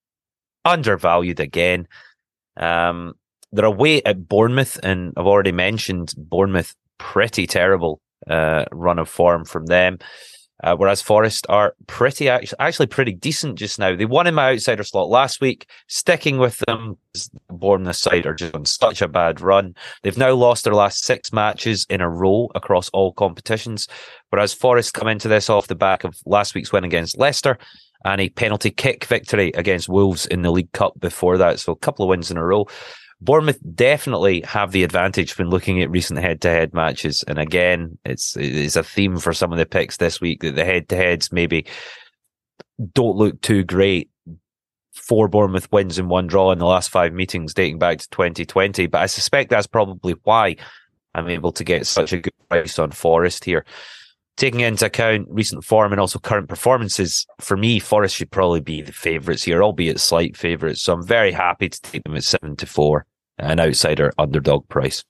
undervalued 0.64 1.40
again. 1.40 1.86
Um, 2.56 3.14
they're 3.52 3.64
away 3.64 4.02
at 4.04 4.28
Bournemouth, 4.28 4.78
and 4.82 5.12
I've 5.16 5.26
already 5.26 5.52
mentioned 5.52 6.14
Bournemouth 6.16 6.74
pretty 6.98 7.46
terrible 7.46 8.00
uh, 8.28 8.64
run 8.72 8.98
of 8.98 9.08
form 9.08 9.44
from 9.44 9.66
them. 9.66 9.98
Uh, 10.62 10.76
whereas 10.76 11.02
Forest 11.02 11.44
are 11.48 11.74
pretty 11.88 12.28
actually, 12.28 12.86
pretty 12.86 13.12
decent 13.12 13.58
just 13.58 13.80
now. 13.80 13.96
They 13.96 14.04
won 14.04 14.28
in 14.28 14.34
my 14.34 14.52
outsider 14.52 14.84
slot 14.84 15.08
last 15.08 15.40
week. 15.40 15.66
Sticking 15.88 16.38
with 16.38 16.58
them, 16.68 16.96
Bournemouth 17.48 17.96
side 17.96 18.26
are 18.26 18.34
just 18.34 18.54
on 18.54 18.64
such 18.64 19.02
a 19.02 19.08
bad 19.08 19.40
run. 19.40 19.74
They've 20.02 20.16
now 20.16 20.34
lost 20.34 20.62
their 20.62 20.74
last 20.74 21.04
six 21.04 21.32
matches 21.32 21.84
in 21.90 22.00
a 22.00 22.08
row 22.08 22.48
across 22.54 22.88
all 22.90 23.12
competitions. 23.12 23.88
Whereas 24.30 24.54
Forest 24.54 24.94
come 24.94 25.08
into 25.08 25.26
this 25.26 25.50
off 25.50 25.66
the 25.66 25.74
back 25.74 26.04
of 26.04 26.16
last 26.26 26.54
week's 26.54 26.72
win 26.72 26.84
against 26.84 27.18
Leicester 27.18 27.58
and 28.04 28.20
a 28.20 28.28
penalty 28.30 28.70
kick 28.70 29.04
victory 29.04 29.52
against 29.54 29.88
Wolves 29.88 30.26
in 30.26 30.42
the 30.42 30.50
League 30.50 30.72
Cup 30.72 30.98
before 31.00 31.38
that. 31.38 31.60
So 31.60 31.72
a 31.72 31.76
couple 31.76 32.04
of 32.04 32.08
wins 32.08 32.30
in 32.30 32.36
a 32.36 32.44
row. 32.44 32.66
Bournemouth 33.20 33.60
definitely 33.74 34.40
have 34.40 34.72
the 34.72 34.82
advantage 34.82 35.38
when 35.38 35.48
looking 35.48 35.80
at 35.80 35.90
recent 35.90 36.18
head-to-head 36.18 36.74
matches, 36.74 37.22
and 37.28 37.38
again, 37.38 37.96
it's 38.04 38.36
it's 38.36 38.74
a 38.74 38.82
theme 38.82 39.16
for 39.18 39.32
some 39.32 39.52
of 39.52 39.58
the 39.58 39.66
picks 39.66 39.98
this 39.98 40.20
week 40.20 40.40
that 40.40 40.56
the 40.56 40.64
head-to-heads 40.64 41.30
maybe 41.30 41.64
don't 42.92 43.16
look 43.16 43.40
too 43.40 43.62
great. 43.62 44.10
Four 44.92 45.28
Bournemouth 45.28 45.70
wins 45.70 45.98
and 45.98 46.10
one 46.10 46.26
draw 46.26 46.50
in 46.50 46.58
the 46.58 46.66
last 46.66 46.90
five 46.90 47.12
meetings 47.12 47.54
dating 47.54 47.78
back 47.78 47.98
to 47.98 48.08
2020, 48.10 48.88
but 48.88 49.00
I 49.00 49.06
suspect 49.06 49.50
that's 49.50 49.68
probably 49.68 50.14
why 50.24 50.56
I'm 51.14 51.28
able 51.28 51.52
to 51.52 51.64
get 51.64 51.86
such 51.86 52.12
a 52.12 52.18
good 52.18 52.34
price 52.48 52.78
on 52.78 52.90
Forest 52.90 53.44
here. 53.44 53.64
Taking 54.36 54.60
into 54.60 54.86
account 54.86 55.28
recent 55.30 55.62
form 55.62 55.92
and 55.92 56.00
also 56.00 56.18
current 56.18 56.48
performances, 56.48 57.26
for 57.38 57.56
me, 57.56 57.78
Forest 57.78 58.16
should 58.16 58.30
probably 58.30 58.60
be 58.60 58.80
the 58.80 58.92
favourites 58.92 59.42
here, 59.42 59.62
albeit 59.62 60.00
slight 60.00 60.36
favourites. 60.36 60.82
So 60.82 60.94
I'm 60.94 61.06
very 61.06 61.32
happy 61.32 61.68
to 61.68 61.80
take 61.82 62.04
them 62.04 62.16
at 62.16 62.24
seven 62.24 62.56
to 62.56 62.66
four 62.66 63.06
an 63.38 63.60
outsider 63.60 64.12
underdog 64.18 64.68
price. 64.68 65.04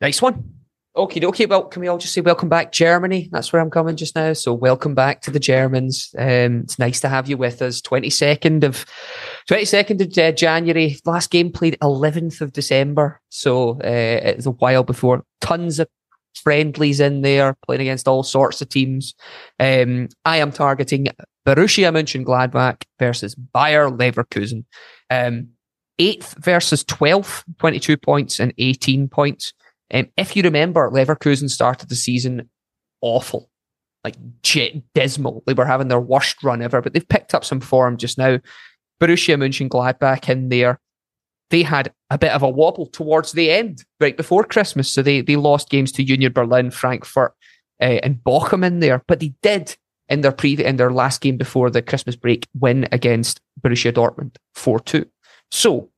Nice 0.00 0.22
one. 0.22 0.54
Okay, 0.96 1.24
okay. 1.26 1.46
Well, 1.46 1.64
can 1.64 1.80
we 1.80 1.88
all 1.88 1.98
just 1.98 2.12
say 2.12 2.20
welcome 2.22 2.48
back, 2.48 2.72
Germany? 2.72 3.28
That's 3.30 3.52
where 3.52 3.62
I'm 3.62 3.70
coming 3.70 3.94
just 3.94 4.16
now. 4.16 4.32
So 4.32 4.52
welcome 4.52 4.94
back 4.94 5.22
to 5.22 5.30
the 5.30 5.38
Germans. 5.38 6.12
Um, 6.18 6.62
it's 6.64 6.78
nice 6.78 7.00
to 7.00 7.08
have 7.08 7.28
you 7.28 7.36
with 7.36 7.62
us. 7.62 7.80
Twenty 7.80 8.10
second 8.10 8.64
of 8.64 8.84
twenty 9.46 9.64
second 9.64 10.00
of 10.00 10.16
uh, 10.18 10.32
January. 10.32 10.96
Last 11.04 11.30
game 11.30 11.52
played 11.52 11.76
eleventh 11.82 12.40
of 12.40 12.52
December. 12.52 13.20
So 13.28 13.72
uh, 13.80 14.20
it's 14.24 14.46
a 14.46 14.50
while 14.50 14.82
before. 14.82 15.24
Tons 15.40 15.78
of 15.78 15.88
friendlies 16.38 17.00
in 17.00 17.22
there, 17.22 17.56
playing 17.64 17.82
against 17.82 18.08
all 18.08 18.22
sorts 18.22 18.60
of 18.60 18.68
teams. 18.68 19.14
Um, 19.58 20.08
I 20.24 20.38
am 20.38 20.52
targeting 20.52 21.08
Borussia 21.46 21.92
Mönchengladbach 21.92 22.84
versus 22.98 23.34
Bayer 23.34 23.90
Leverkusen. 23.90 24.64
Um, 25.10 25.48
eighth 25.98 26.34
versus 26.38 26.84
12th, 26.84 27.44
22 27.58 27.96
points 27.96 28.38
and 28.38 28.52
18 28.58 29.08
points. 29.08 29.52
Um, 29.92 30.08
if 30.16 30.36
you 30.36 30.42
remember, 30.42 30.90
Leverkusen 30.90 31.50
started 31.50 31.88
the 31.88 31.96
season 31.96 32.48
awful, 33.00 33.50
like 34.04 34.16
dismal. 34.94 35.42
They 35.46 35.54
were 35.54 35.64
having 35.64 35.88
their 35.88 36.00
worst 36.00 36.42
run 36.42 36.62
ever, 36.62 36.82
but 36.82 36.92
they've 36.92 37.08
picked 37.08 37.34
up 37.34 37.44
some 37.44 37.60
form 37.60 37.96
just 37.96 38.18
now. 38.18 38.38
Borussia 39.00 39.36
Mönchengladbach 39.36 40.28
in 40.28 40.48
there. 40.48 40.80
They 41.50 41.62
had 41.62 41.92
a 42.10 42.18
bit 42.18 42.32
of 42.32 42.42
a 42.42 42.48
wobble 42.48 42.86
towards 42.86 43.32
the 43.32 43.50
end, 43.50 43.84
right 44.00 44.16
before 44.16 44.44
Christmas. 44.44 44.90
So 44.90 45.02
they 45.02 45.22
they 45.22 45.36
lost 45.36 45.70
games 45.70 45.92
to 45.92 46.02
Union 46.02 46.32
Berlin, 46.32 46.70
Frankfurt, 46.70 47.34
uh, 47.80 48.00
and 48.02 48.16
Bochum 48.16 48.64
in 48.66 48.80
there, 48.80 49.02
but 49.06 49.20
they 49.20 49.34
did 49.42 49.76
in 50.08 50.20
their 50.20 50.32
pre 50.32 50.62
in 50.62 50.76
their 50.76 50.92
last 50.92 51.20
game 51.20 51.36
before 51.36 51.70
the 51.70 51.82
Christmas 51.82 52.16
break 52.16 52.46
win 52.58 52.86
against 52.92 53.40
Borussia 53.60 53.92
Dortmund 53.92 54.36
four 54.54 54.78
two. 54.80 55.06
So 55.50 55.90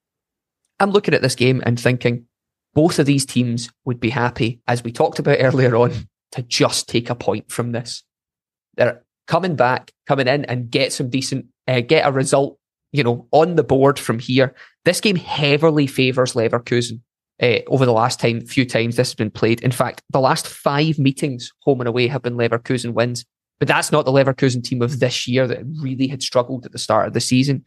I'm 0.79 0.91
looking 0.91 1.15
at 1.15 1.23
this 1.23 1.35
game 1.35 1.63
and 1.67 1.79
thinking 1.79 2.27
both 2.73 3.01
of 3.01 3.07
these 3.07 3.27
teams 3.27 3.69
would 3.85 3.99
be 3.99 4.11
happy, 4.11 4.61
as 4.69 4.85
we 4.85 4.93
talked 4.93 5.19
about 5.19 5.39
earlier 5.41 5.75
on, 5.75 6.09
to 6.33 6.43
just 6.43 6.89
take 6.89 7.11
a 7.11 7.17
point 7.17 7.51
from 7.51 7.73
this. 7.73 8.05
They're 8.77 9.03
coming 9.27 9.57
back, 9.57 9.91
coming 10.07 10.29
in 10.29 10.45
and 10.45 10.71
get 10.71 10.93
some 10.93 11.11
decent, 11.11 11.47
uh, 11.67 11.81
get 11.81 12.07
a 12.07 12.13
result, 12.13 12.60
you 12.93 13.03
know, 13.03 13.27
on 13.33 13.57
the 13.57 13.65
board 13.65 13.99
from 13.99 14.19
here. 14.19 14.55
This 14.85 15.01
game 15.01 15.17
heavily 15.17 15.87
favours 15.87 16.35
Leverkusen. 16.35 17.01
Uh, 17.43 17.61
over 17.69 17.87
the 17.87 17.93
last 17.93 18.21
time, 18.21 18.45
few 18.45 18.67
times 18.67 18.97
this 18.97 19.09
has 19.09 19.15
been 19.15 19.31
played. 19.31 19.63
In 19.63 19.71
fact, 19.71 20.03
the 20.11 20.21
last 20.21 20.47
five 20.47 20.99
meetings, 20.99 21.51
home 21.61 21.81
and 21.81 21.89
away, 21.89 22.07
have 22.07 22.23
been 22.23 22.37
Leverkusen 22.37 22.93
wins. 22.93 23.25
But 23.59 23.69
that's 23.69 23.93
not 23.93 24.05
the 24.05 24.13
Leverkusen 24.13 24.63
team 24.63 24.83
of 24.83 25.01
this 25.01 25.27
year 25.27 25.47
that 25.47 25.63
really 25.81 26.07
had 26.07 26.23
struggled 26.23 26.67
at 26.67 26.73
the 26.73 26.79
start 26.79 27.07
of 27.07 27.15
the 27.15 27.21
season. 27.21 27.65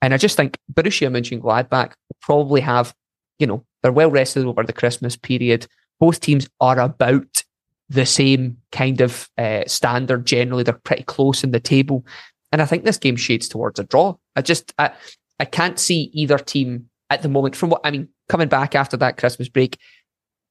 And 0.00 0.12
I 0.12 0.16
just 0.16 0.36
think 0.36 0.56
Borussia 0.72 1.08
Mönchengladbach 1.08 1.88
will 1.88 2.16
probably 2.20 2.60
have, 2.60 2.94
you 3.38 3.46
know, 3.46 3.64
they're 3.82 3.92
well 3.92 4.10
rested 4.10 4.44
over 4.44 4.62
the 4.64 4.72
Christmas 4.72 5.16
period. 5.16 5.66
Both 6.00 6.20
teams 6.20 6.48
are 6.60 6.80
about 6.80 7.44
the 7.88 8.06
same 8.06 8.56
kind 8.72 9.00
of 9.00 9.28
uh, 9.36 9.62
standard 9.66 10.26
generally. 10.26 10.62
They're 10.62 10.74
pretty 10.74 11.02
close 11.04 11.44
in 11.44 11.50
the 11.50 11.60
table. 11.60 12.06
And 12.52 12.62
I 12.62 12.66
think 12.66 12.84
this 12.84 12.98
game 12.98 13.16
shades 13.16 13.48
towards 13.48 13.80
a 13.80 13.84
draw. 13.84 14.14
I 14.36 14.42
just, 14.42 14.72
I, 14.78 14.92
I 15.40 15.44
can't 15.46 15.78
see 15.78 16.10
either 16.12 16.38
team 16.38 16.90
at 17.10 17.22
the 17.22 17.28
moment. 17.28 17.56
From 17.56 17.70
what, 17.70 17.80
I 17.82 17.90
mean, 17.90 18.08
coming 18.28 18.48
back 18.48 18.74
after 18.74 18.96
that 18.98 19.16
Christmas 19.16 19.48
break, 19.48 19.78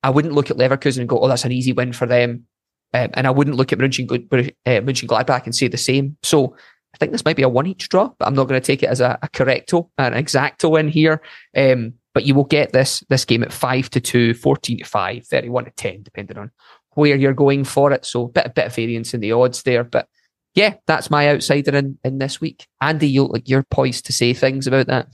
I 0.03 0.09
wouldn't 0.09 0.33
look 0.33 0.49
at 0.49 0.57
Leverkusen 0.57 0.99
and 0.99 1.09
go, 1.09 1.19
oh, 1.19 1.27
that's 1.27 1.45
an 1.45 1.51
easy 1.51 1.73
win 1.73 1.93
for 1.93 2.07
them. 2.07 2.45
Um, 2.93 3.09
and 3.13 3.27
I 3.27 3.31
wouldn't 3.31 3.55
look 3.55 3.71
at 3.71 3.79
Mönchengladbach, 3.79 4.51
uh, 4.65 4.81
Mönchengladbach 4.81 5.45
and 5.45 5.55
say 5.55 5.67
the 5.67 5.77
same. 5.77 6.17
So 6.23 6.55
I 6.93 6.97
think 6.97 7.11
this 7.11 7.23
might 7.23 7.37
be 7.37 7.43
a 7.43 7.49
one 7.49 7.67
each 7.67 7.87
draw, 7.87 8.09
but 8.17 8.27
I'm 8.27 8.33
not 8.33 8.47
going 8.47 8.59
to 8.59 8.65
take 8.65 8.83
it 8.83 8.89
as 8.89 8.99
a, 8.99 9.17
a 9.21 9.29
correcto, 9.29 9.89
an 9.97 10.13
exacto 10.13 10.71
win 10.71 10.89
here. 10.89 11.21
Um, 11.55 11.93
but 12.13 12.25
you 12.25 12.35
will 12.35 12.43
get 12.43 12.73
this 12.73 13.01
this 13.07 13.23
game 13.23 13.43
at 13.43 13.53
5 13.53 13.89
to 13.91 14.01
2, 14.01 14.33
14 14.33 14.79
to 14.79 14.83
5, 14.83 15.25
31 15.27 15.65
to 15.65 15.71
10, 15.71 16.03
depending 16.03 16.37
on 16.37 16.51
where 16.95 17.15
you're 17.15 17.33
going 17.33 17.63
for 17.63 17.93
it. 17.93 18.05
So 18.05 18.25
a 18.25 18.29
bit, 18.29 18.45
a 18.47 18.49
bit 18.49 18.65
of 18.65 18.75
variance 18.75 19.13
in 19.13 19.21
the 19.21 19.31
odds 19.31 19.63
there. 19.63 19.85
But 19.85 20.07
yeah, 20.53 20.75
that's 20.85 21.09
my 21.09 21.29
outsider 21.29 21.75
in, 21.75 21.97
in 22.03 22.17
this 22.17 22.41
week. 22.41 22.67
Andy, 22.81 23.07
you 23.07 23.25
like 23.25 23.47
you're 23.47 23.63
poised 23.63 24.05
to 24.07 24.13
say 24.13 24.33
things 24.33 24.67
about 24.67 24.87
that. 24.87 25.07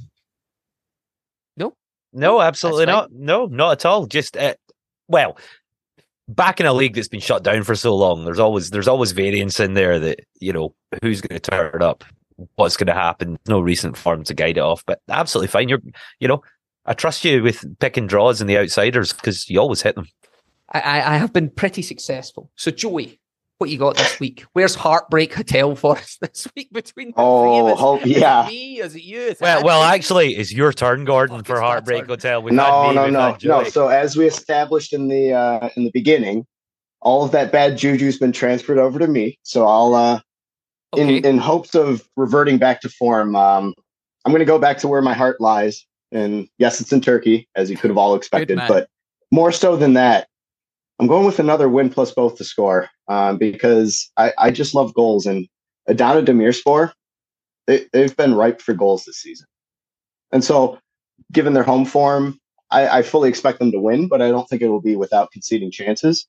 No? 1.55 1.75
No, 2.13 2.41
absolutely 2.41 2.85
not. 2.85 3.11
No, 3.11 3.45
not 3.45 3.73
at 3.73 3.85
all. 3.85 4.07
Just 4.07 4.35
uh, 4.35 4.55
well, 5.07 5.37
back 6.27 6.59
in 6.59 6.65
a 6.65 6.73
league 6.73 6.95
that's 6.95 7.07
been 7.07 7.19
shut 7.19 7.43
down 7.43 7.63
for 7.63 7.75
so 7.75 7.95
long, 7.95 8.25
there's 8.25 8.39
always 8.39 8.71
there's 8.71 8.87
always 8.87 9.11
variance 9.11 9.59
in 9.59 9.73
there 9.73 9.99
that 9.99 10.21
you 10.39 10.53
know 10.53 10.73
who's 11.01 11.21
going 11.21 11.39
to 11.39 11.51
turn 11.51 11.81
up, 11.81 12.03
what's 12.55 12.77
going 12.77 12.87
to 12.87 12.93
happen. 12.93 13.37
No 13.47 13.59
recent 13.59 13.95
form 13.95 14.23
to 14.25 14.33
guide 14.33 14.57
it 14.57 14.61
off, 14.61 14.83
but 14.85 15.01
absolutely 15.09 15.49
fine. 15.49 15.69
You're 15.69 15.81
you 16.19 16.27
know 16.27 16.41
I 16.87 16.93
trust 16.93 17.23
you 17.25 17.43
with 17.43 17.79
picking 17.79 18.07
draws 18.07 18.41
and 18.41 18.49
the 18.49 18.57
outsiders 18.57 19.13
because 19.13 19.49
you 19.49 19.59
always 19.59 19.81
hit 19.81 19.95
them. 19.95 20.07
I, 20.71 21.01
I 21.01 21.17
have 21.17 21.31
been 21.31 21.49
pretty 21.49 21.81
successful. 21.81 22.49
So 22.55 22.71
Joey, 22.71 23.19
what 23.57 23.69
you 23.69 23.77
got 23.77 23.97
this 23.97 24.19
week? 24.19 24.45
Where's 24.53 24.75
Heartbreak 24.75 25.33
Hotel 25.33 25.75
for 25.75 25.97
us 25.97 26.17
this 26.21 26.47
week 26.55 26.71
between 26.71 27.07
the 27.09 27.13
Oh, 27.17 27.43
three 27.43 27.59
of 27.71 27.73
us? 27.77 27.79
hope- 27.79 28.05
Is 28.05 28.11
it 28.17 28.19
yeah. 28.19 28.45
me? 28.47 28.79
Is 28.79 28.95
it 28.95 29.03
you? 29.03 29.19
Is 29.19 29.31
it 29.33 29.41
Well, 29.41 29.63
well, 29.63 29.83
actually, 29.83 30.35
it's 30.35 30.53
your 30.53 30.71
turn, 30.73 31.05
Gordon, 31.05 31.37
Fuck, 31.37 31.45
for 31.47 31.59
Heartbreak 31.61 32.01
turn. 32.01 32.09
Hotel. 32.09 32.41
We've 32.41 32.53
no, 32.53 32.89
me, 32.89 32.95
no, 32.95 33.09
no, 33.09 33.37
no. 33.43 33.63
So 33.65 33.87
as 33.87 34.15
we 34.15 34.25
established 34.27 34.93
in 34.93 35.07
the 35.07 35.33
uh, 35.33 35.69
in 35.75 35.85
the 35.85 35.91
beginning, 35.91 36.45
all 37.01 37.23
of 37.23 37.31
that 37.31 37.51
bad 37.51 37.77
juju's 37.77 38.17
been 38.17 38.31
transferred 38.31 38.77
over 38.77 38.99
to 38.99 39.07
me. 39.07 39.37
So 39.43 39.65
I'll, 39.67 39.95
uh, 39.95 40.19
in 40.95 41.07
Okay. 41.09 41.27
in 41.29 41.37
hopes 41.37 41.75
of 41.75 42.07
reverting 42.15 42.57
back 42.57 42.81
to 42.81 42.89
form, 42.89 43.35
um, 43.35 43.73
I'm 44.25 44.31
going 44.31 44.39
to 44.39 44.45
go 44.45 44.59
back 44.59 44.77
to 44.79 44.87
where 44.87 45.01
my 45.01 45.13
heart 45.13 45.41
lies. 45.41 45.85
And 46.11 46.47
yes, 46.57 46.79
it's 46.79 46.93
in 46.93 47.01
Turkey, 47.01 47.49
as 47.55 47.69
you 47.69 47.75
could 47.75 47.89
have 47.89 47.97
all 47.97 48.15
expected. 48.15 48.59
But 48.67 48.87
more 49.31 49.51
so 49.51 49.75
than 49.75 49.93
that, 49.93 50.27
I'm 50.99 51.07
going 51.07 51.25
with 51.25 51.39
another 51.39 51.69
win 51.69 51.89
plus 51.89 52.11
both 52.11 52.37
to 52.37 52.43
score 52.43 52.89
um, 53.07 53.37
because 53.37 54.09
I, 54.17 54.33
I 54.37 54.51
just 54.51 54.73
love 54.73 54.93
goals. 54.93 55.25
And 55.25 55.47
Adana 55.87 56.23
Demirspor, 56.23 56.91
they, 57.67 57.85
they've 57.93 58.15
been 58.15 58.35
ripe 58.35 58.61
for 58.61 58.73
goals 58.73 59.05
this 59.05 59.17
season. 59.17 59.47
And 60.31 60.43
so, 60.43 60.79
given 61.31 61.53
their 61.53 61.63
home 61.63 61.85
form, 61.85 62.39
I, 62.71 62.99
I 62.99 63.01
fully 63.01 63.29
expect 63.29 63.59
them 63.59 63.71
to 63.71 63.79
win, 63.79 64.07
but 64.07 64.21
I 64.21 64.29
don't 64.29 64.47
think 64.49 64.61
it 64.61 64.69
will 64.69 64.81
be 64.81 64.95
without 64.95 65.31
conceding 65.31 65.71
chances. 65.71 66.27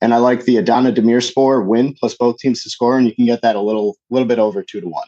And 0.00 0.12
I 0.12 0.18
like 0.18 0.44
the 0.44 0.56
Adana 0.56 0.92
Demirspor 0.92 1.64
win 1.66 1.94
plus 1.94 2.14
both 2.14 2.38
teams 2.38 2.62
to 2.62 2.70
score, 2.70 2.98
and 2.98 3.06
you 3.06 3.14
can 3.14 3.24
get 3.24 3.42
that 3.42 3.56
a 3.56 3.60
little 3.60 3.96
little 4.10 4.26
bit 4.26 4.38
over 4.38 4.62
two 4.62 4.80
to 4.80 4.88
one. 4.88 5.06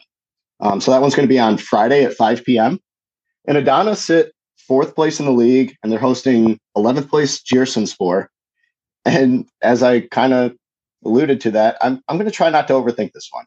Um, 0.61 0.79
so 0.79 0.91
that 0.91 1.01
one's 1.01 1.15
going 1.15 1.27
to 1.27 1.33
be 1.33 1.39
on 1.39 1.57
Friday 1.57 2.03
at 2.05 2.13
5 2.13 2.43
p.m. 2.45 2.79
And 3.45 3.57
Adana 3.57 3.95
sit 3.95 4.33
fourth 4.57 4.95
place 4.95 5.19
in 5.19 5.25
the 5.25 5.31
league, 5.31 5.75
and 5.83 5.91
they're 5.91 5.99
hosting 5.99 6.59
11th 6.77 7.09
place 7.09 7.41
Giresunspor. 7.41 8.27
And 9.05 9.47
as 9.61 9.83
I 9.83 10.01
kind 10.01 10.33
of 10.33 10.53
alluded 11.03 11.39
to 11.41 11.51
that, 11.51 11.77
I'm, 11.81 12.01
I'm 12.07 12.17
going 12.17 12.29
to 12.29 12.35
try 12.35 12.49
not 12.49 12.67
to 12.67 12.73
overthink 12.73 13.13
this 13.13 13.29
one. 13.31 13.45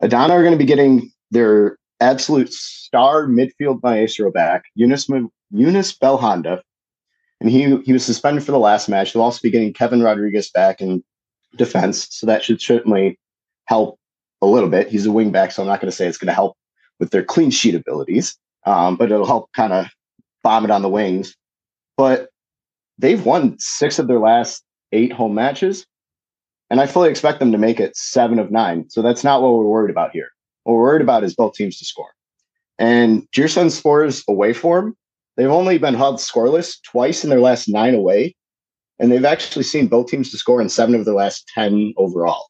Adana 0.00 0.34
are 0.34 0.42
going 0.42 0.52
to 0.52 0.58
be 0.58 0.64
getting 0.64 1.10
their 1.30 1.78
absolute 2.00 2.52
star 2.52 3.26
midfield 3.26 3.82
maestro 3.82 4.30
back, 4.30 4.64
Younès, 4.78 5.08
Younès 5.54 5.98
Belhanda. 5.98 6.60
And 7.40 7.50
he, 7.50 7.76
he 7.82 7.92
was 7.92 8.04
suspended 8.04 8.44
for 8.44 8.52
the 8.52 8.58
last 8.58 8.88
match. 8.88 9.12
They'll 9.12 9.22
also 9.22 9.40
be 9.42 9.50
getting 9.50 9.72
Kevin 9.72 10.02
Rodrigues 10.02 10.50
back 10.50 10.80
in 10.80 11.04
defense. 11.56 12.08
So 12.10 12.26
that 12.26 12.42
should 12.42 12.60
certainly 12.60 13.18
help 13.66 13.98
a 14.42 14.46
little 14.46 14.68
bit. 14.68 14.88
He's 14.88 15.06
a 15.06 15.12
wing 15.12 15.30
back, 15.30 15.52
so 15.52 15.62
I'm 15.62 15.68
not 15.68 15.80
going 15.80 15.90
to 15.90 15.96
say 15.96 16.06
it's 16.06 16.18
going 16.18 16.28
to 16.28 16.34
help 16.34 16.56
with 16.98 17.10
their 17.10 17.22
clean 17.22 17.50
sheet 17.50 17.74
abilities, 17.74 18.36
um, 18.66 18.96
but 18.96 19.12
it'll 19.12 19.26
help 19.26 19.50
kind 19.52 19.72
of 19.72 19.86
bomb 20.42 20.64
it 20.64 20.70
on 20.70 20.82
the 20.82 20.88
wings. 20.88 21.36
But 21.96 22.28
they've 22.98 23.24
won 23.24 23.56
six 23.58 23.98
of 23.98 24.08
their 24.08 24.18
last 24.18 24.64
eight 24.92 25.12
home 25.12 25.34
matches, 25.34 25.86
and 26.70 26.80
I 26.80 26.86
fully 26.86 27.10
expect 27.10 27.38
them 27.38 27.52
to 27.52 27.58
make 27.58 27.80
it 27.80 27.96
seven 27.96 28.38
of 28.38 28.50
nine. 28.50 28.88
So 28.90 29.02
that's 29.02 29.24
not 29.24 29.42
what 29.42 29.54
we're 29.54 29.64
worried 29.64 29.90
about 29.90 30.10
here. 30.12 30.28
What 30.64 30.74
we're 30.74 30.82
worried 30.82 31.02
about 31.02 31.24
is 31.24 31.34
both 31.34 31.54
teams 31.54 31.78
to 31.78 31.84
score. 31.84 32.10
And 32.78 33.26
Giresunspor 33.32 34.22
away 34.28 34.52
form, 34.52 34.96
they've 35.36 35.50
only 35.50 35.78
been 35.78 35.94
held 35.94 36.16
scoreless 36.16 36.76
twice 36.82 37.24
in 37.24 37.30
their 37.30 37.40
last 37.40 37.68
nine 37.68 37.94
away, 37.94 38.36
and 38.98 39.10
they've 39.10 39.24
actually 39.24 39.64
seen 39.64 39.88
both 39.88 40.08
teams 40.08 40.30
to 40.30 40.36
score 40.38 40.60
in 40.60 40.68
seven 40.68 40.94
of 40.94 41.04
their 41.04 41.14
last 41.14 41.50
10 41.54 41.94
overall. 41.96 42.46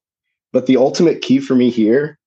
But 0.53 0.66
the 0.66 0.76
ultimate 0.76 1.22
key 1.22 1.41
for 1.41 1.55
me 1.55 1.70
here, 1.70 2.18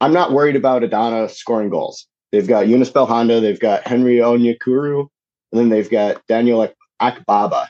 I'm 0.00 0.12
not 0.12 0.32
worried 0.32 0.56
about 0.56 0.82
Adana 0.82 1.28
scoring 1.28 1.70
goals. 1.70 2.06
They've 2.32 2.46
got 2.46 2.66
Younès 2.66 2.92
Belhanda, 2.92 3.40
they've 3.40 3.60
got 3.60 3.86
Henry 3.86 4.16
Onyekuru, 4.16 5.06
and 5.52 5.60
then 5.60 5.68
they've 5.68 5.90
got 5.90 6.20
Daniel 6.26 6.68
Akbaba. 7.00 7.68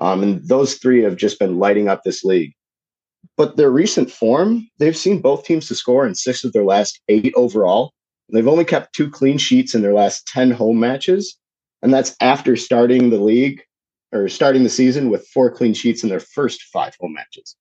Um, 0.00 0.22
and 0.22 0.48
those 0.48 0.74
three 0.74 1.02
have 1.02 1.16
just 1.16 1.38
been 1.38 1.58
lighting 1.58 1.88
up 1.88 2.02
this 2.02 2.24
league. 2.24 2.52
But 3.36 3.56
their 3.56 3.70
recent 3.70 4.10
form, 4.10 4.68
they've 4.78 4.96
seen 4.96 5.20
both 5.20 5.44
teams 5.44 5.68
to 5.68 5.74
score 5.74 6.06
in 6.06 6.14
six 6.14 6.42
of 6.44 6.52
their 6.52 6.64
last 6.64 7.00
eight 7.08 7.32
overall. 7.36 7.92
They've 8.32 8.48
only 8.48 8.64
kept 8.64 8.94
two 8.94 9.10
clean 9.10 9.38
sheets 9.38 9.74
in 9.74 9.82
their 9.82 9.92
last 9.92 10.26
10 10.28 10.50
home 10.52 10.78
matches. 10.80 11.36
And 11.82 11.92
that's 11.92 12.14
after 12.20 12.56
starting 12.56 13.10
the 13.10 13.18
league 13.20 13.62
or 14.12 14.28
starting 14.28 14.62
the 14.62 14.68
season 14.70 15.10
with 15.10 15.26
four 15.28 15.50
clean 15.50 15.74
sheets 15.74 16.02
in 16.02 16.08
their 16.08 16.20
first 16.20 16.62
five 16.72 16.94
home 17.00 17.14
matches. 17.14 17.56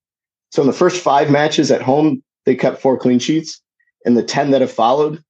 So 0.51 0.61
in 0.61 0.67
the 0.67 0.73
first 0.73 1.01
five 1.01 1.29
matches 1.29 1.71
at 1.71 1.81
home, 1.81 2.23
they 2.45 2.55
kept 2.55 2.81
four 2.81 2.97
clean 2.97 3.19
sheets. 3.19 3.61
And 4.05 4.17
the 4.17 4.23
10 4.23 4.51
that 4.51 4.61
have 4.61 4.71
followed, 4.71 5.23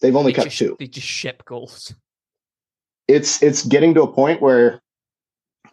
they've 0.00 0.16
only 0.16 0.32
They 0.32 0.36
kept 0.36 0.50
just, 0.50 0.58
two. 0.58 0.76
they 0.78 0.86
just 0.86 1.06
ship 1.06 1.44
goals. 1.44 1.94
It's 3.06 3.42
it's 3.42 3.66
getting 3.66 3.92
to 3.94 4.02
a 4.02 4.12
point 4.12 4.40
where 4.40 4.80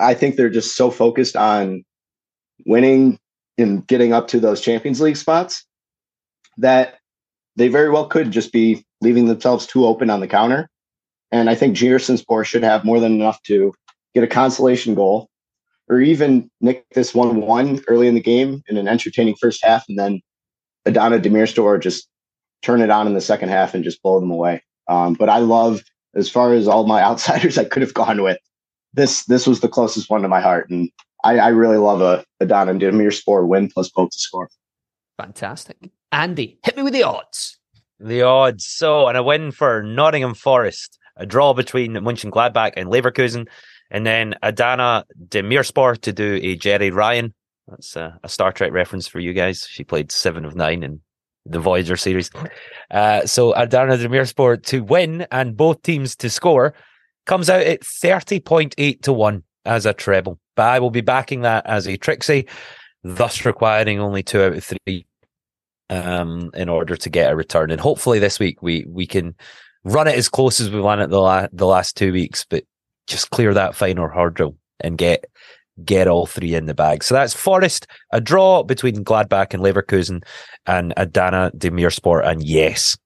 I 0.01 0.13
think 0.13 0.35
they're 0.35 0.49
just 0.49 0.75
so 0.75 0.91
focused 0.91 1.35
on 1.35 1.83
winning 2.65 3.19
and 3.57 3.85
getting 3.87 4.13
up 4.13 4.27
to 4.29 4.39
those 4.39 4.61
Champions 4.61 5.01
League 5.01 5.17
spots 5.17 5.65
that 6.57 6.95
they 7.55 7.67
very 7.67 7.89
well 7.89 8.07
could 8.07 8.31
just 8.31 8.51
be 8.51 8.85
leaving 9.01 9.25
themselves 9.25 9.65
too 9.65 9.85
open 9.85 10.09
on 10.09 10.19
the 10.19 10.27
counter. 10.27 10.69
And 11.31 11.49
I 11.49 11.55
think 11.55 11.77
Sport 11.77 12.47
should 12.47 12.63
have 12.63 12.83
more 12.83 12.99
than 12.99 13.13
enough 13.13 13.41
to 13.43 13.73
get 14.13 14.23
a 14.23 14.27
consolation 14.27 14.95
goal 14.95 15.29
or 15.87 15.99
even 15.99 16.49
nick 16.59 16.85
this 16.93 17.13
1 17.13 17.41
1 17.41 17.83
early 17.87 18.07
in 18.07 18.15
the 18.15 18.21
game 18.21 18.63
in 18.67 18.77
an 18.77 18.87
entertaining 18.87 19.35
first 19.35 19.63
half. 19.63 19.85
And 19.87 19.97
then 19.97 20.21
Adana 20.85 21.19
Demirspor 21.19 21.81
just 21.81 22.07
turn 22.61 22.81
it 22.81 22.89
on 22.89 23.07
in 23.07 23.13
the 23.13 23.21
second 23.21 23.49
half 23.49 23.73
and 23.73 23.83
just 23.83 24.01
blow 24.01 24.19
them 24.19 24.31
away. 24.31 24.63
Um, 24.87 25.13
but 25.13 25.29
I 25.29 25.37
love, 25.37 25.81
as 26.15 26.29
far 26.29 26.53
as 26.53 26.67
all 26.67 26.85
my 26.85 27.01
outsiders 27.03 27.57
I 27.57 27.65
could 27.65 27.81
have 27.81 27.93
gone 27.93 28.21
with, 28.21 28.37
this 28.93 29.25
this 29.25 29.47
was 29.47 29.59
the 29.59 29.67
closest 29.67 30.09
one 30.09 30.21
to 30.21 30.27
my 30.27 30.41
heart, 30.41 30.69
and 30.69 30.89
I, 31.23 31.37
I 31.37 31.47
really 31.49 31.77
love 31.77 32.01
a 32.01 32.23
a 32.39 32.45
Don 32.45 32.69
and 32.69 32.81
Adana 32.81 32.97
Demirspor 32.97 33.47
win 33.47 33.69
plus 33.69 33.89
both 33.89 34.09
to 34.09 34.17
score. 34.17 34.49
Fantastic. 35.17 35.77
Andy, 36.11 36.57
hit 36.63 36.75
me 36.75 36.83
with 36.83 36.93
the 36.93 37.03
odds. 37.03 37.57
The 37.99 38.23
odds. 38.23 38.65
So, 38.65 39.07
and 39.07 39.17
a 39.17 39.23
win 39.23 39.51
for 39.51 39.83
Nottingham 39.83 40.33
Forest, 40.33 40.97
a 41.15 41.25
draw 41.25 41.53
between 41.53 41.93
Mönchengladbach 41.93 42.73
and 42.75 42.89
Leverkusen, 42.89 43.47
and 43.91 44.05
then 44.05 44.35
Adana 44.41 45.05
Demirspor 45.27 45.99
to 46.01 46.11
do 46.11 46.39
a 46.41 46.57
Jeri 46.57 46.91
Ryan. 46.91 47.33
That's 47.67 47.95
a, 47.95 48.19
a 48.23 48.29
Star 48.29 48.51
Trek 48.51 48.71
reference 48.73 49.07
for 49.07 49.19
you 49.19 49.33
guys. 49.33 49.67
She 49.69 49.83
played 49.83 50.11
Seven 50.11 50.43
of 50.43 50.55
Nine 50.55 50.83
in 50.83 50.99
the 51.45 51.59
Voyager 51.59 51.95
series. 51.95 52.29
Uh, 52.89 53.25
so 53.25 53.53
Adana 53.53 53.97
Demirspor 53.97 54.61
to 54.65 54.83
win 54.83 55.25
and 55.31 55.55
both 55.55 55.81
teams 55.83 56.15
to 56.17 56.29
score 56.29 56.73
comes 57.31 57.49
out 57.49 57.61
at 57.61 57.79
30.8 57.79 59.01
to 59.03 59.13
1 59.13 59.43
as 59.63 59.85
a 59.85 59.93
treble. 59.93 60.37
But 60.57 60.63
I 60.63 60.79
will 60.79 60.89
be 60.89 60.99
backing 60.99 61.43
that 61.43 61.65
as 61.65 61.87
a 61.87 61.95
Trixie, 61.95 62.45
thus 63.05 63.45
requiring 63.45 64.01
only 64.01 64.21
two 64.21 64.43
out 64.43 64.51
of 64.51 64.65
three 64.65 65.05
um, 65.89 66.51
in 66.53 66.67
order 66.67 66.97
to 66.97 67.09
get 67.09 67.31
a 67.31 67.35
return. 67.37 67.71
And 67.71 67.79
hopefully 67.79 68.19
this 68.19 68.37
week 68.37 68.61
we 68.61 68.85
we 68.85 69.07
can 69.07 69.33
run 69.85 70.09
it 70.09 70.17
as 70.17 70.27
close 70.27 70.59
as 70.59 70.69
we 70.69 70.81
ran 70.81 70.99
it 70.99 71.07
the, 71.07 71.21
la- 71.21 71.47
the 71.53 71.65
last 71.65 71.95
two 71.95 72.11
weeks, 72.11 72.45
but 72.49 72.65
just 73.07 73.29
clear 73.29 73.53
that 73.53 73.75
final 73.75 74.09
hurdle 74.09 74.57
and 74.81 74.97
get 74.97 75.23
get 75.85 76.09
all 76.09 76.25
three 76.25 76.53
in 76.53 76.65
the 76.65 76.73
bag. 76.73 77.01
So 77.01 77.15
that's 77.15 77.33
Forest, 77.33 77.87
a 78.11 78.19
draw 78.19 78.61
between 78.63 79.05
Gladbach 79.05 79.53
and 79.53 79.63
Leverkusen, 79.63 80.25
and 80.65 80.93
Adana 80.97 81.49
Demirspor, 81.55 82.27
and 82.27 82.43
yes, 82.43 82.97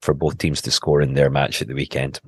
for 0.00 0.14
both 0.14 0.38
teams 0.38 0.62
to 0.62 0.70
score 0.70 1.02
in 1.02 1.12
their 1.12 1.28
match 1.28 1.60
at 1.60 1.68
the 1.68 1.74
weekend. 1.74 2.18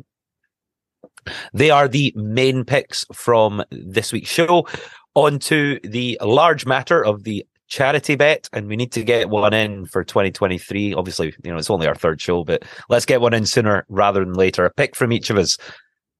They 1.52 1.70
are 1.70 1.88
the 1.88 2.12
main 2.16 2.64
picks 2.64 3.04
from 3.12 3.64
this 3.70 4.12
week's 4.12 4.30
show. 4.30 4.66
On 5.14 5.38
to 5.38 5.80
the 5.82 6.18
large 6.20 6.66
matter 6.66 7.02
of 7.02 7.24
the 7.24 7.46
charity 7.68 8.16
bet, 8.16 8.48
and 8.52 8.68
we 8.68 8.76
need 8.76 8.92
to 8.92 9.02
get 9.02 9.30
one 9.30 9.54
in 9.54 9.86
for 9.86 10.04
2023. 10.04 10.94
Obviously, 10.94 11.34
you 11.42 11.50
know, 11.50 11.56
it's 11.56 11.70
only 11.70 11.86
our 11.86 11.94
third 11.94 12.20
show, 12.20 12.44
but 12.44 12.64
let's 12.88 13.06
get 13.06 13.20
one 13.20 13.34
in 13.34 13.46
sooner 13.46 13.86
rather 13.88 14.24
than 14.24 14.34
later. 14.34 14.64
A 14.64 14.72
pick 14.72 14.94
from 14.94 15.12
each 15.12 15.30
of 15.30 15.38
us. 15.38 15.56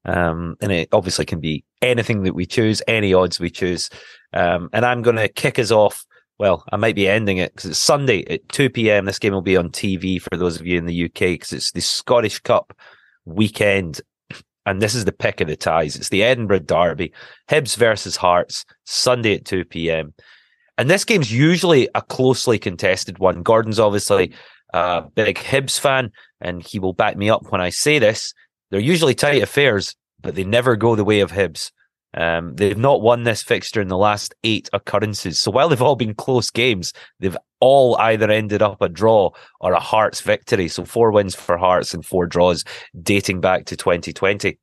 Um, 0.04 0.56
and 0.60 0.70
it 0.70 0.88
obviously 0.92 1.24
can 1.24 1.40
be 1.40 1.64
anything 1.82 2.22
that 2.22 2.34
we 2.34 2.46
choose, 2.46 2.80
any 2.86 3.12
odds 3.12 3.40
we 3.40 3.50
choose. 3.50 3.90
Um, 4.32 4.70
and 4.72 4.86
I'm 4.86 5.02
going 5.02 5.16
to 5.16 5.28
kick 5.28 5.58
us 5.58 5.70
off. 5.70 6.04
Well, 6.38 6.64
I 6.70 6.76
might 6.76 6.94
be 6.94 7.08
ending 7.08 7.38
it 7.38 7.54
because 7.54 7.70
it's 7.70 7.78
Sunday 7.78 8.24
at 8.30 8.48
2 8.50 8.70
p.m. 8.70 9.06
This 9.06 9.18
game 9.18 9.32
will 9.32 9.42
be 9.42 9.56
on 9.56 9.70
TV 9.70 10.20
for 10.20 10.36
those 10.36 10.60
of 10.60 10.66
you 10.66 10.78
in 10.78 10.86
the 10.86 11.04
UK 11.06 11.18
because 11.18 11.52
it's 11.52 11.72
the 11.72 11.80
Scottish 11.80 12.38
Cup 12.40 12.76
weekend 13.24 14.00
and 14.66 14.82
this 14.82 14.94
is 14.94 15.04
the 15.04 15.12
pick 15.12 15.40
of 15.40 15.48
the 15.48 15.56
ties. 15.56 15.96
It's 15.96 16.10
the 16.10 16.24
Edinburgh 16.24 16.60
Derby, 16.60 17.12
Hibs 17.48 17.76
versus 17.76 18.16
Hearts, 18.16 18.64
Sunday 18.84 19.36
at 19.36 19.44
2 19.44 19.64
p.m. 19.64 20.12
And 20.76 20.90
this 20.90 21.04
game's 21.04 21.32
usually 21.32 21.88
a 21.94 22.02
closely 22.02 22.58
contested 22.58 23.18
one. 23.18 23.42
Gordon's 23.42 23.78
obviously 23.78 24.34
a 24.74 25.02
big 25.14 25.38
Hibs 25.38 25.78
fan, 25.78 26.10
and 26.40 26.62
he 26.62 26.78
will 26.78 26.92
back 26.92 27.16
me 27.16 27.30
up 27.30 27.50
when 27.50 27.60
I 27.60 27.70
say 27.70 27.98
this. 27.98 28.34
They're 28.70 28.80
usually 28.80 29.14
tight 29.14 29.42
affairs, 29.42 29.94
but 30.20 30.34
they 30.34 30.44
never 30.44 30.76
go 30.76 30.96
the 30.96 31.04
way 31.04 31.20
of 31.20 31.32
Hibs. 31.32 31.70
Um, 32.14 32.54
they've 32.54 32.78
not 32.78 33.02
won 33.02 33.24
this 33.24 33.42
fixture 33.42 33.80
in 33.80 33.88
the 33.88 33.96
last 33.96 34.34
eight 34.42 34.70
occurrences. 34.72 35.38
So 35.38 35.50
while 35.50 35.68
they've 35.68 35.82
all 35.82 35.96
been 35.96 36.14
close 36.14 36.50
games, 36.50 36.92
they've 37.20 37.36
all 37.60 37.96
either 37.96 38.30
ended 38.30 38.62
up 38.62 38.80
a 38.80 38.88
draw 38.88 39.30
or 39.60 39.72
a 39.72 39.80
Hearts 39.80 40.20
victory. 40.20 40.68
So 40.68 40.84
four 40.84 41.10
wins 41.12 41.34
for 41.34 41.58
Hearts 41.58 41.92
and 41.92 42.04
four 42.04 42.26
draws 42.26 42.64
dating 43.02 43.40
back 43.40 43.66
to 43.66 43.76
2020. 43.76 44.58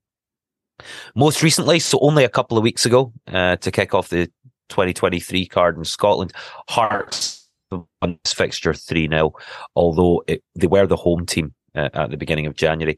Most 1.16 1.44
recently, 1.44 1.80
so 1.80 2.00
only 2.02 2.24
a 2.24 2.30
couple 2.30 2.58
of 2.58 2.64
weeks 2.64 2.86
ago, 2.86 3.14
uh, 3.32 3.56
to 3.58 3.72
kick 3.72 3.94
off 3.94 4.10
the 4.10 4.28
2023 4.70 5.46
card 5.46 5.78
in 5.78 5.86
Scotland, 5.86 6.34
Hearts 6.70 7.48
won 7.72 8.20
this 8.24 8.34
fixture 8.34 8.74
3 8.74 9.08
0, 9.08 9.34
although 9.76 10.24
it, 10.28 10.44
they 10.56 10.68
were 10.68 10.88
the 10.88 10.96
home 10.96 11.26
team 11.26 11.54
uh, 11.76 11.90
at 11.94 12.10
the 12.12 12.18
beginning 12.18 12.46
of 12.46 12.56
January. 12.56 12.98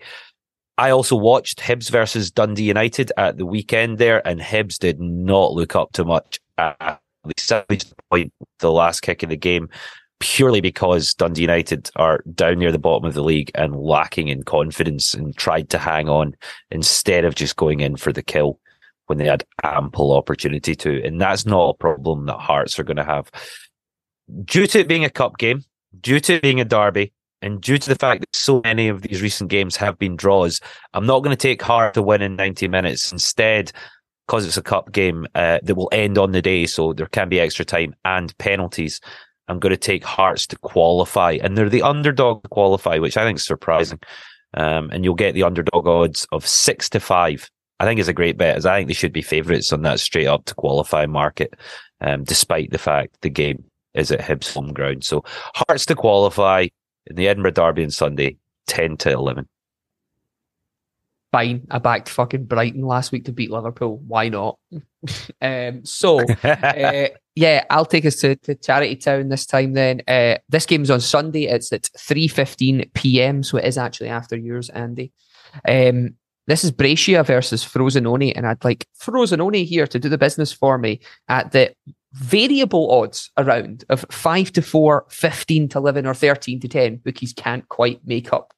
I 0.78 0.90
also 0.90 1.16
watched 1.16 1.60
Hibs 1.60 1.90
versus 1.90 2.32
Dundee 2.32 2.64
United 2.64 3.12
at 3.18 3.38
the 3.38 3.46
weekend 3.46 3.98
there, 3.98 4.26
and 4.28 4.40
Hibs 4.42 4.78
did 4.78 5.00
not 5.00 5.54
look 5.54 5.76
up 5.76 5.94
to 5.94 6.04
much 6.04 6.40
at 6.58 7.00
the 7.24 7.94
point, 8.12 8.34
the 8.60 8.72
last 8.72 9.02
kick 9.02 9.24
of 9.24 9.30
the 9.30 9.38
game, 9.38 9.70
purely 10.20 10.62
because 10.62 11.14
Dundee 11.14 11.42
United 11.42 11.90
are 11.96 12.24
down 12.34 12.60
near 12.60 12.72
the 12.72 12.80
bottom 12.80 13.08
of 13.08 13.14
the 13.14 13.24
league 13.24 13.52
and 13.56 13.76
lacking 13.76 14.28
in 14.28 14.44
confidence 14.44 15.14
and 15.14 15.36
tried 15.36 15.70
to 15.70 15.78
hang 15.78 16.10
on 16.10 16.36
instead 16.72 17.26
of 17.26 17.36
just 17.36 17.56
going 17.56 17.80
in 17.80 17.96
for 17.96 18.12
the 18.12 18.24
kill 18.24 18.60
when 19.08 19.18
they 19.18 19.26
had 19.26 19.46
ample 19.64 20.14
opportunity 20.14 20.76
to. 20.76 21.04
And 21.04 21.22
that's 21.22 21.46
not 21.46 21.70
a 21.70 21.74
problem 21.78 22.26
that 22.26 22.40
Hearts 22.40 22.80
are 22.80 22.84
going 22.84 22.98
to 22.98 23.04
have. 23.04 23.30
Due 24.44 24.68
to 24.68 24.80
it 24.80 24.88
being 24.88 25.06
a 25.06 25.10
cup 25.10 25.38
game, 25.38 25.64
due 26.02 26.20
to 26.20 26.34
it 26.34 26.42
being 26.42 26.60
a 26.60 26.66
derby, 26.66 27.14
and 27.42 27.62
due 27.62 27.78
to 27.78 27.90
the 27.90 27.96
fact 27.96 28.22
that 28.22 28.36
so 28.36 28.62
many 28.64 28.88
of 28.88 29.02
these 29.02 29.22
recent 29.22 29.50
games 29.50 29.76
have 29.76 29.98
been 30.00 30.16
draws, 30.16 30.60
I'm 30.94 31.06
not 31.06 31.20
going 31.20 31.36
to 31.36 31.42
take 31.42 31.62
Heart 31.62 31.94
to 31.96 32.02
win 32.02 32.22
in 32.22 32.36
90 32.36 32.68
minutes. 32.68 33.12
Instead, 33.12 33.72
because 34.28 34.46
it's 34.46 34.58
a 34.58 34.64
cup 34.64 34.92
game 34.92 35.28
uh, 35.36 35.60
that 35.64 35.76
will 35.76 35.90
end 35.92 36.18
on 36.18 36.32
the 36.32 36.42
day, 36.42 36.66
so 36.66 36.94
there 36.94 37.06
can 37.08 37.30
be 37.30 37.40
extra 37.40 37.66
time 37.66 37.96
and 38.06 38.36
penalties. 38.38 39.00
I'm 39.48 39.60
going 39.60 39.72
to 39.72 39.78
take 39.78 40.04
Hearts 40.04 40.48
to 40.48 40.58
qualify, 40.58 41.38
and 41.42 41.58
they're 41.58 41.70
the 41.70 41.84
underdog 41.84 42.44
to 42.44 42.50
qualify, 42.50 42.98
which 42.98 43.18
I 43.18 43.24
think 43.24 43.38
is 43.38 43.46
surprising. 43.46 44.00
Um, 44.56 44.90
and 44.92 45.04
you'll 45.04 45.16
get 45.16 45.34
the 45.34 45.44
underdog 45.44 45.86
odds 45.88 46.26
of 46.32 46.48
six 46.48 46.90
to 46.90 47.00
five. 47.00 47.50
I 47.80 47.86
think 47.86 48.00
is 48.00 48.08
a 48.08 48.14
great 48.14 48.38
bet, 48.38 48.56
as 48.56 48.66
I 48.66 48.78
think 48.78 48.88
they 48.88 48.94
should 48.94 49.14
be 49.14 49.22
favourites 49.22 49.74
on 49.74 49.82
that 49.82 50.00
straight 50.00 50.28
up 50.28 50.46
to 50.46 50.56
qualify 50.56 51.06
market, 51.06 51.54
um, 52.00 52.24
despite 52.24 52.72
the 52.72 52.78
fact 52.78 53.18
the 53.22 53.30
game 53.30 53.66
is 53.94 54.12
at 54.12 54.22
Hibs 54.22 54.54
home 54.54 54.74
ground. 54.74 55.04
So 55.04 55.24
Hearts 55.54 55.86
to 55.88 55.96
qualify 55.96 56.68
in 57.08 57.16
the 57.16 57.28
Edinburgh 57.28 57.52
Derby 57.52 57.84
on 57.84 57.92
Sunday, 57.92 58.38
ten 58.68 58.98
to 58.98 59.12
eleven. 59.12 59.48
Fine. 61.32 61.68
I 61.70 61.80
backed 61.80 62.08
fucking 62.08 62.46
Brighton 62.46 62.84
last 62.84 63.12
week 63.12 63.26
to 63.26 63.34
beat 63.34 63.52
Liverpool. 63.52 64.02
Why 64.08 64.30
not? 64.30 64.58
um, 65.42 65.84
so, 65.84 66.22
uh, 66.44 67.08
yeah, 67.36 67.66
I'll 67.70 67.86
take 67.86 68.06
us 68.06 68.16
to, 68.18 68.38
to 68.38 68.56
Charity 68.56 68.96
Town 68.96 69.28
this 69.28 69.46
time 69.46 69.74
then. 69.74 70.02
Uh, 70.08 70.38
this 70.48 70.66
game's 70.66 70.90
on 70.90 71.02
Sunday. 71.02 71.48
It's 71.48 71.74
at 71.74 71.90
3.15 71.98 72.94
p.m., 72.94 73.44
so 73.44 73.58
it 73.58 73.66
is 73.66 73.78
actually 73.78 74.08
after 74.08 74.38
yours, 74.38 74.70
Andy. 74.70 75.12
Um, 75.68 76.16
this 76.48 76.64
is 76.64 76.72
Brescia 76.72 77.24
versus 77.24 77.66
Frosinone, 77.66 78.32
and 78.34 78.48
I'd 78.48 78.64
like 78.64 78.88
Frosinone 78.98 79.66
here 79.66 79.88
to 79.88 80.00
do 80.00 80.08
the 80.08 80.18
business 80.18 80.54
for 80.54 80.78
me 80.78 81.02
at 81.28 81.52
the 81.52 81.74
variable 82.16 82.90
odds 82.92 83.30
around 83.38 83.84
of 83.90 84.06
5 84.10 84.54
to 84.54 84.62
4, 84.62 85.06
15 85.10 85.70
to 85.70 85.78
11, 85.78 86.08
or 86.08 86.14
13 86.14 86.62
to 86.62 86.68
10. 86.68 86.98
Bookies 86.98 87.34
can't 87.34 87.68
quite 87.68 88.00
make 88.06 88.32
up 88.32 88.54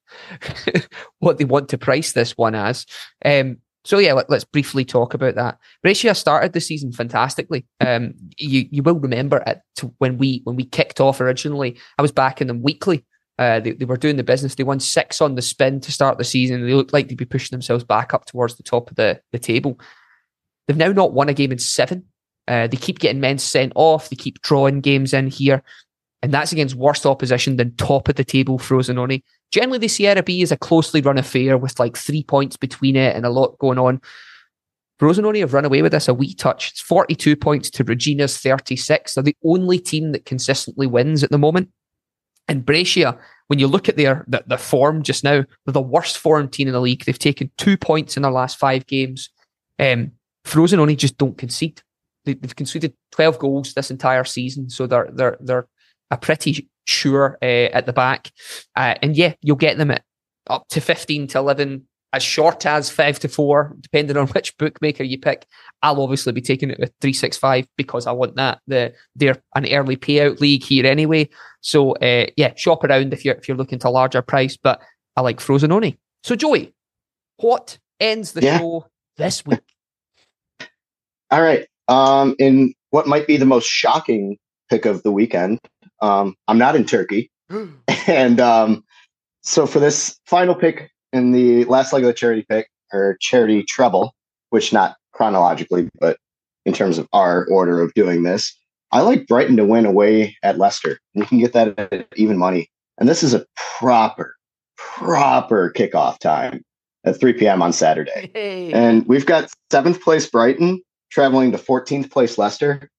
what 1.19 1.37
they 1.37 1.45
want 1.45 1.69
to 1.69 1.77
price 1.77 2.11
this 2.11 2.37
one 2.37 2.53
as. 2.53 2.85
Um, 3.25 3.57
so 3.83 3.97
yeah, 3.97 4.13
let, 4.13 4.29
us 4.29 4.43
briefly 4.43 4.85
talk 4.85 5.13
about 5.13 5.35
that. 5.35 5.57
Brescia 5.81 6.13
started 6.13 6.53
the 6.53 6.61
season 6.61 6.91
fantastically. 6.91 7.65
Um, 7.79 8.13
you 8.37 8.67
you 8.69 8.83
will 8.83 8.99
remember 8.99 9.41
it 9.47 9.61
when 9.97 10.17
we 10.17 10.41
when 10.43 10.57
we 10.57 10.65
kicked 10.65 10.99
off 10.99 11.21
originally. 11.21 11.79
I 11.97 12.01
was 12.01 12.11
backing 12.11 12.47
them 12.47 12.61
weekly. 12.61 13.05
Uh, 13.39 13.59
they, 13.61 13.71
they 13.71 13.85
were 13.85 13.97
doing 13.97 14.17
the 14.17 14.23
business. 14.23 14.55
They 14.55 14.63
won 14.63 14.81
six 14.81 15.21
on 15.21 15.35
the 15.35 15.41
spin 15.41 15.79
to 15.81 15.91
start 15.91 16.17
the 16.17 16.25
season. 16.25 16.65
They 16.65 16.73
looked 16.73 16.91
like 16.91 17.07
they'd 17.07 17.17
be 17.17 17.25
pushing 17.25 17.55
themselves 17.55 17.83
back 17.83 18.13
up 18.13 18.25
towards 18.25 18.57
the 18.57 18.63
top 18.63 18.89
of 18.89 18.97
the, 18.97 19.21
the 19.31 19.39
table. 19.39 19.79
They've 20.67 20.75
now 20.75 20.91
not 20.91 21.13
won 21.13 21.29
a 21.29 21.33
game 21.33 21.51
in 21.51 21.59
seven. 21.59 22.05
Uh, 22.47 22.67
they 22.67 22.77
keep 22.77 22.99
getting 22.99 23.21
men 23.21 23.37
sent 23.37 23.73
off. 23.75 24.09
They 24.09 24.15
keep 24.15 24.41
drawing 24.41 24.81
games 24.81 25.13
in 25.13 25.27
here. 25.27 25.63
And 26.21 26.33
that's 26.33 26.51
against 26.51 26.75
worse 26.75 27.05
opposition 27.05 27.57
than 27.57 27.75
top 27.75 28.09
of 28.09 28.15
the 28.15 28.23
table 28.23 28.57
Frosinone. 28.57 29.21
Generally, 29.51 29.79
the 29.79 29.87
Serie 29.87 30.21
B 30.21 30.41
is 30.41 30.51
a 30.51 30.57
closely 30.57 31.01
run 31.01 31.17
affair 31.17 31.57
with 31.57 31.79
like 31.79 31.95
three 31.95 32.23
points 32.23 32.57
between 32.57 32.95
it 32.95 33.15
and 33.15 33.25
a 33.25 33.29
lot 33.29 33.57
going 33.59 33.77
on. 33.77 34.01
Frosinone 34.99 35.39
have 35.39 35.53
run 35.53 35.65
away 35.65 35.81
with 35.81 35.91
this 35.91 36.07
a 36.07 36.13
wee 36.13 36.33
touch. 36.33 36.71
It's 36.71 36.81
42 36.81 37.35
points 37.35 37.69
to 37.71 37.83
Reggina's 37.83 38.37
36. 38.39 39.13
They're 39.13 39.23
the 39.23 39.37
only 39.45 39.77
team 39.77 40.11
that 40.11 40.25
consistently 40.25 40.87
wins 40.87 41.23
at 41.23 41.29
the 41.29 41.37
moment. 41.37 41.69
And 42.47 42.65
Brescia, 42.65 43.17
when 43.47 43.59
you 43.59 43.67
look 43.67 43.87
at 43.87 43.97
their, 43.97 44.25
their, 44.27 44.43
their 44.47 44.57
form 44.57 45.03
just 45.03 45.23
now, 45.23 45.43
they're 45.65 45.73
the 45.73 45.81
worst 45.81 46.17
form 46.17 46.49
team 46.49 46.67
in 46.67 46.73
the 46.73 46.81
league. 46.81 47.05
They've 47.05 47.17
taken 47.17 47.51
two 47.57 47.77
points 47.77 48.17
in 48.17 48.23
their 48.23 48.31
last 48.31 48.57
five 48.57 48.87
games. 48.87 49.29
Um, 49.77 50.13
Frosinone 50.45 50.97
just 50.97 51.17
don't 51.17 51.37
concede. 51.37 51.81
They, 52.27 52.37
have 52.41 52.55
conceded 52.55 52.93
12 53.13 53.39
goals 53.39 53.73
this 53.73 53.89
entire 53.89 54.23
season. 54.25 54.69
So 54.69 54.85
they're, 54.85 55.09
they're, 55.13 55.37
they're 55.39 55.67
a 56.11 56.17
pretty 56.17 56.69
sure 56.85 57.37
uh, 57.41 57.45
at 57.45 57.85
the 57.85 57.93
back. 57.93 58.31
Uh, 58.75 58.95
and 59.01 59.15
yeah, 59.15 59.33
you'll 59.41 59.55
get 59.55 59.77
them 59.77 59.91
at 59.91 60.03
up 60.49 60.67
to 60.69 60.79
15 60.81 61.27
to 61.27 61.37
11, 61.39 61.87
as 62.13 62.23
short 62.23 62.65
as 62.65 62.89
5 62.89 63.19
to 63.19 63.27
4, 63.27 63.75
depending 63.81 64.17
on 64.17 64.27
which 64.35 64.57
bookmaker 64.57 65.03
you 65.03 65.19
pick. 65.19 65.45
I'll 65.81 66.01
obviously 66.01 66.33
be 66.33 66.41
taking 66.41 66.69
it 66.69 66.79
with 66.79 66.91
365 67.01 67.67
because 67.77 68.07
I 68.07 68.11
want 68.11 68.35
that. 68.35 68.59
The, 68.67 68.93
they're 69.15 69.41
an 69.55 69.71
early 69.71 69.97
payout 69.97 70.39
league 70.39 70.63
here 70.63 70.85
anyway. 70.85 71.29
So 71.61 71.93
uh, 71.93 72.27
yeah, 72.37 72.53
shop 72.55 72.83
around 72.83 73.13
if 73.13 73.25
you're, 73.25 73.35
if 73.35 73.47
you're 73.47 73.57
looking 73.57 73.79
to 73.79 73.87
a 73.87 73.89
larger 73.89 74.21
price, 74.21 74.57
but 74.57 74.81
I 75.15 75.21
like 75.21 75.39
Frosinone. 75.39 75.97
So 76.23 76.35
Joey, 76.35 76.73
what 77.37 77.77
ends 77.99 78.31
the 78.31 78.41
Yeah. 78.41 78.59
show 78.59 78.87
this 79.17 79.45
week? 79.45 79.59
All 81.29 81.41
right. 81.41 81.67
Um, 81.87 82.35
in 82.39 82.73
what 82.89 83.07
might 83.07 83.27
be 83.27 83.37
the 83.37 83.45
most 83.45 83.67
shocking 83.67 84.37
pick 84.69 84.85
of 84.85 85.03
the 85.03 85.11
weekend, 85.11 85.59
um, 86.01 86.35
I'm 86.47 86.57
not 86.57 86.75
in 86.75 86.85
Turkey. 86.85 87.31
and 88.07 88.39
um, 88.39 88.83
so 89.41 89.65
for 89.65 89.79
this 89.79 90.19
final 90.25 90.55
pick 90.55 90.91
in 91.13 91.31
the 91.31 91.65
last 91.65 91.93
leg 91.93 92.03
of 92.03 92.07
the 92.07 92.13
charity 92.13 92.45
pick 92.47 92.69
or 92.93 93.17
charity 93.21 93.63
treble, 93.63 94.13
which 94.49 94.73
not 94.73 94.95
chronologically, 95.13 95.89
but 95.99 96.17
in 96.65 96.73
terms 96.73 96.97
of 96.97 97.07
our 97.13 97.47
order 97.49 97.81
of 97.81 97.93
doing 97.93 98.23
this, 98.23 98.53
I 98.91 99.01
like 99.01 99.27
Brighton 99.27 99.57
to 99.57 99.65
win 99.65 99.85
away 99.85 100.35
at 100.43 100.57
Leicester. 100.57 100.99
You 101.13 101.25
can 101.25 101.39
get 101.39 101.53
that 101.53 101.77
at 101.79 102.07
even 102.15 102.37
money. 102.37 102.69
And 102.97 103.07
this 103.07 103.23
is 103.23 103.33
a 103.33 103.45
proper, 103.79 104.35
proper 104.77 105.71
kickoff 105.75 106.19
time 106.19 106.63
at 107.05 107.19
3 107.19 107.33
p.m. 107.33 107.61
on 107.61 107.73
Saturday. 107.73 108.31
Hey. 108.33 108.71
And 108.73 109.05
we've 109.07 109.25
got 109.25 109.49
seventh 109.71 110.01
place 110.01 110.29
Brighton 110.29 110.81
traveling 111.09 111.51
to 111.51 111.57
14th 111.57 112.11
place 112.11 112.37
Leicester. 112.37 112.89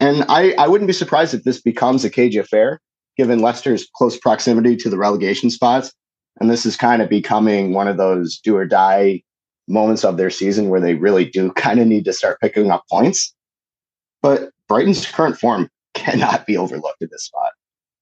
And 0.00 0.24
I, 0.28 0.52
I 0.58 0.68
wouldn't 0.68 0.88
be 0.88 0.94
surprised 0.94 1.34
if 1.34 1.44
this 1.44 1.60
becomes 1.60 2.04
a 2.04 2.10
cagey 2.10 2.38
affair, 2.38 2.80
given 3.16 3.40
Leicester's 3.40 3.88
close 3.96 4.18
proximity 4.18 4.76
to 4.76 4.90
the 4.90 4.98
relegation 4.98 5.50
spots. 5.50 5.92
And 6.38 6.50
this 6.50 6.66
is 6.66 6.76
kind 6.76 7.00
of 7.00 7.08
becoming 7.08 7.72
one 7.72 7.88
of 7.88 7.96
those 7.96 8.38
do 8.38 8.56
or 8.56 8.66
die 8.66 9.22
moments 9.68 10.04
of 10.04 10.16
their 10.16 10.30
season 10.30 10.68
where 10.68 10.80
they 10.80 10.94
really 10.94 11.24
do 11.24 11.52
kind 11.56 11.80
of 11.80 11.86
need 11.86 12.04
to 12.04 12.12
start 12.12 12.40
picking 12.40 12.70
up 12.70 12.84
points. 12.90 13.34
But 14.22 14.50
Brighton's 14.68 15.06
current 15.06 15.38
form 15.38 15.70
cannot 15.94 16.46
be 16.46 16.56
overlooked 16.56 17.02
at 17.02 17.10
this 17.10 17.24
spot. 17.24 17.52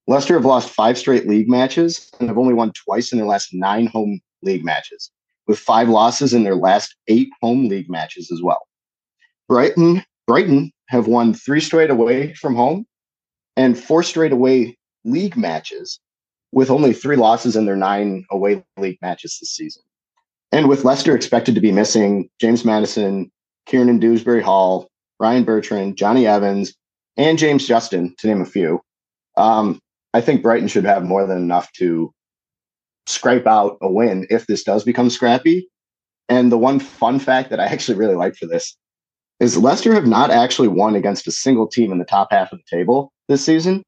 Leicester 0.06 0.34
have 0.34 0.44
lost 0.44 0.68
five 0.68 0.98
straight 0.98 1.26
league 1.26 1.48
matches 1.48 2.10
and 2.18 2.28
have 2.28 2.36
only 2.36 2.52
won 2.52 2.72
twice 2.72 3.12
in 3.12 3.18
their 3.18 3.26
last 3.26 3.54
nine 3.54 3.86
home 3.86 4.20
league 4.42 4.64
matches, 4.64 5.10
with 5.46 5.58
five 5.58 5.88
losses 5.88 6.34
in 6.34 6.44
their 6.44 6.56
last 6.56 6.94
eight 7.08 7.30
home 7.40 7.68
league 7.68 7.88
matches 7.88 8.30
as 8.30 8.42
well. 8.42 8.66
Brighton, 9.48 10.02
Brighton 10.26 10.72
have 10.88 11.06
won 11.06 11.34
three 11.34 11.60
straight 11.60 11.90
away 11.90 12.34
from 12.34 12.54
home 12.54 12.86
and 13.56 13.78
four 13.78 14.02
straight 14.02 14.32
away 14.32 14.76
league 15.04 15.36
matches, 15.36 16.00
with 16.52 16.70
only 16.70 16.92
three 16.92 17.16
losses 17.16 17.56
in 17.56 17.66
their 17.66 17.76
nine 17.76 18.24
away 18.30 18.64
league 18.78 18.98
matches 19.02 19.38
this 19.40 19.54
season. 19.54 19.82
And 20.52 20.68
with 20.68 20.84
Leicester 20.84 21.14
expected 21.14 21.54
to 21.56 21.60
be 21.60 21.72
missing 21.72 22.28
James 22.40 22.64
Maddison, 22.64 23.30
Kiernan 23.66 23.98
Dewsbury 23.98 24.42
Hall, 24.42 24.88
Ryan 25.20 25.44
Bertrand, 25.44 25.96
Jonny 25.96 26.26
Evans, 26.26 26.74
and 27.16 27.38
James 27.38 27.66
Justin, 27.66 28.14
to 28.18 28.26
name 28.26 28.40
a 28.40 28.46
few, 28.46 28.80
um, 29.36 29.80
I 30.12 30.20
think 30.20 30.42
Brighton 30.42 30.68
should 30.68 30.84
have 30.84 31.04
more 31.04 31.26
than 31.26 31.38
enough 31.38 31.70
to 31.74 32.12
scrape 33.06 33.46
out 33.46 33.78
a 33.82 33.90
win 33.90 34.26
if 34.30 34.46
this 34.46 34.64
does 34.64 34.84
become 34.84 35.10
scrappy. 35.10 35.68
And 36.28 36.50
the 36.50 36.58
one 36.58 36.80
fun 36.80 37.18
fact 37.18 37.50
that 37.50 37.60
I 37.60 37.64
actually 37.64 37.98
really 37.98 38.14
like 38.14 38.36
for 38.36 38.46
this 38.46 38.76
is 39.40 39.56
Leicester 39.56 39.92
have 39.94 40.06
not 40.06 40.30
actually 40.30 40.68
won 40.68 40.94
against 40.94 41.26
a 41.26 41.32
single 41.32 41.66
team 41.66 41.92
in 41.92 41.98
the 41.98 42.04
top 42.04 42.28
half 42.30 42.52
of 42.52 42.58
the 42.58 42.76
table 42.76 43.12
this 43.28 43.44
season, 43.44 43.82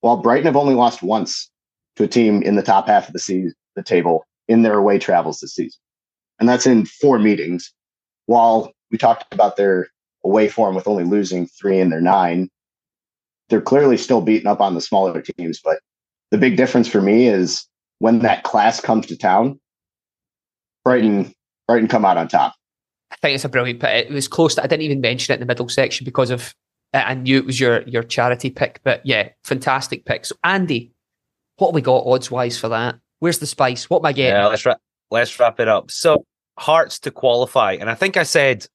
while 0.00 0.16
Brighton 0.16 0.46
have 0.46 0.56
only 0.56 0.74
lost 0.74 1.02
once 1.02 1.50
to 1.96 2.04
a 2.04 2.08
team 2.08 2.42
in 2.42 2.56
the 2.56 2.62
top 2.62 2.86
half 2.86 3.06
of 3.06 3.12
the, 3.12 3.18
se- 3.18 3.52
the 3.74 3.82
table 3.82 4.24
in 4.48 4.62
their 4.62 4.78
away 4.78 4.98
travels 4.98 5.40
this 5.40 5.54
season. 5.54 5.78
And 6.38 6.48
that's 6.48 6.66
in 6.66 6.86
four 6.86 7.18
meetings. 7.18 7.72
While 8.26 8.72
we 8.90 8.98
talked 8.98 9.32
about 9.32 9.56
their 9.56 9.88
away 10.24 10.48
form 10.48 10.74
with 10.74 10.88
only 10.88 11.04
losing 11.04 11.46
three 11.46 11.78
in 11.78 11.90
their 11.90 12.00
nine, 12.00 12.48
they're 13.48 13.60
clearly 13.60 13.96
still 13.96 14.20
beating 14.20 14.48
up 14.48 14.60
on 14.60 14.74
the 14.74 14.80
smaller 14.80 15.22
teams. 15.22 15.60
But 15.62 15.78
the 16.30 16.38
big 16.38 16.56
difference 16.56 16.88
for 16.88 17.00
me 17.00 17.28
is 17.28 17.66
when 17.98 18.20
that 18.20 18.42
class 18.42 18.80
comes 18.80 19.06
to 19.06 19.16
town, 19.16 19.60
Brighton 20.84 21.32
Brighton 21.66 21.88
come 21.88 22.04
out 22.04 22.16
on 22.16 22.28
top. 22.28 22.54
I 23.10 23.16
think 23.16 23.34
it's 23.34 23.44
a 23.44 23.48
brilliant 23.48 23.80
pick. 23.80 24.06
It 24.06 24.12
was 24.12 24.28
close. 24.28 24.58
I 24.58 24.66
didn't 24.66 24.82
even 24.82 25.00
mention 25.00 25.32
it 25.32 25.36
in 25.36 25.40
the 25.40 25.46
middle 25.46 25.68
section 25.68 26.04
because 26.04 26.30
of 26.30 26.54
I 26.92 27.14
knew 27.14 27.38
it 27.38 27.46
was 27.46 27.60
your 27.60 27.82
your 27.82 28.02
charity 28.02 28.50
pick. 28.50 28.80
But 28.84 29.04
yeah, 29.04 29.28
fantastic 29.44 30.04
pick. 30.04 30.24
So 30.24 30.36
Andy, 30.44 30.92
what 31.56 31.74
we 31.74 31.80
got 31.80 32.06
odds 32.06 32.30
wise 32.30 32.58
for 32.58 32.68
that? 32.68 32.96
Where's 33.20 33.38
the 33.38 33.46
spice? 33.46 33.88
What 33.88 34.00
am 34.00 34.06
I 34.06 34.12
getting? 34.12 34.34
Yeah, 34.34 34.46
let's 34.46 34.66
wrap 34.66 34.80
let's 35.10 35.38
wrap 35.38 35.60
it 35.60 35.68
up. 35.68 35.90
So 35.90 36.24
Hearts 36.58 36.98
to 37.00 37.10
qualify, 37.10 37.72
and 37.72 37.90
I 37.90 37.94
think 37.94 38.16
I 38.16 38.22
said 38.22 38.66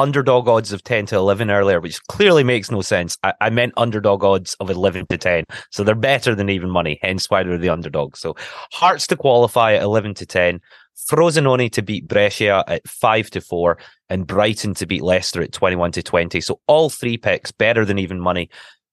underdog 0.00 0.48
odds 0.48 0.72
of 0.72 0.82
10 0.82 1.06
to 1.06 1.16
11 1.16 1.50
earlier, 1.50 1.80
which 1.80 2.02
clearly 2.06 2.42
makes 2.42 2.70
no 2.70 2.80
sense. 2.80 3.18
I, 3.22 3.34
I 3.40 3.50
meant 3.50 3.74
underdog 3.76 4.24
odds 4.24 4.56
of 4.58 4.70
11 4.70 5.06
to 5.10 5.18
10. 5.18 5.44
So 5.70 5.84
they're 5.84 5.94
better 5.94 6.34
than 6.34 6.48
even 6.48 6.70
money, 6.70 6.98
hence 7.02 7.28
why 7.28 7.42
they're 7.42 7.58
the 7.58 7.68
underdog. 7.68 8.16
So 8.16 8.34
Hearts 8.72 9.06
to 9.08 9.16
qualify 9.16 9.74
at 9.74 9.82
11 9.82 10.14
to 10.14 10.26
10, 10.26 10.60
Frosinone 11.08 11.70
to 11.72 11.82
beat 11.82 12.08
Brescia 12.08 12.64
at 12.66 12.86
5 12.88 13.30
to 13.30 13.40
4, 13.40 13.78
and 14.08 14.26
Brighton 14.26 14.74
to 14.74 14.86
beat 14.86 15.02
Leicester 15.02 15.42
at 15.42 15.52
21 15.52 15.92
to 15.92 16.02
20. 16.02 16.40
So 16.40 16.60
all 16.66 16.90
three 16.90 17.16
picks 17.16 17.52
better 17.52 17.84
than 17.84 17.98
even 17.98 18.20
money 18.20 18.50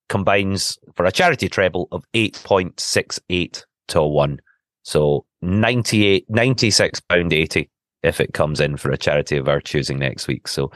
combines 0.10 0.78
for 0.95 1.05
a 1.05 1.12
charity 1.12 1.49
treble 1.49 1.88
of 1.91 2.05
8.68 2.14 3.64
to 3.89 4.01
1. 4.01 4.39
So 4.84 5.26
98, 5.41 6.26
96 6.30 6.99
pound 7.01 7.34
80 7.34 7.70
if 8.03 8.22
it 8.22 8.34
comes 8.34 8.62
in 8.62 8.78
for 8.78 8.91
a 8.91 8.97
charity 8.97 9.38
of 9.38 9.47
our 9.47 9.60
choosing 9.60 9.99
next 9.99 10.28
week. 10.28 10.47
So 10.47 10.72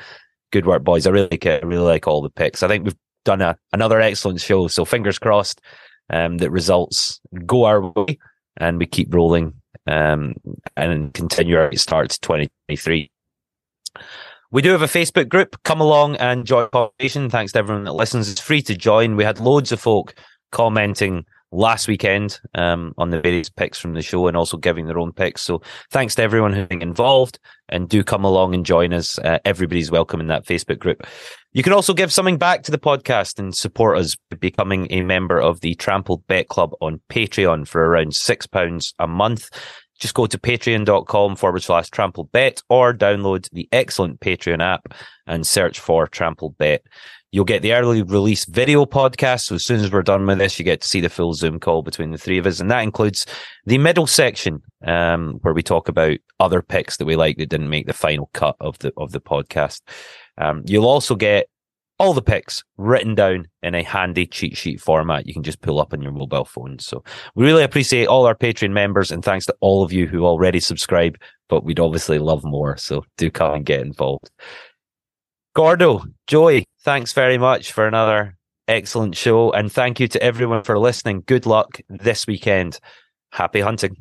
good 0.51 0.65
work, 0.65 0.83
boys. 0.83 1.07
I 1.07 1.11
really. 1.11 1.39
I 1.45 1.59
really 1.63 1.85
like 1.85 2.07
all 2.07 2.21
the 2.21 2.29
picks. 2.29 2.63
I 2.63 2.67
think 2.67 2.83
we've 2.83 2.95
done 3.23 3.41
a, 3.41 3.55
another 3.71 4.01
excellent 4.01 4.41
show. 4.41 4.67
So 4.67 4.85
fingers 4.85 5.19
crossed 5.19 5.61
um, 6.09 6.37
that 6.39 6.51
results 6.51 7.21
go 7.45 7.63
our 7.65 7.81
way 7.81 8.19
and 8.57 8.77
we 8.77 8.85
keep 8.85 9.13
rolling 9.13 9.53
um, 9.87 10.35
and 10.77 11.13
continue 11.13 11.57
our 11.57 11.73
start 11.75 12.09
to 12.11 12.19
2023. 12.21 13.11
We 14.51 14.61
do 14.61 14.71
have 14.71 14.81
a 14.81 14.85
Facebook 14.85 15.29
group. 15.29 15.55
Come 15.63 15.79
along 15.79 16.17
and 16.17 16.45
join 16.45 16.67
conversation. 16.69 17.29
Thanks 17.29 17.53
to 17.53 17.59
everyone 17.59 17.85
that 17.85 17.93
listens. 17.93 18.29
It's 18.29 18.41
free 18.41 18.61
to 18.63 18.75
join. 18.75 19.15
We 19.15 19.23
had 19.23 19.39
loads 19.39 19.71
of 19.71 19.79
folk 19.79 20.13
commenting 20.51 21.25
last 21.53 21.87
weekend 21.87 22.39
um, 22.55 22.93
on 22.97 23.09
the 23.09 23.21
various 23.21 23.49
picks 23.49 23.79
from 23.79 23.93
the 23.93 24.01
show 24.01 24.27
and 24.27 24.37
also 24.37 24.57
giving 24.57 24.87
their 24.87 24.99
own 24.99 25.11
picks. 25.11 25.41
So 25.41 25.61
thanks 25.89 26.15
to 26.15 26.23
everyone 26.23 26.53
who's 26.53 26.67
involved 26.69 27.39
and 27.69 27.89
do 27.89 28.03
come 28.03 28.23
along 28.23 28.53
and 28.53 28.65
join 28.65 28.93
us. 28.93 29.19
Uh, 29.19 29.39
everybody's 29.45 29.91
welcome 29.91 30.19
in 30.19 30.27
that 30.27 30.45
Facebook 30.45 30.79
group. 30.79 31.05
You 31.53 31.63
can 31.63 31.73
also 31.73 31.93
give 31.93 32.13
something 32.13 32.37
back 32.37 32.63
to 32.63 32.71
the 32.71 32.79
podcast 32.79 33.37
and 33.37 33.53
support 33.53 33.97
us 33.97 34.15
by 34.29 34.37
becoming 34.37 34.87
a 34.89 35.01
member 35.01 35.37
of 35.37 35.59
the 35.59 35.75
Trampled 35.75 36.25
Bet 36.27 36.47
Club 36.47 36.71
on 36.79 37.01
Patreon 37.09 37.67
for 37.67 37.85
around 37.85 38.13
£6 38.13 38.93
a 38.99 39.07
month. 39.07 39.49
Just 39.99 40.13
go 40.13 40.27
to 40.27 40.37
patreon.com 40.37 41.35
forward 41.35 41.61
slash 41.61 41.89
trampled 41.89 42.31
bet 42.31 42.61
or 42.69 42.93
download 42.93 43.49
the 43.51 43.67
excellent 43.73 44.21
Patreon 44.21 44.63
app 44.63 44.93
and 45.27 45.45
search 45.45 45.79
for 45.79 46.07
Trampled 46.07 46.57
Bet. 46.57 46.83
You'll 47.33 47.45
get 47.45 47.61
the 47.61 47.73
early 47.73 48.01
release 48.01 48.45
video 48.45 48.85
podcast. 48.85 49.41
So 49.41 49.55
as 49.55 49.65
soon 49.65 49.81
as 49.81 49.91
we're 49.91 50.01
done 50.03 50.25
with 50.25 50.37
this, 50.37 50.57
you 50.57 50.65
get 50.65 50.81
to 50.81 50.87
see 50.87 51.01
the 51.01 51.09
full 51.09 51.33
Zoom 51.33 51.59
call 51.59 51.81
between 51.81 52.11
the 52.11 52.17
three 52.17 52.37
of 52.37 52.47
us. 52.47 52.59
And 52.61 52.71
that 52.71 52.83
includes 52.83 53.25
the 53.65 53.77
middle 53.77 54.07
section, 54.07 54.61
um, 54.85 55.33
where 55.41 55.53
we 55.53 55.63
talk 55.63 55.87
about 55.87 56.17
other 56.39 56.61
picks 56.61 56.97
that 56.97 57.05
we 57.05 57.15
like 57.15 57.37
that 57.37 57.49
didn't 57.49 57.69
make 57.69 57.87
the 57.87 57.93
final 57.93 58.29
cut 58.33 58.55
of 58.59 58.79
the, 58.79 58.91
of 58.97 59.11
the 59.11 59.21
podcast. 59.21 59.81
Um, 60.37 60.63
you'll 60.65 60.87
also 60.87 61.15
get 61.15 61.47
all 61.99 62.13
the 62.13 62.21
picks 62.21 62.63
written 62.77 63.13
down 63.13 63.47
in 63.61 63.75
a 63.75 63.83
handy 63.83 64.25
cheat 64.25 64.57
sheet 64.57 64.81
format 64.81 65.27
you 65.27 65.33
can 65.33 65.43
just 65.43 65.61
pull 65.61 65.79
up 65.79 65.93
on 65.93 66.01
your 66.01 66.11
mobile 66.11 66.45
phone. 66.45 66.79
So 66.79 67.03
we 67.35 67.45
really 67.45 67.63
appreciate 67.63 68.07
all 68.07 68.25
our 68.25 68.33
Patreon 68.33 68.71
members 68.71 69.11
and 69.11 69.23
thanks 69.23 69.45
to 69.45 69.55
all 69.59 69.83
of 69.83 69.93
you 69.93 70.07
who 70.07 70.25
already 70.25 70.59
subscribe, 70.59 71.15
but 71.47 71.63
we'd 71.63 71.79
obviously 71.79 72.17
love 72.17 72.43
more. 72.43 72.75
So 72.77 73.05
do 73.17 73.29
come 73.29 73.53
and 73.53 73.65
get 73.65 73.81
involved. 73.81 74.31
Gordo, 75.53 76.03
Joey, 76.25 76.65
thanks 76.81 77.13
very 77.13 77.37
much 77.37 77.71
for 77.71 77.85
another 77.85 78.35
excellent 78.67 79.15
show. 79.15 79.51
And 79.51 79.71
thank 79.71 79.99
you 79.99 80.07
to 80.07 80.23
everyone 80.23 80.63
for 80.63 80.79
listening. 80.79 81.23
Good 81.27 81.45
luck 81.45 81.81
this 81.87 82.25
weekend. 82.25 82.79
Happy 83.31 83.59
hunting. 83.59 83.97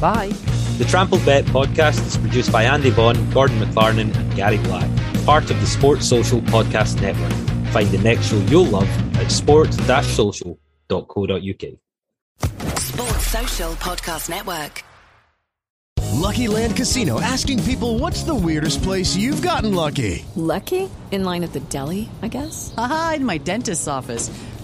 Bye. 0.00 0.32
The 0.78 0.84
Trampled 0.84 1.24
Bet 1.24 1.44
podcast 1.46 2.04
is 2.06 2.18
produced 2.18 2.50
by 2.50 2.64
Andy 2.64 2.90
Vaughan, 2.90 3.30
Gordon 3.30 3.58
McLarnon, 3.60 4.14
and 4.14 4.34
Gary 4.34 4.58
Black, 4.58 4.90
part 5.26 5.50
of 5.50 5.60
the 5.60 5.66
Sports 5.66 6.08
Social 6.08 6.40
Podcast 6.40 7.02
Network. 7.02 7.32
Find 7.72 7.90
the 7.90 7.98
next 7.98 8.28
show 8.28 8.38
you'll 8.48 8.64
love 8.64 8.88
at 9.16 9.30
sport-social.co.uk. 9.30 10.58
Sports 12.78 13.26
Social 13.26 13.72
Podcast 13.72 14.30
Network. 14.30 14.84
Lucky 16.12 16.48
Land 16.48 16.76
Casino 16.76 17.20
asking 17.20 17.62
people 17.64 17.98
what's 17.98 18.22
the 18.22 18.34
weirdest 18.34 18.82
place 18.82 19.14
you've 19.16 19.42
gotten 19.42 19.74
lucky? 19.74 20.24
Lucky? 20.36 20.88
In 21.10 21.24
line 21.24 21.44
at 21.44 21.52
the 21.52 21.60
deli, 21.60 22.08
I 22.22 22.28
guess? 22.28 22.72
Aha, 22.76 23.14
in 23.16 23.24
my 23.24 23.38
dentist's 23.38 23.88
office. 23.88 24.30